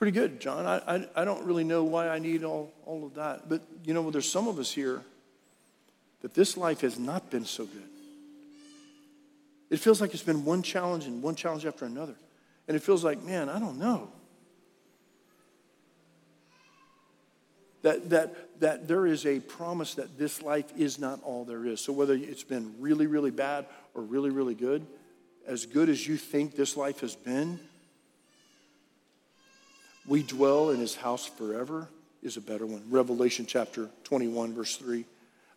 pretty 0.00 0.12
good, 0.12 0.40
John. 0.40 0.64
I, 0.64 0.96
I, 0.96 1.08
I 1.14 1.24
don't 1.26 1.44
really 1.44 1.62
know 1.62 1.84
why 1.84 2.08
I 2.08 2.18
need 2.18 2.42
all, 2.42 2.72
all 2.86 3.04
of 3.04 3.16
that. 3.16 3.50
But 3.50 3.60
you 3.84 3.92
know, 3.92 4.10
there's 4.10 4.30
some 4.30 4.48
of 4.48 4.58
us 4.58 4.72
here 4.72 5.02
that 6.22 6.32
this 6.32 6.56
life 6.56 6.80
has 6.80 6.98
not 6.98 7.30
been 7.30 7.44
so 7.44 7.66
good. 7.66 7.82
It 9.68 9.78
feels 9.78 10.00
like 10.00 10.14
it's 10.14 10.22
been 10.22 10.46
one 10.46 10.62
challenge 10.62 11.04
and 11.04 11.22
one 11.22 11.34
challenge 11.34 11.66
after 11.66 11.84
another. 11.84 12.14
And 12.66 12.78
it 12.78 12.82
feels 12.82 13.04
like, 13.04 13.22
man, 13.22 13.50
I 13.50 13.58
don't 13.58 13.78
know. 13.78 14.08
that, 17.82 18.08
that, 18.08 18.60
that 18.60 18.88
there 18.88 19.06
is 19.06 19.26
a 19.26 19.40
promise 19.40 19.96
that 19.96 20.18
this 20.18 20.40
life 20.40 20.72
is 20.78 20.98
not 20.98 21.22
all 21.22 21.44
there 21.44 21.66
is. 21.66 21.78
So, 21.82 21.92
whether 21.92 22.14
it's 22.14 22.42
been 22.42 22.74
really, 22.78 23.06
really 23.06 23.30
bad 23.30 23.66
or 23.92 24.02
really, 24.02 24.30
really 24.30 24.54
good, 24.54 24.86
as 25.46 25.66
good 25.66 25.90
as 25.90 26.06
you 26.06 26.16
think 26.16 26.56
this 26.56 26.74
life 26.74 27.00
has 27.00 27.14
been, 27.14 27.60
we 30.06 30.22
dwell 30.22 30.70
in 30.70 30.80
his 30.80 30.94
house 30.94 31.26
forever 31.26 31.88
is 32.22 32.36
a 32.36 32.40
better 32.40 32.66
one. 32.66 32.82
Revelation 32.90 33.46
chapter 33.46 33.88
21, 34.04 34.54
verse 34.54 34.76
3. 34.76 35.04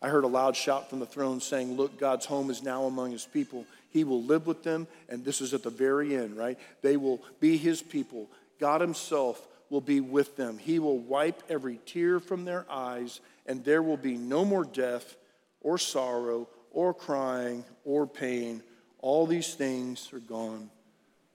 I 0.02 0.10
heard 0.10 0.24
a 0.24 0.28
loud 0.28 0.56
shout 0.56 0.90
from 0.90 1.00
the 1.00 1.06
throne 1.06 1.40
saying, 1.40 1.78
Look, 1.78 1.98
God's 1.98 2.26
home 2.26 2.50
is 2.50 2.62
now 2.62 2.86
among 2.86 3.12
his 3.12 3.26
people. 3.26 3.66
He 3.90 4.04
will 4.04 4.22
live 4.22 4.48
with 4.48 4.64
them. 4.64 4.88
And 5.08 5.24
this 5.24 5.40
is 5.40 5.54
at 5.54 5.64
the 5.64 5.70
very 5.70 6.16
end, 6.16 6.36
right? 6.36 6.60
They 6.82 6.98
will 6.98 7.22
be 7.40 7.58
his 7.58 7.82
people. 7.82 8.30
God 8.60 8.82
himself 8.82 9.48
will 9.70 9.82
be 9.82 10.02
with 10.02 10.36
them. 10.36 10.58
He 10.58 10.80
will 10.80 11.00
wipe 11.00 11.42
every 11.50 11.80
tear 11.86 12.20
from 12.20 12.46
their 12.46 12.66
eyes, 12.70 13.22
and 13.46 13.64
there 13.64 13.82
will 13.82 13.98
be 13.98 14.18
no 14.18 14.44
more 14.46 14.66
death 14.66 15.16
or 15.62 15.78
sorrow 15.78 16.48
or 16.72 16.94
crying 16.94 17.64
or 17.86 18.06
pain. 18.06 18.62
All 19.00 19.26
these 19.26 19.54
things 19.54 20.12
are 20.14 20.20
gone 20.20 20.70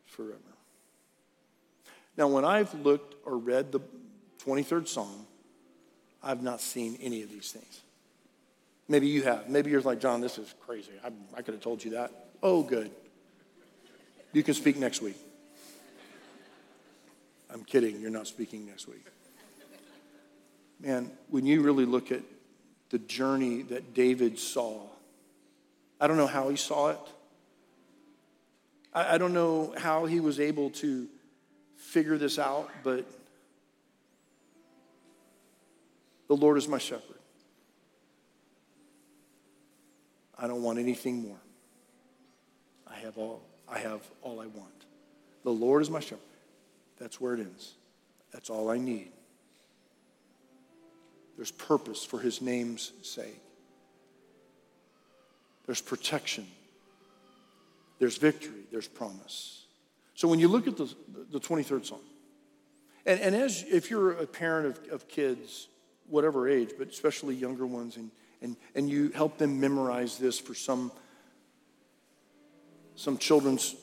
forever. 0.07 0.39
Now, 2.19 2.27
when 2.27 2.45
I've 2.45 2.75
looked 2.75 3.15
or 3.25 3.39
read 3.39 3.71
the 3.71 3.79
23rd 4.45 4.89
Psalm, 4.89 5.25
I've 6.21 6.43
not 6.43 6.61
seen 6.61 6.99
any 7.01 7.23
of 7.23 7.31
these 7.31 7.53
things. 7.53 7.81
Maybe 8.89 9.07
you 9.07 9.23
have. 9.23 9.49
Maybe 9.49 9.71
you're 9.71 9.81
like, 9.83 10.01
John, 10.01 10.21
this 10.21 10.37
is 10.37 10.53
crazy. 10.67 10.91
I, 11.05 11.13
I 11.37 11.43
could 11.43 11.55
have 11.55 11.63
told 11.63 11.85
you 11.85 11.93
that. 11.93 12.11
Oh, 12.43 12.65
good. 12.65 12.91
You 14.33 14.43
can 14.43 14.55
speak 14.55 14.77
next 14.77 15.01
week. 15.01 15.17
I'm 17.51 17.63
kidding, 17.63 18.01
you're 18.01 18.11
not 18.11 18.27
speaking 18.27 18.67
next 18.67 18.89
week. 18.89 19.07
Man, 20.81 21.13
when 21.31 21.47
you 21.47 21.63
really 21.63 21.87
look 21.87 22.11
at 22.11 22.23
the 22.91 22.99
journey 22.99 23.63
that 23.63 23.95
David 23.95 24.41
saw, 24.41 24.83
I 26.01 26.09
don't 26.09 26.17
know 26.17 26.27
how 26.27 26.49
he 26.49 26.57
saw 26.57 26.91
it. 26.91 27.01
I, 28.93 29.15
I 29.15 29.19
don't 29.19 29.33
know 29.33 29.73
how 29.77 30.07
he 30.07 30.19
was 30.19 30.41
able 30.41 30.71
to 30.71 31.09
figure 31.89 32.19
this 32.19 32.39
out, 32.39 32.71
but 32.83 33.07
the 36.29 36.37
Lord 36.37 36.59
is 36.59 36.69
my 36.69 36.77
shepherd. 36.77 37.17
I 40.39 40.47
don't 40.47 40.63
want 40.63 40.79
anything 40.79 41.23
more. 41.23 41.41
I 42.87 42.97
have 42.97 43.17
all 43.17 43.43
I 43.69 43.79
have 43.79 44.03
all 44.23 44.41
I 44.41 44.47
want. 44.47 44.85
The 45.45 45.51
Lord 45.51 45.83
is 45.83 45.91
my 45.91 46.01
shepherd. 46.01 46.21
That's 46.99 47.21
where 47.21 47.35
it 47.35 47.41
ends. 47.41 47.75
That's 48.33 48.51
all 48.51 48.71
I 48.71 48.77
need. 48.79 49.11
There's 51.37 51.51
purpose 51.51 52.05
for 52.05 52.19
his 52.19 52.43
name's 52.43 52.93
sake. 53.03 53.41
There's 55.67 55.81
protection. 55.81 56.47
There's 57.99 58.17
victory. 58.17 58.65
There's 58.71 58.89
promise. 58.89 59.65
So 60.15 60.27
when 60.29 60.41
you 60.41 60.49
look 60.49 60.67
at 60.67 60.77
the, 60.77 60.93
the 61.31 61.41
23rd 61.41 61.87
Psalm, 61.87 62.01
and, 63.07 63.21
and 63.21 63.35
as 63.35 63.65
if 63.69 63.91
you're 63.91 64.13
a 64.13 64.27
parent 64.27 64.67
of, 64.67 64.93
of 64.93 65.09
kids, 65.09 65.69
whatever 66.07 66.49
age, 66.49 66.71
but 66.79 66.89
especially 66.89 67.35
younger 67.35 67.67
ones, 67.67 67.97
and, 67.97 68.11
and, 68.43 68.57
and 68.75 68.89
you 68.89 69.11
help 69.11 69.39
them 69.39 69.61
memorize 69.61 70.19
this 70.19 70.39
for 70.39 70.55
some, 70.55 70.93
some 72.97 73.19
children's 73.19 73.77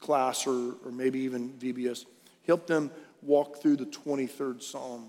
class 0.00 0.46
or, 0.46 0.74
or 0.84 0.90
maybe 0.90 1.20
even 1.20 1.50
VBS, 1.52 2.04
help 2.46 2.66
them 2.66 2.90
walk 3.22 3.62
through 3.62 3.76
the 3.76 3.86
23rd 3.86 4.62
Psalm. 4.62 5.08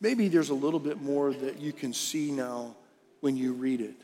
Maybe 0.00 0.28
there's 0.28 0.50
a 0.50 0.54
little 0.54 0.78
bit 0.78 1.02
more 1.02 1.32
that 1.32 1.60
you 1.60 1.72
can 1.72 1.92
see 1.92 2.30
now 2.30 2.76
when 3.20 3.36
you 3.36 3.52
read 3.52 3.80
it. 3.80 4.00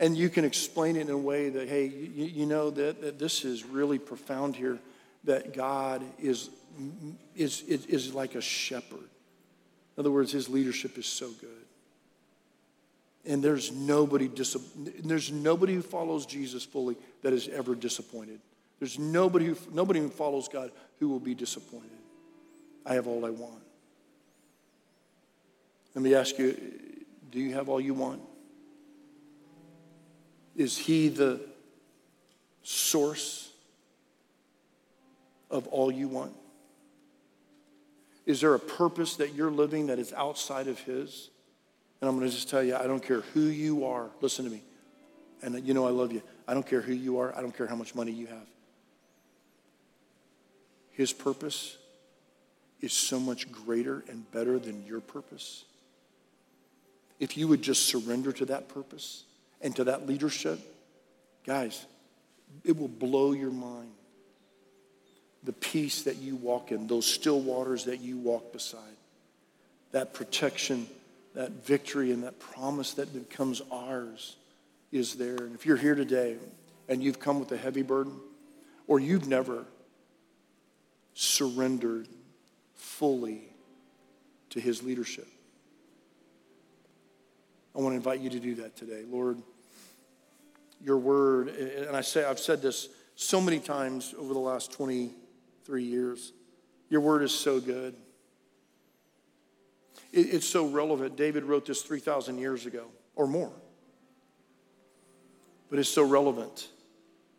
And 0.00 0.16
you 0.16 0.28
can 0.28 0.44
explain 0.44 0.96
it 0.96 1.02
in 1.02 1.10
a 1.10 1.18
way 1.18 1.48
that, 1.48 1.68
hey, 1.68 1.86
you, 1.86 2.24
you 2.24 2.46
know 2.46 2.70
that, 2.70 3.00
that 3.00 3.18
this 3.18 3.44
is 3.44 3.64
really 3.64 3.98
profound 3.98 4.54
here, 4.54 4.78
that 5.24 5.52
God 5.52 6.04
is, 6.20 6.50
mm, 6.80 7.14
is, 7.34 7.62
is, 7.62 7.86
is 7.86 8.14
like 8.14 8.34
a 8.34 8.40
shepherd. 8.40 8.98
In 8.98 10.00
other 10.00 10.12
words, 10.12 10.30
his 10.30 10.48
leadership 10.48 10.96
is 10.98 11.06
so 11.06 11.30
good. 11.40 11.50
And 13.26 13.42
there's 13.42 13.72
nobody, 13.72 14.30
there's 15.02 15.32
nobody 15.32 15.74
who 15.74 15.82
follows 15.82 16.24
Jesus 16.24 16.64
fully 16.64 16.96
that 17.22 17.32
is 17.32 17.48
ever 17.48 17.74
disappointed. 17.74 18.40
There's 18.78 18.98
nobody 18.98 19.46
who, 19.46 19.56
nobody 19.72 19.98
who 19.98 20.08
follows 20.08 20.48
God 20.48 20.70
who 21.00 21.08
will 21.08 21.18
be 21.18 21.34
disappointed. 21.34 21.90
I 22.86 22.94
have 22.94 23.06
all 23.08 23.26
I 23.26 23.30
want. 23.30 23.62
Let 25.94 26.02
me 26.02 26.14
ask 26.14 26.38
you 26.38 26.56
do 27.30 27.40
you 27.40 27.54
have 27.54 27.68
all 27.68 27.80
you 27.80 27.92
want? 27.92 28.22
Is 30.58 30.76
He 30.76 31.08
the 31.08 31.40
source 32.64 33.50
of 35.50 35.68
all 35.68 35.90
you 35.90 36.08
want? 36.08 36.34
Is 38.26 38.42
there 38.42 38.54
a 38.54 38.58
purpose 38.58 39.16
that 39.16 39.34
you're 39.34 39.52
living 39.52 39.86
that 39.86 40.00
is 40.00 40.12
outside 40.12 40.66
of 40.66 40.80
His? 40.80 41.30
And 42.00 42.10
I'm 42.10 42.18
going 42.18 42.28
to 42.28 42.34
just 42.34 42.50
tell 42.50 42.62
you, 42.62 42.74
I 42.74 42.88
don't 42.88 43.02
care 43.02 43.20
who 43.32 43.42
you 43.42 43.86
are. 43.86 44.08
Listen 44.20 44.44
to 44.44 44.50
me. 44.50 44.62
And 45.42 45.64
you 45.66 45.74
know 45.74 45.86
I 45.86 45.90
love 45.90 46.12
you. 46.12 46.22
I 46.46 46.54
don't 46.54 46.66
care 46.66 46.80
who 46.80 46.92
you 46.92 47.20
are. 47.20 47.34
I 47.36 47.40
don't 47.40 47.56
care 47.56 47.68
how 47.68 47.76
much 47.76 47.94
money 47.94 48.10
you 48.10 48.26
have. 48.26 48.46
His 50.90 51.12
purpose 51.12 51.78
is 52.80 52.92
so 52.92 53.20
much 53.20 53.50
greater 53.52 54.04
and 54.08 54.28
better 54.32 54.58
than 54.58 54.84
your 54.86 55.00
purpose. 55.00 55.64
If 57.20 57.36
you 57.36 57.46
would 57.46 57.62
just 57.62 57.86
surrender 57.86 58.32
to 58.32 58.44
that 58.46 58.68
purpose 58.68 59.22
and 59.60 59.74
to 59.76 59.84
that 59.84 60.06
leadership, 60.06 60.58
guys, 61.44 61.84
it 62.64 62.76
will 62.76 62.88
blow 62.88 63.32
your 63.32 63.50
mind. 63.50 63.90
The 65.44 65.52
peace 65.52 66.02
that 66.02 66.16
you 66.16 66.36
walk 66.36 66.72
in, 66.72 66.86
those 66.86 67.06
still 67.06 67.40
waters 67.40 67.84
that 67.84 68.00
you 68.00 68.18
walk 68.18 68.52
beside, 68.52 68.80
that 69.92 70.12
protection 70.12 70.86
that 71.38 71.64
victory 71.64 72.10
and 72.10 72.24
that 72.24 72.40
promise 72.40 72.94
that 72.94 73.12
becomes 73.12 73.62
ours 73.70 74.34
is 74.90 75.14
there. 75.14 75.36
And 75.36 75.54
if 75.54 75.66
you're 75.66 75.76
here 75.76 75.94
today 75.94 76.36
and 76.88 77.00
you've 77.00 77.20
come 77.20 77.38
with 77.38 77.52
a 77.52 77.56
heavy 77.56 77.82
burden, 77.82 78.18
or 78.88 78.98
you've 78.98 79.28
never 79.28 79.64
surrendered 81.14 82.08
fully 82.74 83.42
to 84.50 84.60
his 84.60 84.82
leadership. 84.82 85.28
I 87.78 87.80
want 87.80 87.92
to 87.92 87.96
invite 87.96 88.18
you 88.18 88.28
to 88.30 88.40
do 88.40 88.56
that 88.56 88.74
today. 88.74 89.04
Lord, 89.08 89.40
your 90.84 90.98
word, 90.98 91.48
and 91.48 91.96
I 91.96 92.00
say 92.00 92.24
I've 92.24 92.40
said 92.40 92.60
this 92.60 92.88
so 93.14 93.40
many 93.40 93.60
times 93.60 94.16
over 94.18 94.34
the 94.34 94.40
last 94.40 94.72
23 94.72 95.84
years. 95.84 96.32
Your 96.90 97.00
word 97.00 97.22
is 97.22 97.32
so 97.32 97.60
good. 97.60 97.94
It's 100.12 100.46
so 100.46 100.66
relevant. 100.66 101.16
David 101.16 101.44
wrote 101.44 101.66
this 101.66 101.82
3,000 101.82 102.38
years 102.38 102.66
ago 102.66 102.86
or 103.14 103.28
more. 103.28 103.52
But 105.70 105.78
it's 105.78 105.88
so 105.88 106.02
relevant 106.02 106.66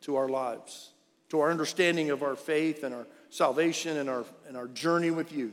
to 0.02 0.16
our 0.16 0.30
lives, 0.30 0.92
to 1.30 1.42
our 1.42 1.52
understanding 1.52 2.12
of 2.12 2.24
our 2.24 2.38
faith 2.38 2.86
and 2.86 2.96
our 2.96 3.08
salvation 3.30 3.98
and 3.98 4.10
our, 4.10 4.24
and 4.48 4.56
our 4.56 4.70
journey 4.70 5.12
with 5.12 5.34
you. 5.34 5.52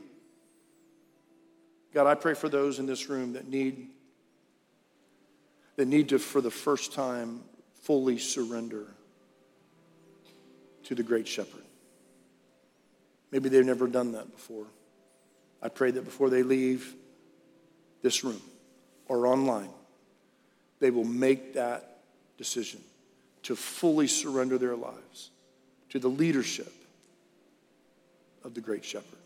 God, 1.93 2.07
I 2.07 2.15
pray 2.15 2.35
for 2.35 2.47
those 2.47 2.79
in 2.79 2.85
this 2.85 3.09
room 3.09 3.33
that 3.33 3.49
need, 3.49 3.89
that 5.77 5.87
need 5.87 6.09
to, 6.09 6.19
for 6.19 6.41
the 6.41 6.51
first 6.51 6.91
time, 6.91 7.41
fully 7.83 8.17
surrender 8.17 8.85
to 10.83 10.95
the 10.95 11.03
great 11.03 11.27
shepherd. 11.27 11.63
Maybe 13.31 13.49
they've 13.49 13.65
never 13.65 13.87
done 13.87 14.13
that 14.13 14.31
before. 14.31 14.65
I 15.61 15.69
pray 15.69 15.91
that 15.91 16.03
before 16.03 16.29
they 16.29 16.43
leave 16.43 16.93
this 18.01 18.23
room 18.23 18.41
or 19.07 19.27
online, 19.27 19.69
they 20.79 20.91
will 20.91 21.03
make 21.03 21.53
that 21.53 21.99
decision 22.37 22.81
to 23.43 23.55
fully 23.55 24.07
surrender 24.07 24.57
their 24.57 24.75
lives 24.75 25.31
to 25.89 25.99
the 25.99 26.07
leadership 26.07 26.71
of 28.43 28.53
the 28.53 28.61
Great 28.61 28.83
Shepherd. 28.83 29.19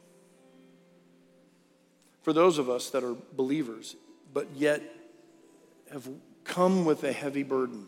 For 2.23 2.33
those 2.33 2.57
of 2.57 2.69
us 2.69 2.89
that 2.91 3.03
are 3.03 3.15
believers, 3.35 3.95
but 4.33 4.47
yet 4.55 4.81
have 5.91 6.07
come 6.43 6.85
with 6.85 7.03
a 7.03 7.11
heavy 7.11 7.43
burden, 7.43 7.87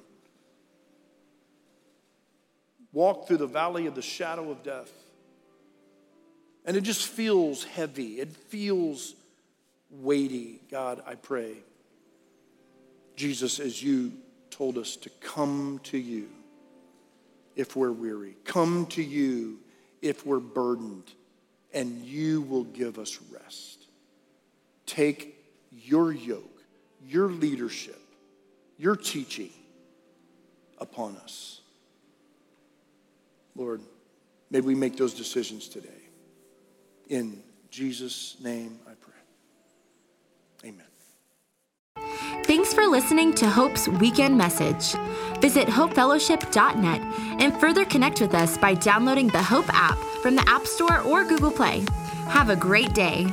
walk 2.91 3.27
through 3.27 3.37
the 3.37 3.47
valley 3.47 3.87
of 3.87 3.95
the 3.95 4.01
shadow 4.01 4.51
of 4.51 4.63
death, 4.63 4.91
and 6.65 6.77
it 6.77 6.81
just 6.81 7.07
feels 7.07 7.63
heavy, 7.63 8.19
it 8.19 8.31
feels 8.31 9.15
weighty. 9.89 10.61
God, 10.71 11.03
I 11.05 11.15
pray, 11.15 11.55
Jesus, 13.15 13.59
as 13.59 13.81
you 13.81 14.13
told 14.49 14.77
us 14.77 14.95
to 14.97 15.09
come 15.21 15.79
to 15.83 15.97
you 15.97 16.29
if 17.55 17.75
we're 17.75 17.91
weary, 17.91 18.35
come 18.45 18.85
to 18.87 19.03
you 19.03 19.59
if 20.01 20.25
we're 20.25 20.39
burdened, 20.39 21.11
and 21.73 22.03
you 22.03 22.41
will 22.41 22.65
give 22.65 22.99
us 22.99 23.19
rest. 23.31 23.87
Take 24.85 25.35
your 25.71 26.11
yoke, 26.11 26.63
your 27.05 27.29
leadership, 27.29 27.99
your 28.84 28.97
teaching 28.97 29.49
upon 30.77 31.15
us. 31.15 31.61
Lord, 33.55 33.79
may 34.51 34.59
we 34.59 34.75
make 34.75 34.97
those 34.97 35.13
decisions 35.13 35.69
today. 35.69 35.88
In 37.07 37.41
Jesus' 37.69 38.36
name 38.43 38.79
I 38.86 38.91
pray. 38.99 40.69
Amen. 40.69 40.86
Thanks 42.43 42.73
for 42.73 42.86
listening 42.86 43.34
to 43.36 43.49
Hope's 43.49 43.88
weekend 43.88 44.38
message. 44.38 44.99
Visit 45.39 45.69
hopefellowship.net 45.69 47.01
and 47.39 47.57
further 47.61 47.86
connect 47.86 48.19
with 48.19 48.34
us 48.36 48.57
by 48.57 48.73
downloading 48.73 49.29
the 49.29 49.41
Hope 49.41 49.73
app 49.73 49.97
from 50.21 50.36
the 50.36 50.43
App 50.49 50.65
Store 50.67 50.99
or 50.99 51.23
Google 51.23 51.51
Play. 51.51 51.86
Have 52.27 52.49
a 52.49 52.55
great 52.57 52.93
day. 52.93 53.31